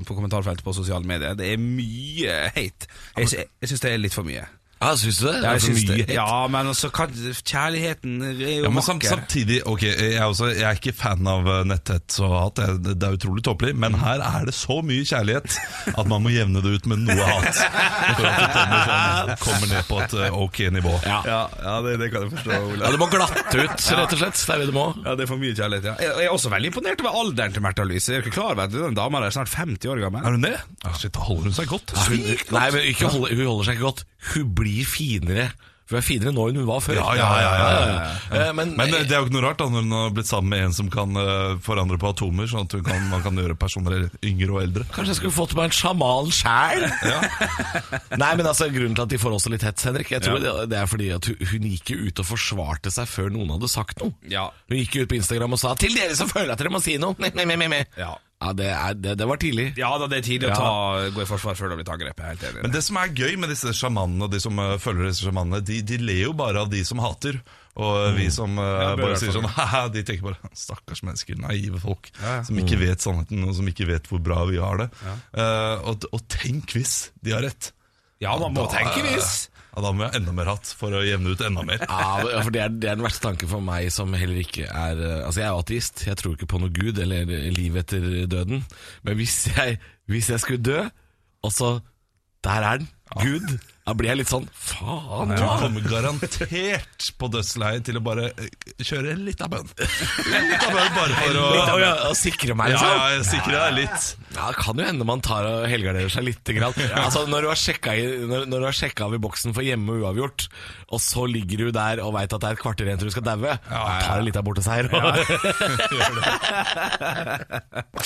på 0.06 0.14
kommentarfeltet 0.16 0.64
på 0.64 0.74
sosiale 0.76 1.04
medier. 1.06 1.34
Det 1.38 1.52
er 1.52 1.60
mye 1.62 2.50
hate. 2.54 2.88
Jeg, 3.16 3.28
sy- 3.28 3.44
jeg 3.44 3.68
syns 3.72 3.80
det 3.86 3.92
er 3.92 3.98
litt 4.02 4.14
for 4.16 4.24
mye. 4.28 4.46
Ja, 4.80 4.94
Syns 4.96 5.18
du 5.20 5.26
det? 5.26 5.34
det 5.42 5.48
er 5.50 5.58
for 5.60 5.76
mye 5.76 5.96
hate. 5.98 6.14
ja, 6.16 6.36
men 6.48 6.68
altså, 6.70 6.88
kjærligheten 6.88 8.22
er 8.24 8.38
jo 8.40 8.62
Ja, 8.64 8.70
men 8.72 8.84
sam, 8.84 9.00
samtidig, 9.04 9.58
ok, 9.68 9.82
jeg 9.84 10.14
er, 10.14 10.24
også, 10.24 10.46
jeg 10.54 10.64
er 10.64 10.78
ikke 10.78 10.94
fan 10.96 11.26
av 11.28 11.44
eh, 11.52 11.58
netthets 11.68 12.16
og 12.24 12.32
hat, 12.32 12.62
det, 12.86 12.94
er 12.96 13.18
utrolig 13.18 13.44
tåpelig, 13.44 13.74
men 13.76 13.98
her 14.00 14.22
er 14.24 14.46
det 14.48 14.54
så 14.56 14.78
mye 14.86 15.04
kjærlighet 15.04 15.58
at 15.92 16.08
man 16.08 16.24
må 16.24 16.32
jevne 16.32 16.62
det 16.64 16.72
ut 16.78 16.88
med 16.88 17.02
noe 17.04 17.26
hat. 17.28 17.60
For 17.60 18.24
at 18.30 18.40
det 18.40 18.48
kommer, 18.54 18.80
sånn, 18.88 19.34
kommer 19.44 19.70
ned 19.74 19.84
på 19.90 20.00
et 20.06 20.16
eh, 20.16 20.38
ok 20.46 20.62
nivå. 20.78 20.94
Ja. 21.04 21.20
Ja, 21.28 21.42
ja 21.66 21.76
det, 21.84 21.94
det 22.00 22.08
kan 22.14 22.24
jeg 22.24 22.32
forstå, 22.38 22.62
Ole. 22.70 22.80
Ja, 22.80 22.86
Du 22.88 22.96
det 22.96 23.02
må 23.04 23.10
glatte 23.12 23.44
ut, 23.44 23.52
rett 23.60 24.16
og 24.16 24.22
slett. 24.22 24.40
Det 24.40 24.56
er 24.56 24.64
det 24.64 24.70
du 24.72 24.76
må. 24.78 24.86
Ja, 25.04 25.12
det 25.20 25.26
er 25.26 25.32
for 25.34 25.44
mye 25.44 25.52
kjærlighet, 25.60 25.90
ja. 25.92 25.94
Jeg 26.08 26.30
er 26.30 26.32
også 26.32 26.54
veldig 26.56 26.72
imponert 26.72 27.04
over 27.04 27.20
alderen 27.20 27.52
til 27.58 27.66
Märtha 27.68 27.84
Louise. 27.84 28.08
Jeg 28.14 28.22
er 28.22 28.24
ikke 28.24 28.38
klar 28.38 28.54
over 28.56 28.64
at 28.64 28.72
den 28.72 28.96
dama 28.96 29.20
er 29.28 29.36
snart 29.36 29.52
50 29.60 29.92
år 29.92 30.00
gammel. 30.06 30.24
Er 30.24 30.38
hun 30.38 30.48
det? 30.48 30.56
Ja, 30.86 30.96
shit, 30.96 31.20
holder 31.28 31.50
hun 31.50 31.58
seg 31.60 31.68
godt. 31.68 31.92
Hun, 32.08 32.24
nei, 32.56 32.66
men 32.72 32.88
ikke 32.94 33.12
holde, 33.12 33.34
hun 33.36 33.44
holder 33.52 33.68
seg 33.68 33.76
ikke 33.76 33.88
godt. 33.90 34.04
Hun 34.32 34.50
blir 34.56 34.69
finere. 34.88 35.50
Hun 35.90 35.98
er 35.98 36.04
finere 36.06 36.30
nå 36.30 36.44
enn 36.46 36.58
hun 36.60 36.66
var 36.68 36.82
før. 36.84 37.00
Ja, 37.00 37.14
ja, 37.18 37.28
ja, 37.42 37.54
ja, 37.58 37.94
Eh, 38.30 38.52
Men, 38.54 38.76
Men 38.78 38.92
eh, 38.94 39.02
det 39.08 39.10
er 39.10 39.18
jo 39.18 39.26
ikke 39.26 39.34
noe 39.34 39.42
rart 39.42 39.58
da 39.58 39.66
når 39.66 39.82
hun 39.82 39.94
har 39.96 40.12
blitt 40.14 40.28
sammen 40.28 40.52
med 40.52 40.62
en 40.68 40.76
som 40.76 40.90
kan 40.92 41.18
eh, 41.18 41.56
forandre 41.66 41.98
på 41.98 42.12
atomer, 42.12 42.46
sånn 42.46 42.68
at 42.68 42.76
kan, 42.86 43.08
man 43.10 43.24
kan 43.24 43.34
gjøre 43.34 43.56
personer 43.58 44.06
yngre 44.22 44.54
og 44.54 44.60
eldre. 44.62 44.86
Kanskje 44.94 45.16
jeg 45.16 45.18
skulle 45.18 45.34
fått 45.34 45.56
meg 45.58 45.66
en 45.72 45.74
sjaman 45.74 46.30
sjæl? 46.30 46.86
Nei, 48.22 48.30
men 48.38 48.46
altså, 48.46 48.70
grunnen 48.70 48.94
til 48.94 49.02
at 49.08 49.10
de 49.16 49.18
får 49.18 49.36
også 49.40 49.50
litt 49.56 49.66
hets, 49.66 49.88
Henrik, 49.90 50.14
jeg 50.14 50.22
tror 50.22 50.38
det, 50.38 50.78
er 50.78 50.86
fordi 50.94 51.10
at 51.16 51.26
hun, 51.26 51.68
gikk 51.74 51.90
jo 51.96 52.06
ut 52.06 52.22
og 52.22 52.30
forsvarte 52.30 52.94
seg 52.94 53.10
før 53.10 53.34
noen 53.34 53.50
hadde 53.56 53.74
sagt 53.74 53.98
noe. 54.04 54.14
Ja. 54.30 54.46
Hun 54.70 54.78
gikk 54.78 54.94
jo 54.94 55.02
ut 55.08 55.10
på 55.10 55.18
Instagram 55.18 55.58
og 55.58 55.64
sa 55.64 55.74
'til 55.74 55.98
dere 55.98 56.14
som 56.14 56.30
føler 56.30 56.54
at 56.54 56.62
dere 56.62 56.70
må 56.70 56.78
si 56.78 57.00
noe'. 57.02 57.18
Me, 57.18 57.34
me, 57.34 57.50
me, 57.50 57.56
me, 57.58 57.68
me. 57.74 57.84
Ja. 57.98 58.14
Ja, 58.40 58.52
det, 58.56 58.68
er, 58.72 58.94
det, 58.96 59.14
det 59.20 59.26
var 59.28 59.36
tidlig. 59.36 59.66
Ja 59.76 59.90
da, 60.00 60.06
det 60.08 60.22
er 60.22 60.24
tidlig 60.24 60.48
å 60.48 60.52
Ja. 60.54 60.56
ta, 60.56 61.08
gå 61.12 61.20
i 61.20 61.28
forsvar 61.28 61.58
før 61.58 61.68
du 61.68 61.74
har 61.74 61.80
blitt 61.82 61.90
angrepet. 61.92 62.24
Helt 62.24 62.44
enig. 62.48 62.62
Men 62.64 62.72
det 62.72 62.80
som 62.86 62.96
er 62.96 63.10
gøy 63.12 63.34
med 63.36 63.50
disse 63.52 63.74
sjamanene 63.76 64.24
og 64.24 64.30
de 64.32 64.40
som 64.40 64.56
uh, 64.56 64.78
følger 64.80 65.10
disse 65.10 65.26
sjamanene, 65.26 65.60
de, 65.60 65.82
de 65.84 65.98
ler 66.00 66.22
jo 66.22 66.32
bare 66.38 66.62
av 66.64 66.70
de 66.72 66.80
som 66.88 67.02
hater. 67.04 67.36
Og 67.76 67.98
mm. 68.10 68.16
vi 68.16 68.30
som 68.32 68.56
uh, 68.56 68.94
bare 68.96 69.18
sier 69.20 69.36
sånn 69.36 69.44
haha, 69.58 69.82
de 69.92 70.02
tenker 70.08 70.30
bare 70.30 70.50
Stakkars 70.56 71.04
mennesker, 71.04 71.36
naive 71.44 71.82
folk 71.84 72.08
som 72.48 72.58
ikke 72.64 72.80
vet 72.80 73.04
sannheten, 73.04 73.44
og 73.44 73.52
som 73.60 73.68
ikke 73.68 73.86
vet 73.92 74.08
hvor 74.08 74.24
bra 74.24 74.40
vi 74.48 74.56
har 74.58 74.80
det. 74.86 74.88
Uh, 75.36 75.76
og, 75.92 76.08
og 76.16 76.24
tenk 76.32 76.72
hvis 76.78 77.10
de 77.20 77.36
har 77.36 77.44
rett. 77.44 77.74
ja, 78.24 78.32
man 78.40 78.56
må 78.56 78.64
Da- 78.64 78.80
tenke 78.80 79.04
hvis. 79.04 79.49
Ja, 79.70 79.82
Da 79.84 79.92
må 79.94 80.02
jeg 80.04 80.10
ha 80.12 80.18
enda 80.18 80.32
mer 80.34 80.50
hatt 80.50 80.70
for 80.76 80.94
å 80.98 81.02
jevne 81.06 81.32
ut 81.34 81.42
enda 81.46 81.62
mer. 81.66 81.82
Ja, 81.86 82.40
for 82.42 82.50
det 82.54 82.62
er, 82.64 82.72
det 82.74 82.88
er 82.90 82.98
den 82.98 83.06
verste 83.06 83.22
tanken 83.28 83.50
for 83.52 83.62
meg 83.64 83.90
som 83.94 84.12
heller 84.18 84.40
ikke 84.42 84.66
er 84.66 84.98
eh, 84.98 85.20
Altså, 85.26 85.40
jeg 85.42 85.46
er 85.46 85.52
jo 85.54 85.62
ateist. 85.64 86.04
Jeg 86.08 86.18
tror 86.20 86.34
ikke 86.34 86.50
på 86.50 86.60
noe 86.62 86.72
gud 86.74 86.98
eller 86.98 87.30
liv 87.54 87.76
etter 87.80 88.06
døden. 88.30 88.64
Men 89.06 89.18
hvis 89.20 89.36
jeg, 89.54 89.78
hvis 90.10 90.30
jeg 90.34 90.42
skulle 90.42 90.62
dø, 90.66 90.80
og 91.46 91.52
så 91.54 91.78
Der 92.44 92.64
er 92.64 92.78
den. 92.80 92.88
Gud. 93.20 93.58
Da 93.88 93.94
blir 93.96 94.10
jeg 94.12 94.18
litt 94.20 94.28
sånn 94.30 94.44
Faen, 94.54 95.30
Du 95.34 95.40
kommer 95.58 95.80
garantert 95.88 97.06
på 97.18 97.26
dødsleiet 97.32 97.82
til 97.88 97.96
å 97.98 98.02
bare 98.04 98.26
eh, 98.38 98.46
kjøre 98.86 99.14
litt 99.18 99.40
av 99.42 99.48
bønn. 99.50 99.66
Litt 99.80 100.62
av 100.62 100.70
bønn 100.76 100.92
bare 100.94 101.14
for 101.16 101.34
å 101.40 101.42
å- 101.80 102.10
å 102.10 102.12
sikre 102.14 102.54
meg, 102.54 102.68
Ja, 102.70 102.74
liksom. 102.76 102.90
ja, 102.92 103.08
jeg 103.16 103.24
sikrer 103.30 103.56
deg 103.64 103.72
litt. 103.80 104.00
Ja, 104.36 104.44
Det 104.52 104.56
kan 104.60 104.76
jo 104.78 104.84
hende 104.86 105.04
man 105.08 105.20
tar 105.24 105.42
og 105.48 105.64
helgarderer 105.72 106.10
seg 106.12 106.22
litt. 106.28 106.44
Grann. 106.54 106.74
Altså, 107.00 107.24
når, 107.26 107.40
du 107.42 107.48
har 107.50 107.58
sjekka 107.58 107.90
i, 107.98 108.04
når, 108.30 108.40
når 108.52 108.58
du 108.62 108.66
har 108.68 108.76
sjekka 108.78 109.04
av 109.08 109.14
i 109.16 109.20
boksen 109.22 109.54
for 109.56 109.62
hjemme 109.66 109.90
og 109.96 110.00
uavgjort, 110.06 110.40
og 110.94 110.98
så 111.02 111.22
ligger 111.30 111.56
du 111.64 111.68
der 111.74 111.96
og 112.04 112.10
veit 112.14 112.30
at 112.36 112.40
det 112.44 112.48
er 112.52 112.56
et 112.58 112.62
kvarter 112.62 112.84
igjen 112.86 113.00
til 113.02 113.10
du 113.10 113.14
skal 113.16 113.26
daue, 113.26 113.52
tar 113.66 114.16
du 114.20 114.24
litt 114.28 114.38
av 114.38 114.44
borteseier. 114.46 114.86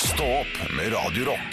Stå 0.07 0.25
opp 0.41 0.55
med 0.79 0.87
Radio 0.97 1.23
Rock. 1.33 1.51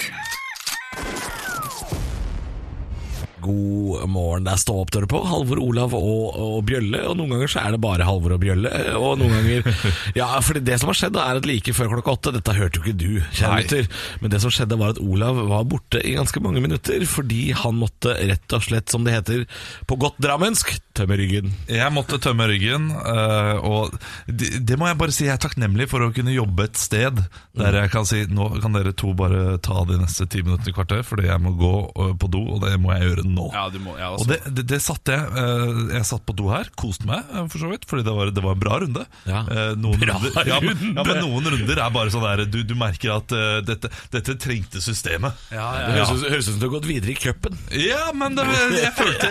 God 3.43 4.05
morgen, 4.11 4.47
det 4.47 4.55
er 4.55 4.61
Stå 4.63 4.77
opp 4.83 4.93
dere 4.95 5.09
på. 5.11 5.19
Halvor, 5.27 5.59
Olav 5.63 5.95
og, 5.99 6.37
og 6.39 6.59
Bjølle. 6.69 7.01
Og 7.11 7.17
noen 7.19 7.35
ganger 7.35 7.51
så 7.51 7.63
er 7.65 7.75
det 7.75 7.81
bare 7.83 8.07
Halvor 8.07 8.37
og 8.37 8.43
Bjølle. 8.43 8.71
Og 8.99 9.19
noen 9.21 9.35
ganger 9.35 9.67
Ja, 10.21 10.29
for 10.45 10.61
det 10.63 10.79
som 10.81 10.93
har 10.93 10.99
skjedd, 10.99 11.19
er 11.19 11.41
at 11.41 11.49
like 11.49 11.75
før 11.77 11.91
klokka 11.97 12.17
åtte 12.17 12.35
Dette 12.37 12.55
hørte 12.57 12.79
jo 12.81 12.85
ikke 12.87 12.99
du, 13.01 13.11
kjære 13.35 13.59
lytter. 13.65 13.91
Men 14.23 14.35
det 14.35 14.43
som 14.45 14.55
skjedde, 14.55 14.79
var 14.81 14.95
at 14.95 15.03
Olav 15.03 15.43
var 15.51 15.67
borte 15.69 16.03
i 16.07 16.15
ganske 16.19 16.43
mange 16.45 16.63
minutter 16.65 17.05
fordi 17.09 17.51
han 17.57 17.79
måtte 17.81 18.15
rett 18.15 18.55
og 18.55 18.65
slett, 18.65 18.93
som 18.93 19.07
det 19.07 19.17
heter 19.17 19.45
på 19.89 19.99
godt 20.01 20.21
drammensk, 20.23 20.75
tømme 20.97 21.17
ryggen. 21.21 21.51
Jeg 21.73 21.93
måtte 21.95 22.19
tømme 22.23 22.47
ryggen, 22.51 22.91
eh, 22.93 23.57
og 23.65 23.95
det, 24.29 24.51
det 24.69 24.77
må 24.81 24.89
jeg 24.91 24.99
bare 25.01 25.15
si 25.15 25.27
jeg 25.27 25.35
er 25.37 25.43
takknemlig 25.43 25.87
for 25.91 26.05
å 26.05 26.11
kunne 26.15 26.35
jobbe 26.35 26.67
et 26.69 26.79
sted 26.81 27.21
der 27.59 27.77
jeg 27.83 27.91
kan 27.93 28.07
si 28.09 28.23
nå 28.33 28.49
kan 28.63 28.73
dere 28.77 28.93
to 28.97 29.13
bare 29.17 29.57
ta 29.65 29.83
de 29.89 29.99
neste 30.01 30.27
ti 30.33 30.43
minuttene 30.45 30.73
i 30.73 30.77
kvarter, 30.77 31.03
fordi 31.07 31.29
jeg 31.29 31.43
må 31.45 31.55
gå 31.61 31.73
eh, 32.07 32.13
på 32.21 32.31
do, 32.33 32.43
og 32.57 32.63
det 32.67 32.75
må 32.83 32.93
jeg 32.97 33.09
gjøre 33.11 33.27
nå. 33.29 33.49
Ja, 33.57 33.67
du 33.73 33.79
må, 33.85 33.97
ja, 34.01 34.13
Og 34.17 34.29
det, 34.31 34.41
det, 34.49 34.67
det 34.73 34.81
satt 34.85 35.09
jeg 35.13 35.21
eh, 35.21 35.83
Jeg 35.99 36.09
satt 36.09 36.25
på 36.29 36.37
do 36.39 36.49
her, 36.53 36.69
koste 36.79 37.09
meg 37.09 37.29
for 37.53 37.59
så 37.63 37.71
vidt, 37.73 37.87
fordi 37.89 38.07
det 38.07 38.15
var, 38.17 38.33
det 38.33 38.45
var 38.45 38.57
en 38.57 38.63
bra 38.63 38.79
runde. 38.85 39.05
Ja. 39.29 39.43
Noen 39.79 40.01
Bra 40.03 40.17
runder, 40.21 40.49
ja, 40.49 40.59
men, 40.63 40.77
runde. 40.79 40.95
ja, 41.01 41.05
men 41.09 41.21
noen 41.25 41.51
runder 41.57 41.83
er 41.85 41.93
bare 41.95 42.13
sånn 42.13 42.25
der 42.27 42.45
Du, 42.53 42.61
du 42.67 42.75
merker 42.79 43.15
at 43.17 43.33
uh, 43.35 43.59
dette, 43.65 43.91
dette 44.13 44.35
trengte 44.41 44.81
systemet. 44.83 45.37
ja, 45.53 45.67
Det 45.87 45.97
høres 45.97 46.13
ut 46.13 46.25
høres 46.33 46.49
ut 46.49 46.53
som 46.55 46.61
du 46.61 46.67
har 46.69 46.75
gått 46.77 46.89
videre 46.91 47.13
i 47.15 47.19
cupen. 47.19 47.59
Ja, 47.77 48.05
men 48.17 48.37
det, 48.39 48.47
jeg 48.79 48.93
følte 48.99 49.31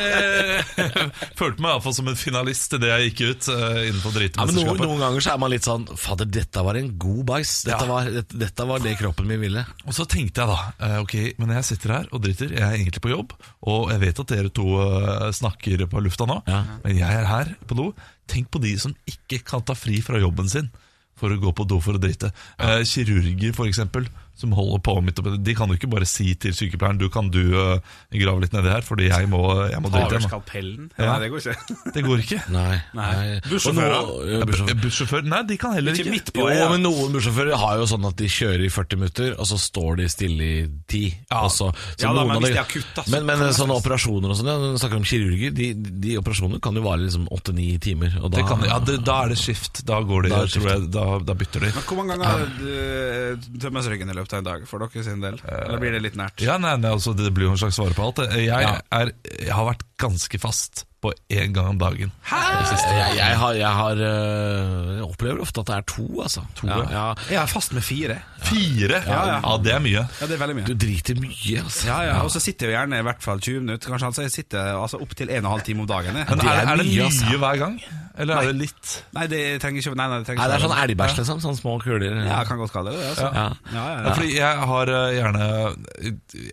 Følte 1.52 1.64
meg 1.66 1.74
iallfall 1.76 1.96
som 1.98 2.08
en 2.12 2.18
finalist 2.20 2.76
idet 2.78 2.90
jeg 2.92 3.10
gikk 3.12 3.22
ut 3.36 3.48
uh, 3.52 3.80
innenfor 3.90 4.18
Ja, 4.24 4.46
men 4.48 4.56
noen, 4.58 4.80
noen 4.82 5.02
ganger 5.04 5.26
så 5.26 5.34
er 5.34 5.42
man 5.44 5.52
litt 5.52 5.68
sånn 5.68 5.84
Fader, 6.00 6.30
dette 6.32 6.64
var 6.64 6.80
en 6.80 6.92
god 7.02 7.24
bæsj. 7.28 7.56
Dette, 7.68 7.80
Ja. 7.84 7.90
var, 7.92 8.10
dette, 8.16 8.38
dette 8.40 8.68
var 8.70 8.80
det 8.84 8.94
kroppen 9.00 9.28
min 9.28 9.42
ville. 9.44 9.66
Og 9.86 9.96
så 9.98 10.06
tenkte 10.10 10.46
jeg 10.46 10.52
da 10.52 10.60
eh, 10.88 10.98
Ok, 11.04 11.16
men 11.42 11.52
jeg 11.58 11.68
sitter 11.68 11.96
her 11.98 12.08
og 12.12 12.24
driter. 12.24 12.54
Jeg 12.56 12.64
er 12.64 12.78
egentlig 12.80 13.04
på 13.04 13.12
jobb, 13.12 13.36
og 13.68 13.92
jeg 13.92 14.04
vet 14.06 14.24
at 14.24 14.32
dere 14.32 14.54
to 14.56 14.68
eh, 14.80 15.28
snakker 15.36 15.86
på 15.92 16.04
lufta 16.08 16.28
nå, 16.30 16.40
Ja. 16.48 16.64
men 16.86 16.98
jeg 16.98 17.20
er 17.22 17.28
her 17.30 17.54
på 17.68 17.78
do. 17.78 17.90
Tenk 18.32 18.48
på 18.54 18.62
de 18.64 18.78
som 18.80 18.96
ikke 19.10 19.42
kan 19.44 19.62
ta 19.68 19.76
fri 19.76 20.00
fra 20.06 20.22
jobben 20.22 20.48
sin 20.52 20.72
for 21.20 21.30
å 21.30 21.38
gå 21.38 21.52
på 21.54 21.68
do 21.70 21.78
for 21.84 21.98
å 21.98 22.02
drite. 22.02 22.32
Uh, 22.58 22.80
kirurger, 22.88 23.52
for 23.54 23.68
eksempel, 23.70 24.08
som 24.40 24.54
holder 24.58 24.80
på 24.82 24.94
midt 25.06 25.20
oppi 25.22 25.36
De 25.44 25.54
kan 25.58 25.70
jo 25.70 25.76
ikke 25.78 25.90
bare 25.92 26.06
si 26.10 26.32
til 26.40 26.54
sykepleieren 26.56 26.98
Du 26.98 27.08
kan 27.14 27.28
du 27.30 27.42
uh, 27.54 27.78
grave 28.14 28.42
litt 28.42 28.54
nedi 28.56 28.72
her, 28.72 28.82
fordi 28.86 29.10
jeg 29.12 29.28
må, 29.30 29.42
jeg 29.70 29.82
må 29.84 29.92
drite. 29.92 30.08
over 30.08 30.22
nå». 30.24 30.30
skalpellen? 30.30 30.88
Ja. 30.98 31.12
Nei, 31.12 31.18
det 31.26 31.30
går 31.34 31.44
ikke. 31.44 31.78
Det 31.96 32.04
går 32.06 32.24
ikke. 32.24 32.40
Nei. 32.54 32.78
Nei. 32.98 33.40
Bussjåfører? 33.50 34.76
Bussjåfør? 34.82 35.26
Nei, 35.28 35.42
de 35.50 35.58
kan 35.62 35.76
heller 35.76 35.94
Ikke 35.94 36.06
ikke. 36.08 36.16
midt 36.16 36.32
på, 36.34 36.46
Jo, 36.46 36.50
ja. 36.56 36.70
men 36.72 36.84
noen 36.86 37.14
bussjåfører 37.16 37.58
har 37.62 37.78
jo 37.82 37.88
sånn 37.92 38.08
at 38.10 38.18
de 38.22 38.30
kjører 38.32 38.64
i 38.66 38.72
40 38.72 39.02
minutter, 39.02 39.36
og 39.38 39.50
så 39.50 39.60
står 39.62 40.00
de 40.02 40.08
stille 40.12 40.48
i 40.48 40.58
10. 40.90 41.04
Ja. 41.32 41.44
Så, 41.52 41.70
så 41.98 42.08
Ja 42.08 42.14
da, 42.16 42.26
men 42.30 42.42
de- 42.46 42.54
er 42.56 42.62
akutt, 42.64 43.04
Men, 43.12 43.28
men 43.30 43.44
sånne 43.58 43.78
operasjoner 43.82 44.32
og 44.34 44.40
sånn, 44.40 44.50
ja, 44.52 44.72
snakker 44.82 45.02
om 45.02 45.08
kirurger, 45.08 45.54
de, 45.58 45.70
de 45.76 46.18
operasjonene 46.22 46.62
kan 46.64 46.78
jo 46.80 46.86
vare 46.88 47.04
liksom 47.06 47.28
8-9 47.32 47.68
timer. 47.84 48.18
Og 48.22 48.32
da, 48.32 48.40
Det 48.42 48.48
kan, 48.50 48.66
ja, 48.68 48.80
det, 48.80 48.98
da 49.08 49.20
er 49.26 49.36
det 49.36 49.40
skift. 49.42 49.84
Da 49.88 50.00
går 50.06 50.28
de, 50.28 50.34
Da 50.34 50.44
jeg, 50.48 50.88
da, 50.94 51.06
da 51.26 51.38
bytter 51.38 51.68
de. 51.68 51.72
Men 51.76 51.88
Hvor 51.88 52.00
mange 52.02 52.18
ganger 52.18 52.48
uh, 52.64 53.50
tømmes 53.62 53.90
ryggen 53.92 54.10
i 54.10 54.16
løpet 54.16 54.21
av 54.30 54.40
en 54.40 54.48
dag 54.48 54.68
for 54.70 54.86
dere 54.86 55.04
sin 55.06 55.24
del? 55.24 55.42
Eller 55.48 55.82
blir 55.82 55.96
det 55.98 56.04
litt 56.06 56.20
nært? 56.20 56.42
Ja, 56.46 56.60
nei, 56.62 56.76
nei, 56.78 56.94
altså, 56.94 57.16
Det 57.18 57.34
blir 57.34 57.50
jo 57.50 57.56
en 57.56 57.62
slags 57.62 57.80
svar 57.80 57.94
på 57.98 58.06
alt. 58.06 58.24
Jeg, 58.38 58.52
er, 58.52 59.14
jeg 59.42 59.54
har 59.58 59.68
vært 59.72 59.86
ganske 60.02 60.42
fast 60.42 60.86
på 61.02 61.12
én 61.34 61.54
gang 61.56 61.72
om 61.74 61.80
dagen. 61.82 62.12
Jeg, 62.32 63.16
jeg 63.18 63.38
har, 63.42 63.54
jeg 63.58 63.72
har 63.80 64.04
øh, 64.08 64.92
jeg 64.98 65.06
opplever 65.08 65.42
ofte 65.42 65.64
at 65.64 65.72
det 65.72 65.78
er 65.80 65.88
to, 65.90 66.06
altså. 66.22 66.44
To, 66.60 66.68
ja. 66.68 67.06
Jeg 67.30 67.40
er 67.42 67.50
fast 67.50 67.74
med 67.74 67.82
fire. 67.86 68.20
Fire? 68.46 69.02
Ja, 69.08 69.22
ja. 69.34 69.58
det 69.64 69.74
er 69.74 69.82
mye. 69.84 70.06
Ja, 70.06 70.30
det 70.30 70.38
er 70.38 70.44
veldig 70.44 70.58
mye. 70.60 70.68
Du 70.70 70.76
driter 70.86 71.18
mye, 71.22 71.64
altså. 71.64 71.88
Ja, 71.88 72.00
ja, 72.10 72.20
Og 72.22 72.32
så 72.32 72.44
sitter 72.44 72.70
jeg 72.70 72.78
gjerne 72.78 73.02
i 73.02 73.08
hvert 73.10 73.24
fall 73.24 73.42
20 73.42 73.66
minutter. 73.66 73.90
Kanskje 73.90 74.12
altså, 74.12 74.28
jeg 74.28 74.36
sitter 74.38 74.72
altså, 74.76 75.02
opptil 75.02 75.34
1 75.34 75.44
12 75.44 75.66
time 75.66 75.86
om 75.86 75.90
dagen. 75.90 76.14
Men 76.14 76.46
er, 76.46 76.64
er 76.64 76.76
det 76.76 76.86
mye, 76.86 76.96
mye 76.96 77.10
altså. 77.10 77.38
hver 77.38 77.62
gang? 77.66 77.82
Eller 78.22 78.38
er 78.38 78.50
det 78.52 78.58
litt? 78.60 78.90
Nei, 79.16 79.26
det 79.32 79.40
trenger 79.64 79.82
ikke 79.82 79.94
Nei, 79.96 80.08
nei, 80.12 80.18
det 80.20 80.28
trenger 80.28 80.42
Nei, 80.42 80.48
det 80.52 80.56
er 80.58 80.64
sånn 80.66 80.76
elgbæsj, 80.84 81.14
liksom. 81.22 81.40
Sånne 81.44 81.60
små 81.60 81.76
kuler. 81.82 82.18
Ja, 82.28 82.42
kan 82.48 82.60
godt 82.60 82.74
kalle 82.76 82.94
det 82.94 83.00
det. 83.02 83.08
Altså. 83.14 83.30
Ja. 83.32 83.46
Ja, 83.72 83.72
ja, 83.72 83.86
Ja, 83.92 84.04
ja. 84.04 84.16
fordi 84.18 84.32
jeg 84.36 84.68
har 84.72 84.92
eh, 84.96 85.14
gjerne 85.16 85.48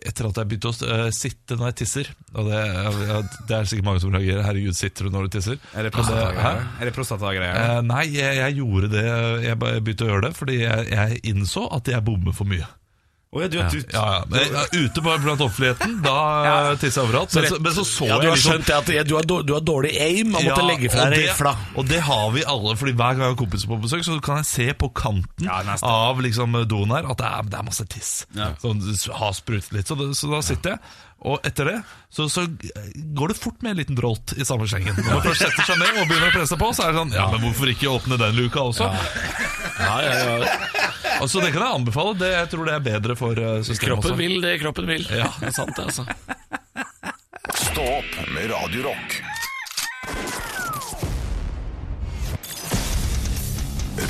Etter 0.09 0.29
at 0.29 0.39
jeg 0.39 0.49
begynte 0.51 0.71
å 0.71 0.89
eh, 0.95 1.05
sitte 1.15 1.57
når 1.59 1.71
jeg 1.71 1.77
tisser 1.83 2.11
Og 2.35 2.49
det, 2.49 2.61
ja, 2.63 3.21
det 3.49 3.57
er 3.57 3.69
sikkert 3.69 3.89
mange 3.89 4.03
som 4.03 4.15
reagerer 4.15 4.38
Herregud, 4.45 4.75
sitter 4.77 5.07
du 5.07 5.15
når 5.15 5.27
du 5.27 5.37
tisser? 5.37 5.61
Er 5.73 5.87
det 5.87 5.93
prostatagreier? 5.95 6.65
Er 6.81 6.91
prostatagreier? 6.95 7.61
Eh, 7.63 7.79
nei, 7.89 8.05
jeg, 8.15 8.39
jeg 8.41 8.59
gjorde 8.61 8.91
det 8.93 9.05
Jeg 9.45 9.59
begynte 9.61 10.07
å 10.07 10.11
gjøre 10.13 10.27
det 10.27 10.35
Fordi 10.37 10.59
jeg, 10.63 10.89
jeg 10.93 11.23
innså 11.33 11.65
at 11.75 11.91
jeg 11.91 12.05
bommer 12.05 12.35
for 12.35 12.49
mye 12.49 12.67
Oh, 13.31 13.43
ja, 13.43 13.47
du, 13.47 13.57
Ja, 13.59 13.69
du, 13.69 13.77
ja, 13.93 14.03
ja. 14.13 14.23
Men, 14.25 14.85
Ute 14.85 15.01
bare 15.05 15.19
blant 15.21 15.41
offentligheten 15.45 15.99
Da 16.01 16.13
Ja. 16.49 16.53
tisser 16.81 17.03
jeg 17.03 17.09
overalt 17.11 17.35
men 17.37 17.45
så, 17.45 17.59
men 17.61 17.75
så 17.75 17.83
så 17.85 18.07
Ja, 18.09 18.15
du 18.17 18.23
jeg 18.25 18.31
har 18.31 18.39
liksom 18.39 18.55
skjønt 18.55 18.71
at 18.73 18.87
du 19.05 19.13
har, 19.13 19.27
dårlig, 19.29 19.45
du 19.45 19.53
har 19.53 19.65
dårlig 19.67 19.91
aim 20.01 20.31
og 20.33 20.39
måtte 20.39 20.63
Ja, 20.63 20.65
legge 20.65 20.89
fra 20.89 21.05
deg 21.13 21.27
rifla. 21.27 21.51
Og 21.77 21.85
det 21.91 21.99
har 22.07 22.31
vi 22.33 22.45
alle, 22.55 22.73
Fordi 22.79 22.95
hver 22.97 23.13
gang 23.13 23.21
jeg 23.27 23.35
har 23.35 23.37
kompiser 23.43 23.69
på 23.69 23.77
besøk, 23.83 24.01
så 24.07 24.17
kan 24.25 24.41
jeg 24.41 24.49
se 24.49 24.67
på 24.81 24.89
kanten 24.97 25.45
Ja, 25.45 25.59
av 25.85 26.23
liksom 26.25 26.57
doen 26.71 26.95
her 26.95 27.05
at 27.05 27.21
det 27.21 27.29
er, 27.29 27.51
det 27.53 27.59
er 27.59 27.67
masse 27.69 27.85
tiss. 27.91 28.11
Ja. 28.33 28.49
Sånn, 28.63 28.81
har 29.19 29.37
sprutet 29.37 29.77
litt. 29.77 29.89
Så, 29.89 29.97
det, 29.99 30.09
så 30.17 30.31
da 30.33 30.41
sitter 30.45 30.73
jeg, 30.73 30.81
og 31.19 31.43
etter 31.43 31.67
det 31.67 31.77
så, 32.15 32.29
så 32.31 32.45
går 32.95 33.33
det 33.33 33.35
fort 33.37 33.57
med 33.61 33.73
en 33.73 33.77
liten 33.81 33.97
drolt 33.97 34.31
i 34.39 34.45
samme 34.47 34.67
slengen. 34.71 34.95
Når 34.95 35.09
man 35.17 35.25
først 35.25 35.43
setter 35.43 35.67
seg 35.67 35.81
ned 35.81 35.97
og 35.99 36.07
begynner 36.07 36.31
å 36.31 36.35
presse 36.37 36.57
på, 36.61 36.69
så 36.77 36.85
er 36.85 36.93
det 36.93 37.01
sånn 37.01 37.11
Ja, 37.17 37.25
men 37.33 37.43
hvorfor 37.43 37.71
ikke 37.73 37.89
åpne 37.91 38.19
den 38.21 38.37
luka 38.39 38.63
også? 38.69 38.87
Ja, 39.79 39.95
ja, 40.05 40.13
ja. 40.15 40.53
Og 41.19 41.27
så 41.31 41.41
det 41.43 41.51
kan 41.51 41.65
jeg 41.65 41.75
anbefale. 41.81 42.15
Det, 42.21 42.29
jeg 42.31 42.49
tror 42.53 42.69
det 42.69 42.75
er 42.77 42.85
bedre 42.85 43.15
for 43.19 43.35
eh, 43.43 43.57
systemet 43.67 43.89
Kroppen 43.89 44.13
også. 44.13 44.19
vil 44.21 44.39
det 44.45 44.53
kroppen 44.63 44.87
vil. 44.87 45.03
Ja, 45.11 45.27
det 45.41 45.51
er 45.51 45.55
sant, 45.57 45.75
det, 45.75 45.89
altså. 45.91 46.07
Stå 47.59 47.83
opp 47.97 48.15
med 48.31 48.47
Radio 48.53 48.87
Rock. 48.87 49.19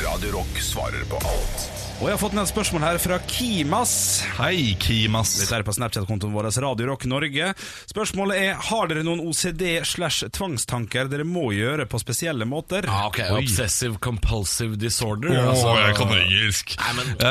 Radio 0.05 0.31
Rock 0.37 0.61
svarer 0.61 1.03
på 1.09 1.15
alt 1.25 1.78
Og 1.99 2.07
jeg 2.07 2.13
har 2.15 2.19
fått 2.21 2.35
ned 2.37 2.45
et 2.45 2.49
spørsmål 2.53 2.83
her 2.85 2.97
fra 3.03 3.17
Kimas. 3.27 3.93
Hei, 4.37 4.69
Kimas. 4.79 5.33
Dette 5.41 5.57
er 5.57 5.63
på 5.67 5.73
Snapchat-kontoen 5.75 6.31
vår, 6.31 6.45
Radio 6.63 6.85
Rock 6.87 7.01
Norge. 7.11 7.49
Spørsmålet 7.91 8.37
er 8.39 8.61
Har 8.69 8.87
dere 8.87 9.01
noen 9.03 9.19
OCD 9.27 9.81
slash 9.83 10.23
tvangstanker 10.31 11.09
dere 11.11 11.25
må 11.27 11.49
gjøre 11.51 11.83
på 11.91 11.99
spesielle 11.99 12.47
måter. 12.47 12.87
Ah, 12.87 13.09
ok, 13.09 13.19
Obsessive 13.35 13.99
compulsive 13.99 14.79
disorder. 14.79 15.33
Åh, 15.41 15.49
altså. 15.51 15.73
jeg 15.75 15.97
kan 15.99 16.13
engelsk. 16.21 16.77
Nei, 16.79 16.93
men 17.01 17.11
Uh, 17.19 17.25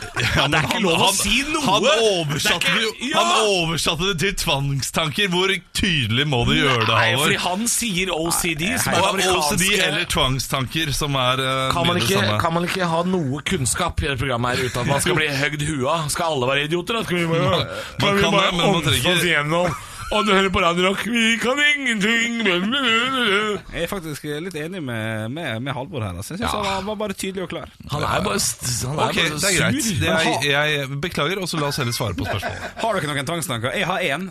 ja, 0.18 0.48
men 0.48 0.50
det 0.50 0.58
er 0.58 0.64
ikke 0.66 0.80
lov 0.82 1.02
å 1.04 1.10
si 1.14 1.44
noe. 1.46 1.62
Han 1.62 1.86
oversatte, 1.86 2.72
er 2.72 2.80
det, 2.80 2.88
ikke- 2.90 3.10
Ja! 3.12 3.22
han 3.22 3.52
oversatte 3.54 4.08
det 4.08 4.16
til 4.24 4.34
tvangstanker. 4.40 5.30
Hvor 5.30 5.54
tydelig 5.78 6.26
må 6.26 6.42
du 6.48 6.56
gjøre 6.56 6.88
det, 6.88 6.96
Halvor? 6.96 7.22
fordi 7.28 7.38
han 7.44 7.64
sier 7.70 8.10
OCD, 8.16 8.66
som 8.82 8.96
er 8.98 9.06
amerikanske 9.12 9.54
OCD 9.60 9.86
eller 9.86 10.10
tvangstanker, 10.10 10.92
som 10.96 11.14
er 11.22 11.44
uh, 11.46 11.54
kan 11.76 11.86
man, 11.86 12.02
ikke, 12.02 12.18
samme. 12.18 12.40
kan 12.42 12.56
man 12.58 12.66
ikke 12.66 12.90
ha 12.90 13.04
noe 13.06 13.38
kunnskap 13.46 13.59
i 14.02 14.06
dette 14.08 14.16
programmet 14.22 14.56
her 14.56 14.64
uten 14.70 14.80
at 14.80 14.86
man 14.86 15.00
skal 15.00 15.14
bli 15.18 15.28
høgd 15.42 15.62
huet? 15.68 16.10
Skal 16.14 16.24
alle 16.32 16.46
være 16.48 16.64
idioter? 16.64 16.94
Da? 17.00 17.02
Skal 17.04 17.16
vi 17.16 17.26
bare, 17.26 17.40
Man- 17.40 17.66
man 18.00 18.22
kan 18.22 18.32
man 18.32 18.82
trenger- 18.86 19.12
oss 19.16 19.24
igjennom? 19.24 19.74
Og 20.10 20.24
du 20.26 20.32
hører 20.34 20.50
på 20.50 20.58
Radio 20.58 20.88
Rock, 20.88 21.04
vi 21.06 21.36
kan 21.38 21.58
ingenting 21.62 22.40
Jeg 22.42 23.84
er 23.84 23.90
faktisk 23.90 24.24
litt 24.42 24.56
enig 24.58 24.80
med, 24.82 25.28
med, 25.30 25.60
med 25.62 25.74
Halvor 25.76 26.02
her. 26.02 26.16
Altså. 26.18 26.34
Jeg 26.34 26.40
synes 26.40 26.50
Ja. 26.50 26.62
han 26.64 26.64
var, 26.66 26.86
var 26.88 26.96
bare 27.04 27.14
tydelig 27.14 27.44
og 27.44 27.50
klar. 27.52 27.70
Han 27.92 28.02
er 28.02 28.24
bare, 28.24 28.40
st- 28.42 28.88
han 28.88 28.98
er 28.98 29.12
okay, 29.12 29.28
bare 29.28 29.38
det 29.38 29.50
er 29.52 29.58
greit. 29.60 29.84
sur. 29.86 30.00
Det 30.00 30.50
er, 30.50 30.72
jeg 30.72 30.98
beklager, 31.04 31.38
og 31.44 31.46
så 31.52 31.60
la 31.60 31.68
oss 31.70 31.78
heller 31.78 31.94
svare 31.94 32.16
på 32.18 32.26
spørsmålet. 32.26 32.66
Har 32.82 32.98
dere 32.98 33.12
noen 33.12 33.28
tvangstanker? 33.30 33.76
Jeg 33.78 33.86
har 33.86 34.02
én, 34.08 34.26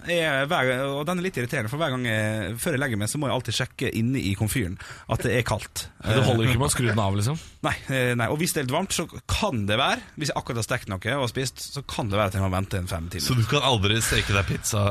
og 0.90 1.02
den 1.08 1.24
er 1.24 1.28
litt 1.30 1.40
irriterende. 1.40 1.72
For 1.72 1.80
hver 1.80 1.96
gang 1.96 2.06
jeg, 2.12 2.54
før 2.60 2.76
jeg 2.76 2.84
legger 2.84 3.00
meg, 3.06 3.14
så 3.14 3.22
må 3.24 3.30
jeg 3.32 3.38
alltid 3.40 3.60
sjekke 3.62 3.94
inne 4.04 4.20
i 4.20 4.36
komfyren 4.40 4.76
at 5.08 5.24
det 5.24 5.38
er 5.40 5.48
kaldt. 5.48 5.88
Det 6.04 6.24
holder 6.28 6.50
ikke 6.52 6.60
med 6.60 6.68
å 6.68 6.74
skru 6.76 6.90
den 6.92 7.00
av, 7.08 7.16
liksom? 7.16 7.40
Nei, 7.64 7.76
eh, 7.88 8.12
nei, 8.20 8.28
og 8.28 8.40
hvis 8.44 8.52
det 8.56 8.66
er 8.66 8.68
litt 8.68 8.76
varmt, 8.76 8.96
så 8.96 9.08
kan 9.28 9.64
det 9.68 9.76
være 9.80 10.00
Hvis 10.16 10.30
jeg 10.32 10.38
akkurat 10.40 10.60
har 10.62 10.68
stekt 10.68 10.88
noe 10.92 11.16
og 11.20 11.28
spist, 11.32 11.60
så 11.74 11.84
kan 11.88 12.08
det 12.12 12.20
være 12.20 12.32
at 12.34 12.38
jeg 12.40 12.44
må 12.44 12.52
vente 12.54 12.80
en 12.80 12.88
fem 12.92 13.08
timer. 13.12 13.24
Så 13.32 13.36
du 13.40 13.44
kan 13.48 13.64
aldri 13.64 14.00
steke 14.04 14.36
deg 14.36 14.48
pizza 14.48 14.90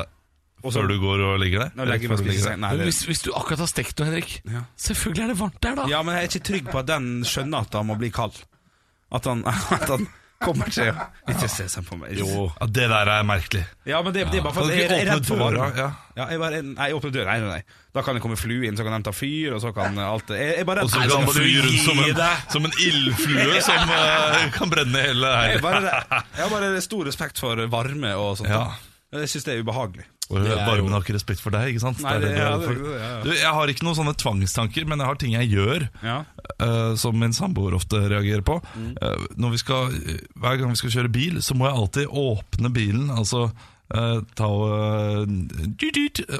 Og 0.63 0.73
så- 0.73 0.81
før 0.81 0.89
du 0.91 0.99
går 1.01 1.25
og 1.29 1.41
legger 1.41 1.65
deg? 1.67 1.77
Legger 1.89 2.09
du 2.09 2.17
spiser 2.23 2.51
legger 2.51 2.63
Nei, 2.65 2.77
det, 2.77 2.87
hvis, 2.91 3.03
hvis 3.07 3.23
du 3.23 3.33
akkurat 3.33 3.63
har 3.65 3.71
stekt 3.71 3.99
noe, 3.99 4.09
Henrik 4.11 4.41
Ja. 4.45 4.63
Selvfølgelig 4.77 5.25
er 5.25 5.29
det 5.35 5.39
varmt 5.39 5.61
der, 5.63 5.75
da. 5.79 5.89
ja, 5.91 6.03
men 6.03 6.15
jeg 6.17 6.25
er 6.25 6.29
ikke 6.33 6.47
trygg 6.53 6.71
på 6.73 6.79
at 6.79 6.87
den 6.87 7.11
skjønner 7.25 7.67
at 7.69 7.79
han 7.79 7.87
må 7.87 7.99
bli 7.99 8.11
kald. 8.11 8.35
At 9.13 9.25
han, 9.25 9.45
at 9.79 9.89
han 9.89 10.09
kommer 10.39 10.71
til 10.71 10.91
å 10.93 11.07
Ikke 11.33 11.49
se 11.51 11.67
seg 11.71 11.87
på 11.87 11.97
meg. 11.99 12.15
Jo. 12.19 12.49
Ja, 12.61 12.67
det 12.67 12.87
der 12.91 13.11
er 13.11 13.25
merkelig. 13.27 13.65
Ja, 13.89 14.03
men 14.03 14.15
det, 14.15 14.27
det 14.31 14.39
er 14.41 14.45
bare 14.47 14.55
for 14.55 14.71
jeg 14.71 14.85
ikke 14.87 14.99
er 14.99 15.09
redd 15.13 15.27
for 15.27 15.41
varme. 15.43 15.71
Ja. 15.79 16.27
Jeg 16.29 16.41
bare, 16.43 16.61
nei, 16.63 16.91
åpne 16.95 17.13
døra. 17.15 17.33
Nei, 17.35 17.41
nei, 17.47 17.59
nei. 17.59 17.79
Da 17.95 18.05
kan 18.07 18.19
det 18.19 18.23
komme 18.23 18.37
flue 18.39 18.69
inn, 18.69 18.77
så 18.79 18.85
kan 18.87 18.95
de 18.99 19.09
ta 19.09 19.15
fyr, 19.17 19.57
og 19.57 19.63
så 19.65 19.73
kan 19.75 19.97
alt 19.99 20.29
det 20.31 20.39
Jeg 20.39 20.59
jeg 20.61 20.67
bare 20.69 20.85
Og 20.87 20.91
så 20.93 21.03
kan 21.09 21.27
fly 21.33 21.55
rundt 21.65 21.81
som 21.87 22.03
en, 22.05 22.21
som 22.53 22.69
en 22.69 22.77
ildflue 22.85 23.63
som 23.69 23.91
uh, 23.95 24.45
kan 24.55 24.71
brenne 24.71 25.03
hele 25.09 25.33
jeg, 25.33 25.57
er 25.57 25.57
her. 25.57 25.65
bare, 25.65 25.97
jeg 26.37 26.45
har 26.45 26.53
bare 26.53 26.85
stor 26.85 27.09
respekt 27.09 27.43
for 27.43 27.65
varme 27.73 28.15
og 28.21 28.37
sånt. 28.39 28.53
Ja. 28.53 28.63
Jeg 29.19 29.33
syns 29.33 29.49
det 29.49 29.57
er 29.57 29.65
ubehagelig. 29.65 30.07
Og 30.31 30.43
Varmen 30.45 30.93
har 30.93 31.01
ikke 31.01 31.15
respekt 31.17 31.41
for 31.41 31.51
deg, 31.55 31.71
ikke 31.73 31.81
sant? 31.81 32.03
Nei, 32.05 32.19
Det 32.19 32.29
det- 32.29 32.37
ja, 32.37 32.57
det- 32.59 32.77
ja, 32.77 32.99
ja. 33.17 33.23
Du, 33.25 33.31
jeg 33.33 33.53
har 33.55 33.67
ikke 33.73 33.85
noen 33.87 33.97
sånne 33.97 34.15
tvangstanker, 34.21 34.85
men 34.87 34.99
jeg 34.99 35.07
har 35.09 35.15
ting 35.17 35.33
jeg 35.33 35.51
gjør 35.55 35.89
eh, 36.61 36.95
som 36.97 37.19
min 37.19 37.33
samboer 37.33 37.73
ofte 37.75 37.97
reagerer 38.11 38.43
på. 38.45 38.61
Når 39.39 39.51
vi 39.51 39.57
skal, 39.59 39.89
hver 40.37 40.59
gang 40.61 40.69
vi 40.69 40.77
skal 40.77 40.91
kjøre 40.91 41.13
bil, 41.13 41.41
så 41.41 41.55
må 41.57 41.65
jeg 41.71 41.79
alltid 41.81 42.07
åpne 42.13 42.73
bilen. 42.73 43.09
Altså 43.11 43.51
uh, 43.95 44.21
ta 44.37 44.45
og 44.45 45.27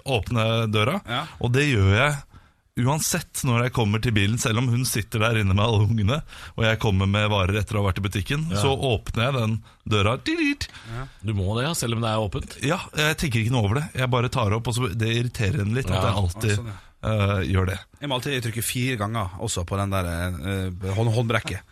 åpne 0.05 0.47
døra. 0.73 1.01
Og 1.41 1.53
det 1.55 1.69
gjør 1.73 1.95
jeg 1.97 2.17
uansett 2.85 3.43
når 3.47 3.67
jeg 3.67 3.75
kommer 3.77 4.03
til 4.03 4.15
bilen, 4.17 4.39
selv 4.41 4.63
om 4.63 4.69
hun 4.73 4.85
sitter 4.89 5.23
der 5.25 5.41
inne 5.43 5.57
med 5.57 5.65
alle 5.65 5.87
ungene, 5.87 6.21
og 6.57 6.67
jeg 6.67 6.81
kommer 6.83 7.11
med 7.11 7.29
varer 7.33 7.61
etter 7.61 7.79
å 7.79 7.83
ha 7.83 7.89
vært 7.91 8.01
i 8.03 8.07
butikken, 8.07 8.49
så 8.55 8.73
åpner 8.73 9.29
jeg 9.29 9.37
den 9.39 9.57
døra. 9.89 10.17
Dyt. 10.25 10.69
Du 11.23 11.35
må 11.37 11.51
det, 11.59 11.67
ja, 11.69 11.73
selv 11.79 11.99
om 11.99 12.05
det 12.05 12.13
er 12.13 12.27
åpent. 12.27 12.59
Ja, 12.65 12.81
jeg 12.99 13.19
tenker 13.21 13.43
ikke 13.43 13.55
noe 13.55 13.67
over 13.69 13.81
det. 13.81 13.87
Jeg 13.99 14.13
bare 14.13 14.33
tar 14.33 14.55
opp, 14.57 14.71
og 14.71 14.77
så 14.77 14.91
det 14.93 15.15
irriterer 15.15 15.63
henne 15.63 15.79
litt 15.79 15.91
at 15.91 15.99
jeg 15.99 16.21
alltid 16.23 16.55
sånn, 16.59 16.71
uh, 17.07 17.41
gjør 17.47 17.73
det. 17.73 17.81
Jeg 18.03 18.11
må 18.11 18.19
alltid 18.19 18.47
trykke 18.49 18.67
fire 18.67 19.01
ganger 19.01 19.41
også 19.45 19.67
på 19.69 19.81
den 19.81 19.97
der 19.97 20.13
uh, 20.39 20.95
hånd, 20.99 21.13
håndbrekket. 21.17 21.68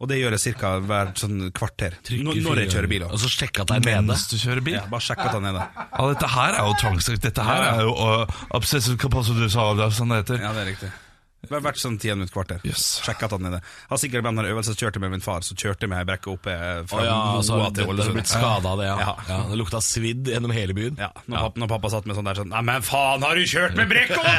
Og 0.00 0.08
det 0.08 0.16
gjør 0.16 0.32
jeg 0.32 0.54
ca. 0.56 0.70
hvert 0.88 1.20
sånn 1.20 1.50
kvarter. 1.52 1.98
Når, 2.08 2.38
når 2.40 2.62
jeg 2.62 2.72
kjører 2.72 2.88
bil. 2.88 3.04
Og 3.04 3.20
så 3.20 3.28
sjekke 3.28 3.66
at 3.66 3.68
det 3.68 3.76
er 3.82 3.84
nede. 3.84 4.06
Mens 4.08 4.24
du 4.30 4.38
kjører 4.40 4.64
bil. 4.64 4.78
Ja, 4.78 4.86
bare 4.88 5.04
sjekk 5.04 5.26
at 5.26 5.34
det 5.34 5.40
er 5.42 5.44
nede. 5.44 5.66
Ja, 5.76 6.06
dette 6.14 6.30
her 6.32 6.56
er 6.56 6.70
jo 6.70 6.78
tvangsakt. 6.80 7.22
Dette 7.26 7.44
her 7.44 7.66
er 7.66 7.84
jo 7.84 7.92
uh, 8.00 8.40
obsessive 8.56 8.96
capacity 9.00 9.44
disorder, 9.44 9.92
som 9.92 10.08
det 10.08 10.22
heter. 10.22 10.40
Ja, 10.40 10.54
det 10.56 10.64
er 10.64 10.70
riktig. 10.72 10.92
Det 11.40 11.54
har 11.54 11.62
vært 11.64 11.80
sånn 11.80 11.96
ti 12.00 12.10
minutter 12.12 12.34
kvarter. 12.34 12.60
Yes. 12.68 13.00
At 13.08 13.32
han 13.32 13.46
er 13.48 13.54
det. 13.56 13.60
Har 13.88 14.00
sikkert 14.00 14.26
den 14.26 14.42
øvelseskjørte 14.44 15.00
med 15.00 15.14
min 15.14 15.22
far, 15.24 15.40
så 15.46 15.56
kjørte 15.56 15.86
jeg 15.86 15.92
meg 15.92 16.02
ei 16.02 16.08
brekke 16.10 16.32
oppe 16.34 16.52
eh, 16.52 16.82
fra 16.90 17.00
oh, 17.00 17.06
ja, 17.06 17.14
altså, 17.38 17.56
Moa 17.56 17.70
det, 17.70 17.80
til 17.80 17.92
Ålesund. 17.94 18.18
blitt 18.18 18.30
skada 18.30 18.72
av 18.74 18.82
det, 18.82 18.88
ja. 18.90 18.96
Ja. 19.00 19.14
ja. 19.30 19.38
Det 19.48 19.60
lukta 19.60 19.80
svidd 19.84 20.28
gjennom 20.30 20.52
hele 20.54 20.76
byen. 20.76 21.00
Ja, 21.00 21.08
når, 21.24 21.46
Pappa, 21.46 21.62
når 21.62 21.70
pappa 21.72 21.92
satt 21.96 22.10
med 22.10 22.18
sånn 22.18 22.28
der 22.28 22.42
sånn 22.42 22.52
Nei, 22.52 22.60
men 22.68 22.84
faen, 22.84 23.24
har 23.24 23.40
du 23.40 23.48
kjørt 23.48 23.78
med 23.78 23.88
brekk 23.90 24.12
oppe?! 24.18 24.34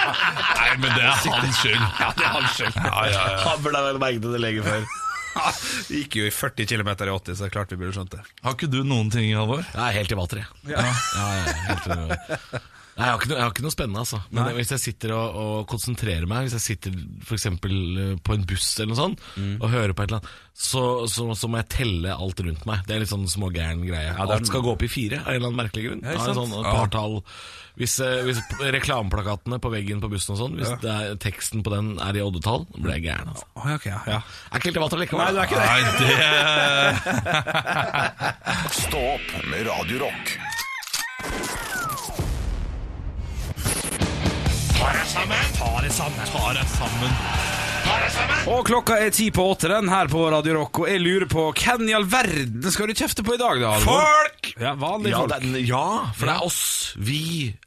Nei, 0.60 0.72
men 0.82 0.90
det 0.96 1.04
er 1.04 1.14
hans 1.14 1.62
skyld. 1.62 1.86
ja, 2.02 2.10
det 2.18 2.26
er 2.26 2.34
hans 2.34 2.58
skyld. 2.58 2.80
Ja, 2.82 3.06
ja, 3.06 3.22
ja. 3.30 3.38
Han 3.46 3.62
burde 3.64 3.84
vel 3.86 4.02
merket 4.02 4.28
det 4.34 4.42
lenge 4.42 4.66
før. 4.66 4.90
Det 5.86 5.94
gikk 5.94 6.16
jo 6.18 6.24
i 6.26 6.32
40 6.34 6.66
km 6.66 6.88
i 6.90 7.10
80, 7.14 7.36
så 7.38 7.44
det 7.44 7.46
er 7.46 7.52
klart 7.54 7.70
vi 7.70 7.78
burde 7.78 7.94
skjønt 7.94 8.16
det. 8.16 8.20
Har 8.42 8.56
ikke 8.56 8.66
du 8.66 8.80
noen 8.82 9.12
ting, 9.14 9.30
Halvor? 9.38 9.62
Jeg 9.62 9.80
er 9.84 9.94
helt 10.00 10.10
i 10.10 10.18
vater, 10.18 10.42
jeg. 10.42 10.74
Ja. 10.74 10.82
Ja, 10.82 11.28
ja, 11.38 11.54
helt, 11.68 12.58
Nei, 12.98 13.06
jeg, 13.06 13.12
har 13.14 13.20
ikke 13.20 13.28
noe, 13.30 13.36
jeg 13.38 13.44
har 13.46 13.52
ikke 13.54 13.64
noe 13.64 13.74
spennende, 13.74 14.02
altså. 14.02 14.18
Men 14.30 14.42
Nei. 14.44 14.54
hvis 14.58 14.72
jeg 14.74 14.82
sitter 14.82 15.12
og, 15.16 15.36
og 15.40 15.60
konsentrerer 15.70 16.26
meg, 16.28 16.44
hvis 16.48 16.56
jeg 16.58 16.64
sitter 16.66 16.96
f.eks. 17.24 17.46
på 18.26 18.34
en 18.36 18.46
buss 18.50 18.68
eller 18.78 18.90
noe 18.92 18.98
sånt, 19.00 19.22
og 19.60 19.70
hører 19.72 19.94
på 19.96 20.04
et 20.04 20.10
eller 20.10 20.20
annet, 20.20 20.32
så, 20.60 20.82
så, 21.08 21.24
så 21.38 21.48
må 21.48 21.56
jeg 21.62 21.70
telle 21.72 22.12
alt 22.12 22.42
rundt 22.44 22.66
meg. 22.68 22.82
Det 22.84 22.92
er 22.96 23.00
litt 23.04 23.12
sånn 23.12 23.24
smågæren 23.30 23.86
greie. 23.86 24.10
Ja, 24.12 24.26
alt 24.26 24.50
skal 24.50 24.64
gå 24.66 24.74
opp 24.74 24.84
i 24.84 24.90
fire, 24.92 25.22
av 25.22 25.30
en 25.32 25.38
eller 25.38 25.48
annen 25.52 25.62
merkelig 25.62 25.86
grunn. 25.88 26.02
Ja, 26.04 26.18
Ja, 26.18 26.26
sånn, 26.34 26.50
sant? 26.52 26.60
et 26.60 26.68
par 26.76 26.90
tall. 26.92 27.16
Hvis, 27.80 27.94
eh, 28.04 28.20
hvis 28.26 28.40
reklameplakatene 28.74 29.56
på 29.62 29.70
veggen 29.72 30.02
på 30.02 30.10
bussen 30.12 30.34
og 30.34 30.40
sånn, 30.42 30.58
hvis 30.60 30.68
er, 30.84 31.14
teksten 31.22 31.62
på 31.64 31.72
den 31.72 31.94
er 32.02 32.18
i 32.18 32.24
oddetall, 32.24 32.66
blir 32.76 32.98
jeg 32.98 33.06
gæren. 33.08 33.30
Altså. 33.32 33.46
Oh, 33.56 33.64
ok, 33.72 33.86
ja, 33.88 34.00
ja. 34.10 34.20
Er 34.50 34.56
ikke 34.60 34.68
helt 34.68 34.80
i 34.80 34.84
vater 34.84 35.00
likevel. 35.00 35.24
Nei, 35.24 35.32
det 35.32 35.40
er 35.40 35.46
ikke 35.48 35.60
det. 35.62 35.68
Nei, 35.70 35.80
det 35.96 36.10
Stå 38.82 39.00
opp 39.14 39.28
med 39.48 39.62
Radio 44.80 45.04
sammen! 45.04 45.44
Ta 45.56 45.70
deg 46.54 46.68
sammen! 46.72 47.14
Og 48.50 48.62
klokka 48.68 48.96
er 49.02 49.10
ti 49.14 49.26
på 49.34 49.44
åtte 49.52 49.68
den 49.70 49.88
her 49.90 50.08
på 50.10 50.22
Radio 50.32 50.54
Rock, 50.58 50.82
og 50.82 50.88
jeg 50.90 51.00
lurer 51.02 51.26
på 51.30 51.46
hvem 51.56 51.86
i 51.90 51.94
all 51.96 52.06
verden 52.10 52.64
skal 52.72 52.88
du 52.90 52.94
kjefte 52.96 53.24
på 53.26 53.34
i 53.36 53.40
dag, 53.40 53.60
da? 53.62 53.72
Alvor? 53.78 54.04
Folk! 54.04 54.50
Ja, 54.60 54.72
vanlige 54.80 55.12
Ja, 55.14 55.20
folk. 55.22 55.32
er, 55.36 55.60
ja, 55.68 55.84
for 56.16 56.28
det 56.30 56.34
er 56.36 56.46
oss. 56.46 56.60
Vi 57.00 57.22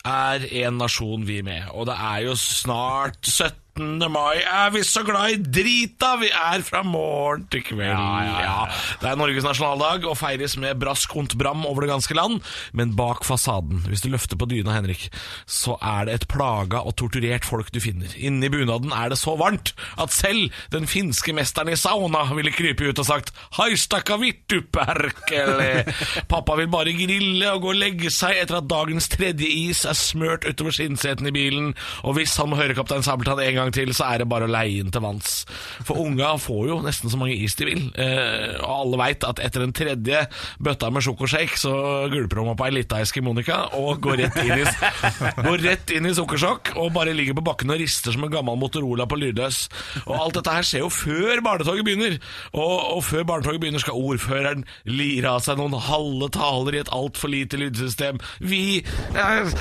er 0.05 0.47
en 0.65 0.77
nasjon, 0.81 1.25
vi 1.27 1.41
med. 1.45 1.69
Og 1.73 1.87
det 1.89 1.97
er 1.97 2.19
jo 2.29 2.35
snart 2.39 3.19
17. 3.25 3.53
mai. 3.79 4.41
Er 4.45 4.69
vi 4.71 4.83
så 4.83 5.03
glad 5.03 5.31
i 5.31 5.37
drita? 5.37 6.17
Vi 6.21 6.29
er 6.29 6.61
fra 6.61 6.83
morgen 6.83 7.47
til 7.49 7.63
kveld. 7.63 7.89
Ja, 7.89 8.67
Det 9.01 9.09
er 9.09 9.15
Norges 9.17 9.43
nasjonaldag 9.43 10.05
og 10.05 10.17
feires 10.17 10.57
med 10.57 10.79
brask 10.79 11.15
und 11.15 11.37
bram 11.37 11.65
over 11.65 11.81
det 11.81 11.89
ganske 11.89 12.13
land. 12.13 12.41
Men 12.73 12.95
bak 12.95 13.23
fasaden, 13.23 13.83
hvis 13.87 14.01
du 14.01 14.09
løfter 14.09 14.37
på 14.37 14.45
dyna, 14.45 14.73
Henrik, 14.73 15.09
så 15.47 15.77
er 15.81 16.05
det 16.05 16.13
et 16.13 16.27
plaga 16.27 16.83
og 16.85 16.95
torturert 16.95 17.45
folk 17.45 17.71
du 17.73 17.79
finner. 17.79 18.07
Inni 18.17 18.49
bunaden 18.49 18.91
er 18.91 19.09
det 19.09 19.17
så 19.17 19.35
varmt 19.37 19.73
at 19.97 20.11
selv 20.11 20.51
den 20.71 20.85
finske 20.87 21.33
mesteren 21.33 21.69
i 21.69 21.75
sauna 21.75 22.23
ville 22.33 22.51
krype 22.51 22.89
ut 22.89 22.99
og 22.99 23.05
sagt 23.05 23.33
Hei, 23.57 23.75
stakka 23.75 24.17
vittu, 24.17 24.61
perkele. 24.71 25.85
Pappa 26.31 26.55
vil 26.59 26.69
bare 26.69 26.93
grille 26.93 27.51
og 27.53 27.61
gå 27.61 27.73
og 27.73 27.79
legge 27.79 28.11
seg 28.13 28.37
etter 28.37 28.59
at 28.61 28.69
dagens 28.69 29.09
tredje 29.09 29.47
is 29.47 29.83
er 29.85 29.97
smørt 29.97 30.45
utover 30.45 30.71
skinnsetene 30.75 31.31
i 31.31 31.35
bilen, 31.35 31.73
og 32.03 32.17
hvis 32.17 32.35
han 32.37 32.51
må 32.51 32.59
høre 32.59 32.75
Kaptein 32.77 33.03
Sabeltann 33.05 33.41
en 33.41 33.55
gang 33.55 33.62
til, 33.71 33.93
så 33.95 34.09
er 34.11 34.23
det 34.23 34.29
bare 34.31 34.47
å 34.49 34.51
leie 34.51 34.81
inn 34.81 34.91
til 34.93 35.03
vanns. 35.03 35.43
For 35.87 36.01
unga 36.03 36.33
får 36.41 36.67
jo 36.69 36.79
nesten 36.83 37.11
så 37.11 37.19
mange 37.19 37.37
is 37.37 37.55
de 37.59 37.67
vil, 37.69 37.83
eh, 37.95 38.57
og 38.59 38.73
alle 38.73 38.99
veit 39.03 39.23
at 39.27 39.39
etter 39.43 39.63
den 39.63 39.75
tredje 39.75 40.25
bøtta 40.63 40.89
med 40.93 41.05
sjokoshake, 41.05 41.59
så 41.59 41.73
gulper 42.11 42.41
de 42.41 42.53
opp 42.53 42.65
ei 42.65 42.71
lita 42.73 43.01
Monica 43.23 43.59
og 43.77 44.01
går 44.03 44.23
rett 44.23 44.39
inn 44.41 44.63
i, 44.63 44.65
går 45.47 45.63
rett 45.63 45.93
inn 45.95 46.09
i 46.09 46.13
sukkersjokk 46.17 46.73
og 46.75 46.93
bare 46.95 47.13
ligger 47.15 47.37
på 47.37 47.45
bakken 47.45 47.71
og 47.73 47.79
rister 47.79 48.15
som 48.15 48.25
en 48.25 48.33
gammel 48.33 48.57
Motorola 48.59 49.07
på 49.09 49.19
lydløs. 49.21 49.67
Og 50.07 50.15
alt 50.17 50.39
dette 50.39 50.55
her 50.57 50.67
skjer 50.67 50.83
jo 50.83 50.91
før 50.93 51.43
barnetoget 51.45 51.87
begynner, 51.87 52.17
og, 52.51 52.75
og 52.97 53.03
før 53.07 53.27
barnetoget 53.29 53.61
begynner 53.63 53.83
skal 53.83 53.99
ordføreren 53.99 54.65
lire 54.89 55.35
av 55.35 55.43
seg 55.45 55.59
noen 55.59 55.77
halve 55.87 56.31
taler 56.33 56.77
i 56.77 56.83
et 56.83 56.91
altfor 56.93 57.31
lite 57.33 57.59
lydsystem. 57.61 58.21
Vi 58.43 58.83
er 59.13 59.51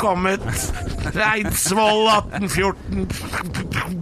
kommet 0.00 0.44
Reinsvoll 1.14 2.08
1814 2.08 3.06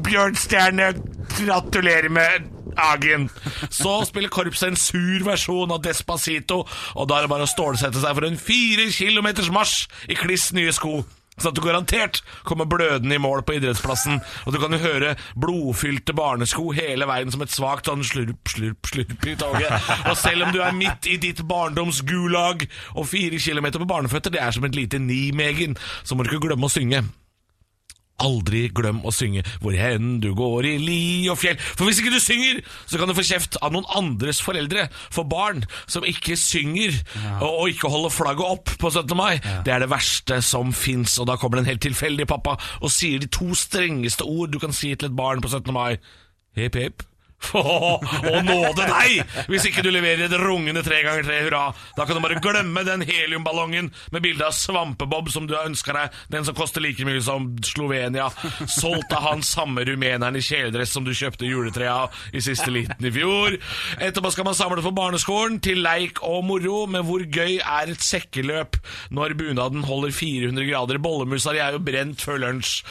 Bjørnstjerne 0.08 0.92
Gratulerer 1.38 2.08
med 2.08 2.48
dagen. 2.78 3.28
Så 3.70 3.92
spiller 4.08 4.32
korpset 4.32 4.72
en 4.72 4.78
sur 4.78 5.26
versjon 5.26 5.74
av 5.74 5.82
Despacito, 5.84 6.64
og 6.94 7.08
da 7.10 7.18
er 7.18 7.26
det 7.26 7.32
bare 7.32 7.46
å 7.46 7.50
stålsette 7.50 8.00
seg 8.02 8.16
for 8.16 8.28
en 8.28 8.40
fire 8.40 8.88
kilometers 8.94 9.52
marsj 9.54 9.86
i 10.10 10.18
kliss 10.18 10.50
nye 10.56 10.74
sko. 10.74 11.02
Sånn 11.38 11.52
at 11.52 11.58
du 11.58 11.62
garantert 11.62 12.18
kommer 12.46 12.66
blødende 12.66 13.14
i 13.14 13.22
mål 13.22 13.44
på 13.46 13.54
idrettsplassen, 13.60 14.18
og 14.42 14.54
du 14.54 14.58
kan 14.58 14.74
jo 14.74 14.80
høre 14.82 15.12
blodfylte 15.38 16.14
barnesko 16.18 16.72
hele 16.74 17.06
veien 17.06 17.30
som 17.30 17.44
et 17.44 17.54
svakt 17.54 17.86
sånn 17.86 18.02
slurp, 18.06 18.50
slurp, 18.50 18.90
slurp 18.90 19.28
i 19.30 19.36
toget. 19.38 19.92
Og 20.10 20.18
selv 20.18 20.48
om 20.48 20.52
du 20.54 20.58
er 20.64 20.74
midt 20.74 21.06
i 21.06 21.14
ditt 21.22 21.44
barndoms 21.46 22.02
gulag, 22.08 22.66
og 22.96 23.06
fire 23.06 23.38
kilometer 23.38 23.78
på 23.78 23.90
barneføtter, 23.90 24.34
det 24.34 24.42
er 24.42 24.58
som 24.58 24.66
et 24.66 24.74
lite 24.74 24.98
Nimegen, 24.98 25.78
så 26.02 26.18
må 26.18 26.26
du 26.26 26.32
ikke 26.32 26.48
glemme 26.48 26.66
å 26.66 26.74
synge. 26.74 27.04
Aldri 28.22 28.66
glem 28.74 29.00
å 29.06 29.12
synge 29.14 29.44
hvor 29.62 29.76
hen 29.78 30.18
du 30.22 30.32
går 30.36 30.66
i 30.66 30.74
li 30.82 31.00
og 31.30 31.38
fjell. 31.40 31.58
For 31.60 31.86
hvis 31.86 32.00
ikke 32.02 32.14
du 32.14 32.20
synger, 32.22 32.62
så 32.86 32.98
kan 33.00 33.10
du 33.10 33.14
få 33.16 33.26
kjeft 33.26 33.58
av 33.62 33.74
noen 33.74 33.88
andres 33.98 34.40
foreldre. 34.44 34.88
For 35.14 35.28
barn 35.28 35.64
som 35.86 36.06
ikke 36.08 36.36
synger 36.38 36.96
og, 37.40 37.50
og 37.50 37.74
ikke 37.74 37.92
holder 37.92 38.14
flagget 38.14 38.56
opp 38.58 38.74
på 38.80 38.90
17. 38.90 39.14
mai, 39.18 39.38
det 39.66 39.74
er 39.74 39.84
det 39.84 39.90
verste 39.92 40.40
som 40.44 40.72
fins. 40.74 41.18
Og 41.22 41.28
da 41.30 41.38
kommer 41.38 41.58
det 41.60 41.66
en 41.66 41.72
helt 41.74 41.84
tilfeldig 41.86 42.26
pappa 42.30 42.56
og 42.82 42.90
sier 42.92 43.22
de 43.22 43.30
to 43.32 43.52
strengeste 43.58 44.26
ord 44.26 44.50
du 44.54 44.58
kan 44.62 44.74
si 44.74 44.94
til 44.94 45.10
et 45.10 45.18
barn 45.18 45.42
på 45.44 45.50
17. 45.52 45.70
mai. 45.74 45.98
Hep, 46.58 46.74
hep. 46.74 47.06
Og 47.55 48.45
nåde 48.45 48.84
deg 48.89 49.22
hvis 49.49 49.68
ikke 49.68 49.82
du 49.84 49.91
leverer 49.95 50.26
et 50.26 50.34
rungende 50.41 50.82
tre 50.84 51.01
ganger 51.05 51.24
tre 51.26 51.39
hurra. 51.47 51.62
Da 51.97 52.05
kan 52.07 52.18
du 52.18 52.22
bare 52.24 52.41
glemme 52.43 52.82
den 52.86 53.05
heliumballongen 53.07 53.91
med 54.12 54.24
bilde 54.24 54.45
av 54.47 54.57
Svampebob 54.57 55.30
som 55.32 55.47
du 55.49 55.55
har 55.57 55.68
ønska 55.68 55.95
deg, 55.97 56.18
den 56.34 56.45
som 56.47 56.57
koster 56.59 56.82
like 56.84 57.07
mye 57.07 57.22
som 57.24 57.49
Slovenia. 57.64 58.28
Solgt 58.66 59.14
av 59.16 59.24
han 59.30 59.45
samme 59.47 59.84
rumeneren 59.89 60.36
i 60.39 60.45
kjeledress 60.45 60.93
som 60.97 61.07
du 61.07 61.14
kjøpte 61.16 61.49
juletreet 61.49 61.93
av 61.95 62.36
i 62.36 62.43
siste 62.45 62.72
liten 62.74 63.09
i 63.09 63.14
fjor. 63.14 63.57
Etterpå 64.03 64.32
skal 64.34 64.49
man 64.51 64.59
samle 64.59 64.84
for 64.84 64.97
barneskolen 64.97 65.61
til 65.64 65.82
leik 65.84 66.22
og 66.26 66.43
moro, 66.49 66.82
men 66.91 67.07
hvor 67.09 67.24
gøy 67.24 67.59
er 67.62 67.95
et 67.95 68.05
sekkeløp 68.05 68.80
når 69.14 69.36
bunaden 69.39 69.86
holder 69.89 70.12
400 70.14 70.68
grader? 70.68 71.01
Bollemusa 71.03 71.55
di 71.57 71.62
er 71.64 71.78
jo 71.78 71.82
brent 71.86 72.24
før 72.24 72.43
lunsj. 72.45 72.82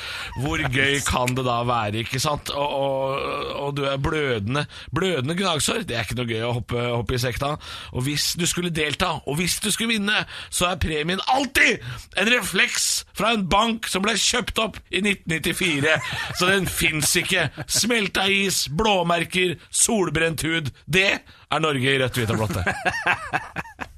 Hvor 0.42 0.62
gøy 0.74 1.00
kan 1.06 1.36
det 1.38 1.46
da 1.48 1.60
være, 1.68 2.04
ikke 2.06 2.22
sant? 2.24 2.52
Og, 2.56 2.74
og, 2.82 3.54
og 3.68 3.78
du 3.78 3.86
er 3.90 4.00
blødende 4.38 4.66
Blødende 4.94 5.36
gnagsår, 5.36 5.84
det 5.88 5.96
er 5.96 6.02
ikke 6.06 6.16
noe 6.18 6.28
gøy 6.30 6.44
å 6.46 6.54
hoppe, 6.58 6.82
hoppe 6.92 7.16
i 7.16 7.20
sekta. 7.22 7.56
Og 7.94 8.04
hvis 8.06 8.36
du 8.40 8.46
skulle 8.46 8.70
delta, 8.70 9.06
og 9.26 9.36
hvis 9.38 9.60
du 9.64 9.72
skulle 9.72 9.94
vinne, 9.96 10.26
så 10.50 10.66
er 10.72 10.76
premien 10.82 11.20
alltid 11.28 11.80
en 12.18 12.32
refleks 12.32 13.06
fra 13.18 13.34
en 13.34 13.48
bank 13.50 13.88
som 13.88 14.02
ble 14.06 14.16
kjøpt 14.18 14.60
opp 14.60 14.78
i 14.92 15.02
1994. 15.04 15.98
Så 16.40 16.46
den 16.50 16.68
fins 16.68 17.16
ikke. 17.20 17.50
Smelta 17.68 18.28
is, 18.30 18.68
blåmerker, 18.70 19.56
solbrent 19.72 20.42
hud. 20.48 20.72
Det 20.86 21.12
er 21.18 21.60
Norge 21.64 21.94
i 21.94 22.00
rødt, 22.02 22.18
hvitt 22.18 22.32
og 22.34 22.38
blått. 22.42 22.58
det. 22.58 22.66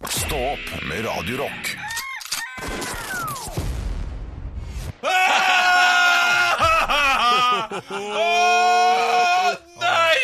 Stå 0.10 0.38
opp 0.54 0.68
med 0.88 1.06
Radio 1.06 1.36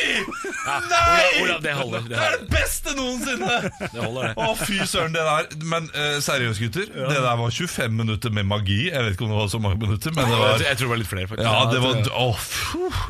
Rock. 0.05 0.45
Olav, 0.65 1.41
Olav, 1.43 1.61
det 1.63 1.73
holder. 1.77 1.99
Det, 2.05 2.09
Det 2.09 2.23
er 2.25 2.35
det 2.39 2.49
beste 2.53 2.95
noensinne! 2.97 3.55
det 3.79 4.01
holder, 4.01 4.27
det. 4.27 4.33
Å, 4.37 4.55
fy 4.59 4.79
søren, 4.89 5.15
det 5.15 5.23
der. 5.27 5.49
Men 5.71 5.89
eh, 5.93 6.17
seriøst, 6.25 6.61
gutter. 6.63 6.89
Det 6.95 7.19
der 7.25 7.39
var 7.41 7.53
25 7.53 7.97
minutter 8.01 8.33
med 8.35 8.47
magi. 8.49 8.79
Jeg 8.89 9.05
vet 9.05 9.17
ikke 9.17 9.27
om 9.27 9.33
det 9.35 9.39
var 9.41 9.51
så 9.53 9.61
mange 9.63 9.79
minutter, 9.81 10.15
men 10.15 10.29
det 10.31 10.39
var 10.41 10.65
jeg 10.65 10.79
tror 10.79 10.87
det 10.87 10.93
var 10.93 11.01
litt 11.01 11.11
flere, 11.11 11.29
faktisk. 11.31 11.47
Ja, 11.47 11.65
det 11.71 11.81
var 11.83 12.11
Å. 12.15 12.27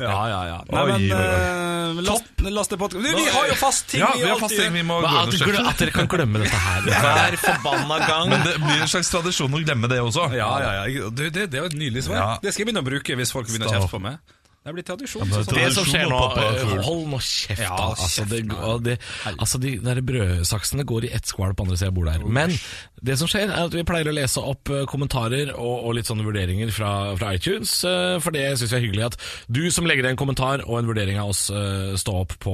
Ja, 0.02 0.18
ja, 0.30 0.40
ja. 0.50 0.58
Nei, 0.70 0.82
Oi, 0.82 0.96
men 0.96 1.16
eh, 1.16 2.02
last, 2.06 2.30
last 2.58 2.74
det 2.74 2.78
podcast. 2.80 3.04
Vi 3.06 3.26
har 3.36 3.50
jo 3.50 3.56
fast 3.60 3.88
ting 3.92 4.02
Ja, 4.02 4.10
vi 4.16 4.24
har 4.26 4.34
alltid 4.36 4.44
fast 4.46 4.60
ting 4.60 4.72
vi 4.74 4.84
må 4.86 5.00
Men 5.02 5.10
gå 5.10 5.22
at, 5.22 5.36
du 5.36 5.68
at 5.70 5.82
dere 5.82 5.94
kan 5.94 6.10
glemme 6.10 6.42
dette 6.42 6.62
her 6.66 6.88
hver 7.06 7.38
forbanna 7.42 8.00
gang. 8.06 8.32
Men 8.32 8.46
det 8.46 8.56
blir 8.62 8.82
en 8.84 8.90
slags 8.90 9.12
tradisjon 9.12 9.54
å 9.56 9.62
glemme 9.62 9.90
det 9.92 10.00
også. 10.04 10.28
Ja, 10.36 10.50
ja, 10.62 10.72
ja. 10.84 11.10
Du, 11.10 11.26
det, 11.28 11.48
det 11.52 11.60
er 11.60 11.66
jo 11.66 11.70
et 11.70 11.78
nydelig 11.78 12.06
svar. 12.08 12.18
Ja. 12.20 12.28
Det 12.42 12.54
skal 12.54 12.64
jeg 12.64 12.70
begynne 12.72 12.84
å 12.84 12.88
bruke 12.90 13.18
hvis 13.20 13.34
folk 13.34 13.50
begynner 13.50 13.70
å 13.70 13.76
kjefte 13.78 13.92
på 13.94 14.02
meg. 14.02 14.20
Det 14.66 14.72
er 14.72 14.74
blitt 14.74 14.88
tradisjon. 14.88 15.28
men 15.30 15.44
sånn. 15.46 15.54
Det 15.54 15.66
som 15.76 15.84
skjer 15.86 16.08
nå 16.10 16.16
er 16.42 16.56
full. 16.58 16.80
Hold 16.82 17.04
nå 17.12 17.20
kjeft, 17.22 17.62
Ja. 17.62 17.76
Altså, 17.86 18.24
det, 18.26 18.40
det, 18.82 18.96
altså 19.36 19.60
De 19.62 19.76
der 19.78 20.00
brødsaksene 20.02 20.82
går 20.82 21.06
i 21.06 21.12
ett 21.14 21.30
skvalp 21.30 21.54
på 21.54 21.62
andre 21.68 21.76
sida 21.78 21.92
av 21.92 21.94
bordet 21.94 22.16
her. 22.16 22.24
Men 22.26 22.50
det 23.06 23.14
som 23.20 23.30
skjer, 23.30 23.46
er 23.46 23.68
at 23.68 23.76
vi 23.76 23.84
pleier 23.86 24.10
å 24.10 24.14
lese 24.16 24.42
opp 24.42 24.72
eh, 24.74 24.82
kommentarer 24.90 25.52
og, 25.54 25.86
og 25.86 25.94
litt 25.94 26.10
sånne 26.10 26.26
vurderinger 26.26 26.72
fra, 26.74 27.14
fra 27.14 27.30
iTunes. 27.38 27.76
eh, 27.86 28.16
For 28.24 28.34
det 28.34 28.42
syns 28.58 28.74
jeg 28.74 28.80
er 28.80 28.86
hyggelig 28.88 29.06
at 29.12 29.18
du 29.46 29.62
som 29.70 29.86
legger 29.86 30.10
en 30.10 30.18
kommentar 30.18 30.64
og 30.66 30.80
en 30.80 30.90
vurdering 30.90 31.22
av 31.22 31.30
oss 31.30 31.46
Står 31.46 32.00
stå 32.00 32.14
opp 32.24 32.32
på 32.42 32.52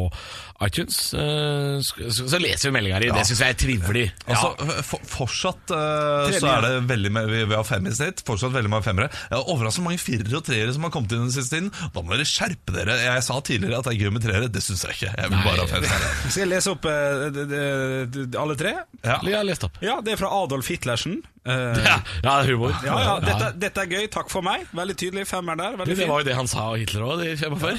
iTunes, 0.67 1.15
eh, 1.15 1.81
så, 1.83 2.39
leser 2.39 2.69
vi 2.69 2.73
meldinga 2.77 3.01
di. 3.03 3.09
Det 3.15 3.25
syns 3.27 3.41
jeg 3.43 3.55
er 3.55 3.59
trivelig. 3.59 4.05
Altså, 4.27 4.53
for, 4.87 5.07
Fortsatt 5.13 5.73
uh, 5.75 6.29
så 6.37 6.51
er 6.53 6.67
det 6.67 6.73
veldig 6.91 7.13
med, 7.15 7.31
vi, 7.33 7.43
vi 7.51 7.57
har 7.57 7.67
fem 7.67 7.87
i 7.89 7.95
snitt. 7.95 8.23
Fortsatt 8.27 8.55
veldig 8.55 8.71
mange 8.73 8.87
femmere. 8.87 9.09
Jeg 9.31 9.39
har 9.39 9.51
overraskende 9.51 9.89
mange 9.89 10.03
firere 10.03 10.39
og 10.39 10.47
treere 10.47 10.75
som 10.75 10.87
har 10.87 10.93
kommet 10.95 11.15
inn 11.15 11.25
den 11.27 11.35
siste 11.35 11.57
tiden. 11.57 11.73
Da 11.95 12.02
må 12.05 12.13
dere 12.17 12.27
skjerpe 12.29 12.73
dere. 12.75 12.95
Jeg 13.03 13.23
sa 13.27 13.37
tidligere 13.47 13.79
at 13.81 13.87
det 13.89 13.93
er 13.95 14.01
gøy 14.05 14.11
med 14.17 14.23
treere. 14.27 14.49
Det 14.53 14.63
syns 14.65 14.83
jeg 14.87 14.93
ikke. 14.99 15.11
Jeg 15.19 15.31
vil 15.33 15.41
bare 15.47 15.61
ha 15.63 15.67
fem. 15.71 15.83
Skal 16.33 16.43
jeg 16.45 16.51
lese 16.53 16.73
opp 16.75 16.85
eh, 16.91 17.27
d- 17.35 17.47
d- 17.53 18.27
d- 18.33 18.39
alle 18.43 18.57
tre? 18.61 18.73
Ja. 19.05 19.17
Jeg 19.27 19.37
har 19.39 19.47
lest 19.49 19.65
opp. 19.69 19.77
Ja, 19.85 19.97
det 20.05 20.13
er 20.17 20.21
fra 20.23 20.31
Adolf 20.43 20.69
Hitlersen. 20.73 21.19
Eh, 21.43 21.81
Ja, 21.83 21.97
ja 22.23 22.35
humor. 22.47 22.71
ja, 22.87 22.95
ja, 23.03 23.15
dette, 23.25 23.47
dette 23.65 23.79
er 23.87 23.89
gøy. 23.97 24.05
Takk 24.15 24.29
for 24.31 24.43
meg. 24.47 24.67
Veldig 24.77 24.97
tydelig. 25.01 25.25
Femmer 25.31 25.59
der. 25.59 25.71
Det, 25.75 25.79
Veldig 25.83 25.95
det 25.97 26.01
fint. 26.05 26.13
var 26.13 26.19
jo 26.23 26.29
det 26.31 26.37
han 26.39 26.49
sa 26.51 26.69
og 26.71 26.79
Hitler 26.83 27.03
òg, 27.09 27.15
de 27.23 27.37
kjempa 27.41 27.59
for. 27.67 27.75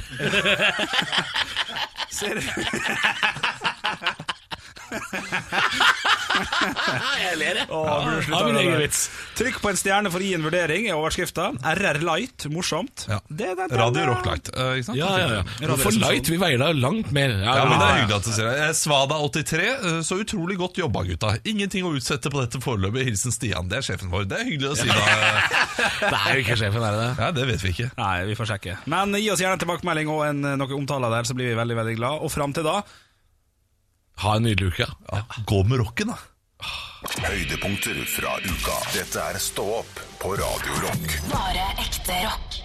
Ser- 2.13 2.43
Jeg 7.24 7.38
ler, 7.38 7.58
jeg. 7.62 7.68
Har 7.70 8.46
min 8.48 8.58
egen 8.58 8.78
vits. 8.82 9.04
Trykk 9.38 9.60
på 9.62 9.70
en 9.72 9.78
stjerne 9.78 10.10
for 10.14 10.24
å 10.24 10.26
gi 10.26 10.34
en 10.38 10.46
vurdering, 10.46 10.88
er 10.89 10.98
overskrifta. 10.98 11.50
RR 11.78 12.00
Light, 12.06 12.46
morsomt. 12.54 13.06
Ja. 13.10 13.20
Det, 13.28 13.50
det, 13.58 13.68
det, 13.70 13.78
Radio 13.80 14.06
Rock 14.10 14.26
Light. 14.30 14.50
uh, 14.56 14.74
ikke 14.78 14.88
sant? 14.89 14.98
Ja, 15.00 15.12
ja, 15.20 15.28
ja. 15.39 15.44
For 15.44 15.70
Radioresepsjon. 15.70 16.02
light, 16.04 16.32
vi 16.34 16.39
veier 16.41 16.60
da 16.62 16.68
langt 16.74 17.12
mer. 17.16 17.30
Ja, 17.44 17.66
men 17.70 17.78
Det 17.78 17.88
er 17.88 18.00
hyggelig 18.02 18.18
at 18.18 18.28
du 18.28 18.32
sier 18.34 18.50
det. 18.50 18.56
Eh, 18.66 18.74
Svada83, 18.80 19.62
eh, 19.74 20.00
så 20.08 20.14
utrolig 20.24 20.58
godt 20.62 20.76
jobba, 20.82 21.00
gutta. 21.10 21.30
Ingenting 21.50 21.84
å 21.89 21.94
utsette 21.98 22.28
på 22.34 22.38
dette 22.44 22.62
foreløpig. 22.64 23.06
Hilsen 23.12 23.32
Stian. 23.36 23.70
Det 23.72 23.78
er 23.82 23.88
sjefen 23.91 24.10
vår. 24.14 24.24
Det 24.32 24.38
er 24.41 24.46
hyggelig 24.50 24.74
å 24.74 24.76
si, 24.82 24.89
da. 24.89 24.94
Det 26.04 26.18
er 26.18 26.38
jo 26.38 26.41
ikke 26.44 26.58
sjefen, 26.60 26.84
er 26.84 26.91
det 26.98 27.04
det? 27.04 27.12
Ja, 27.20 27.30
Det 27.36 27.44
vet 27.50 27.64
vi 27.64 27.70
ikke. 27.76 27.89
Nei, 28.00 28.16
vi 28.30 28.36
får 28.39 28.48
sjekke. 28.54 28.74
Men 28.91 29.16
gi 29.20 29.30
oss 29.34 29.41
gjerne 29.44 29.56
en 29.58 29.64
tilbakemelding 29.64 30.08
og 30.14 30.22
en, 30.28 30.44
noe 30.60 30.78
omtale 30.78 31.10
der, 31.14 31.24
så 31.28 31.34
blir 31.38 31.52
vi 31.52 31.58
veldig 31.60 31.78
veldig 31.84 31.96
glad. 32.02 32.16
Og 32.26 32.32
fram 32.34 32.54
til 32.56 32.66
da 32.68 32.76
Ha 34.22 34.36
en 34.36 34.43
nydelig 34.43 34.74
uke. 34.74 34.88
Ja, 35.11 35.24
Gå 35.45 35.64
med 35.64 35.80
rocken, 35.80 36.14
da. 36.14 36.18
Høydepunkter 37.24 37.97
fra 38.07 38.38
uka. 38.45 38.76
Dette 38.93 39.20
er 39.34 39.39
Stå 39.41 39.66
opp 39.82 39.99
på 40.22 40.36
Radio 40.39 40.78
Rock. 40.86 41.18
Bare 41.34 41.66
ekte 41.84 42.22
rock. 42.24 42.62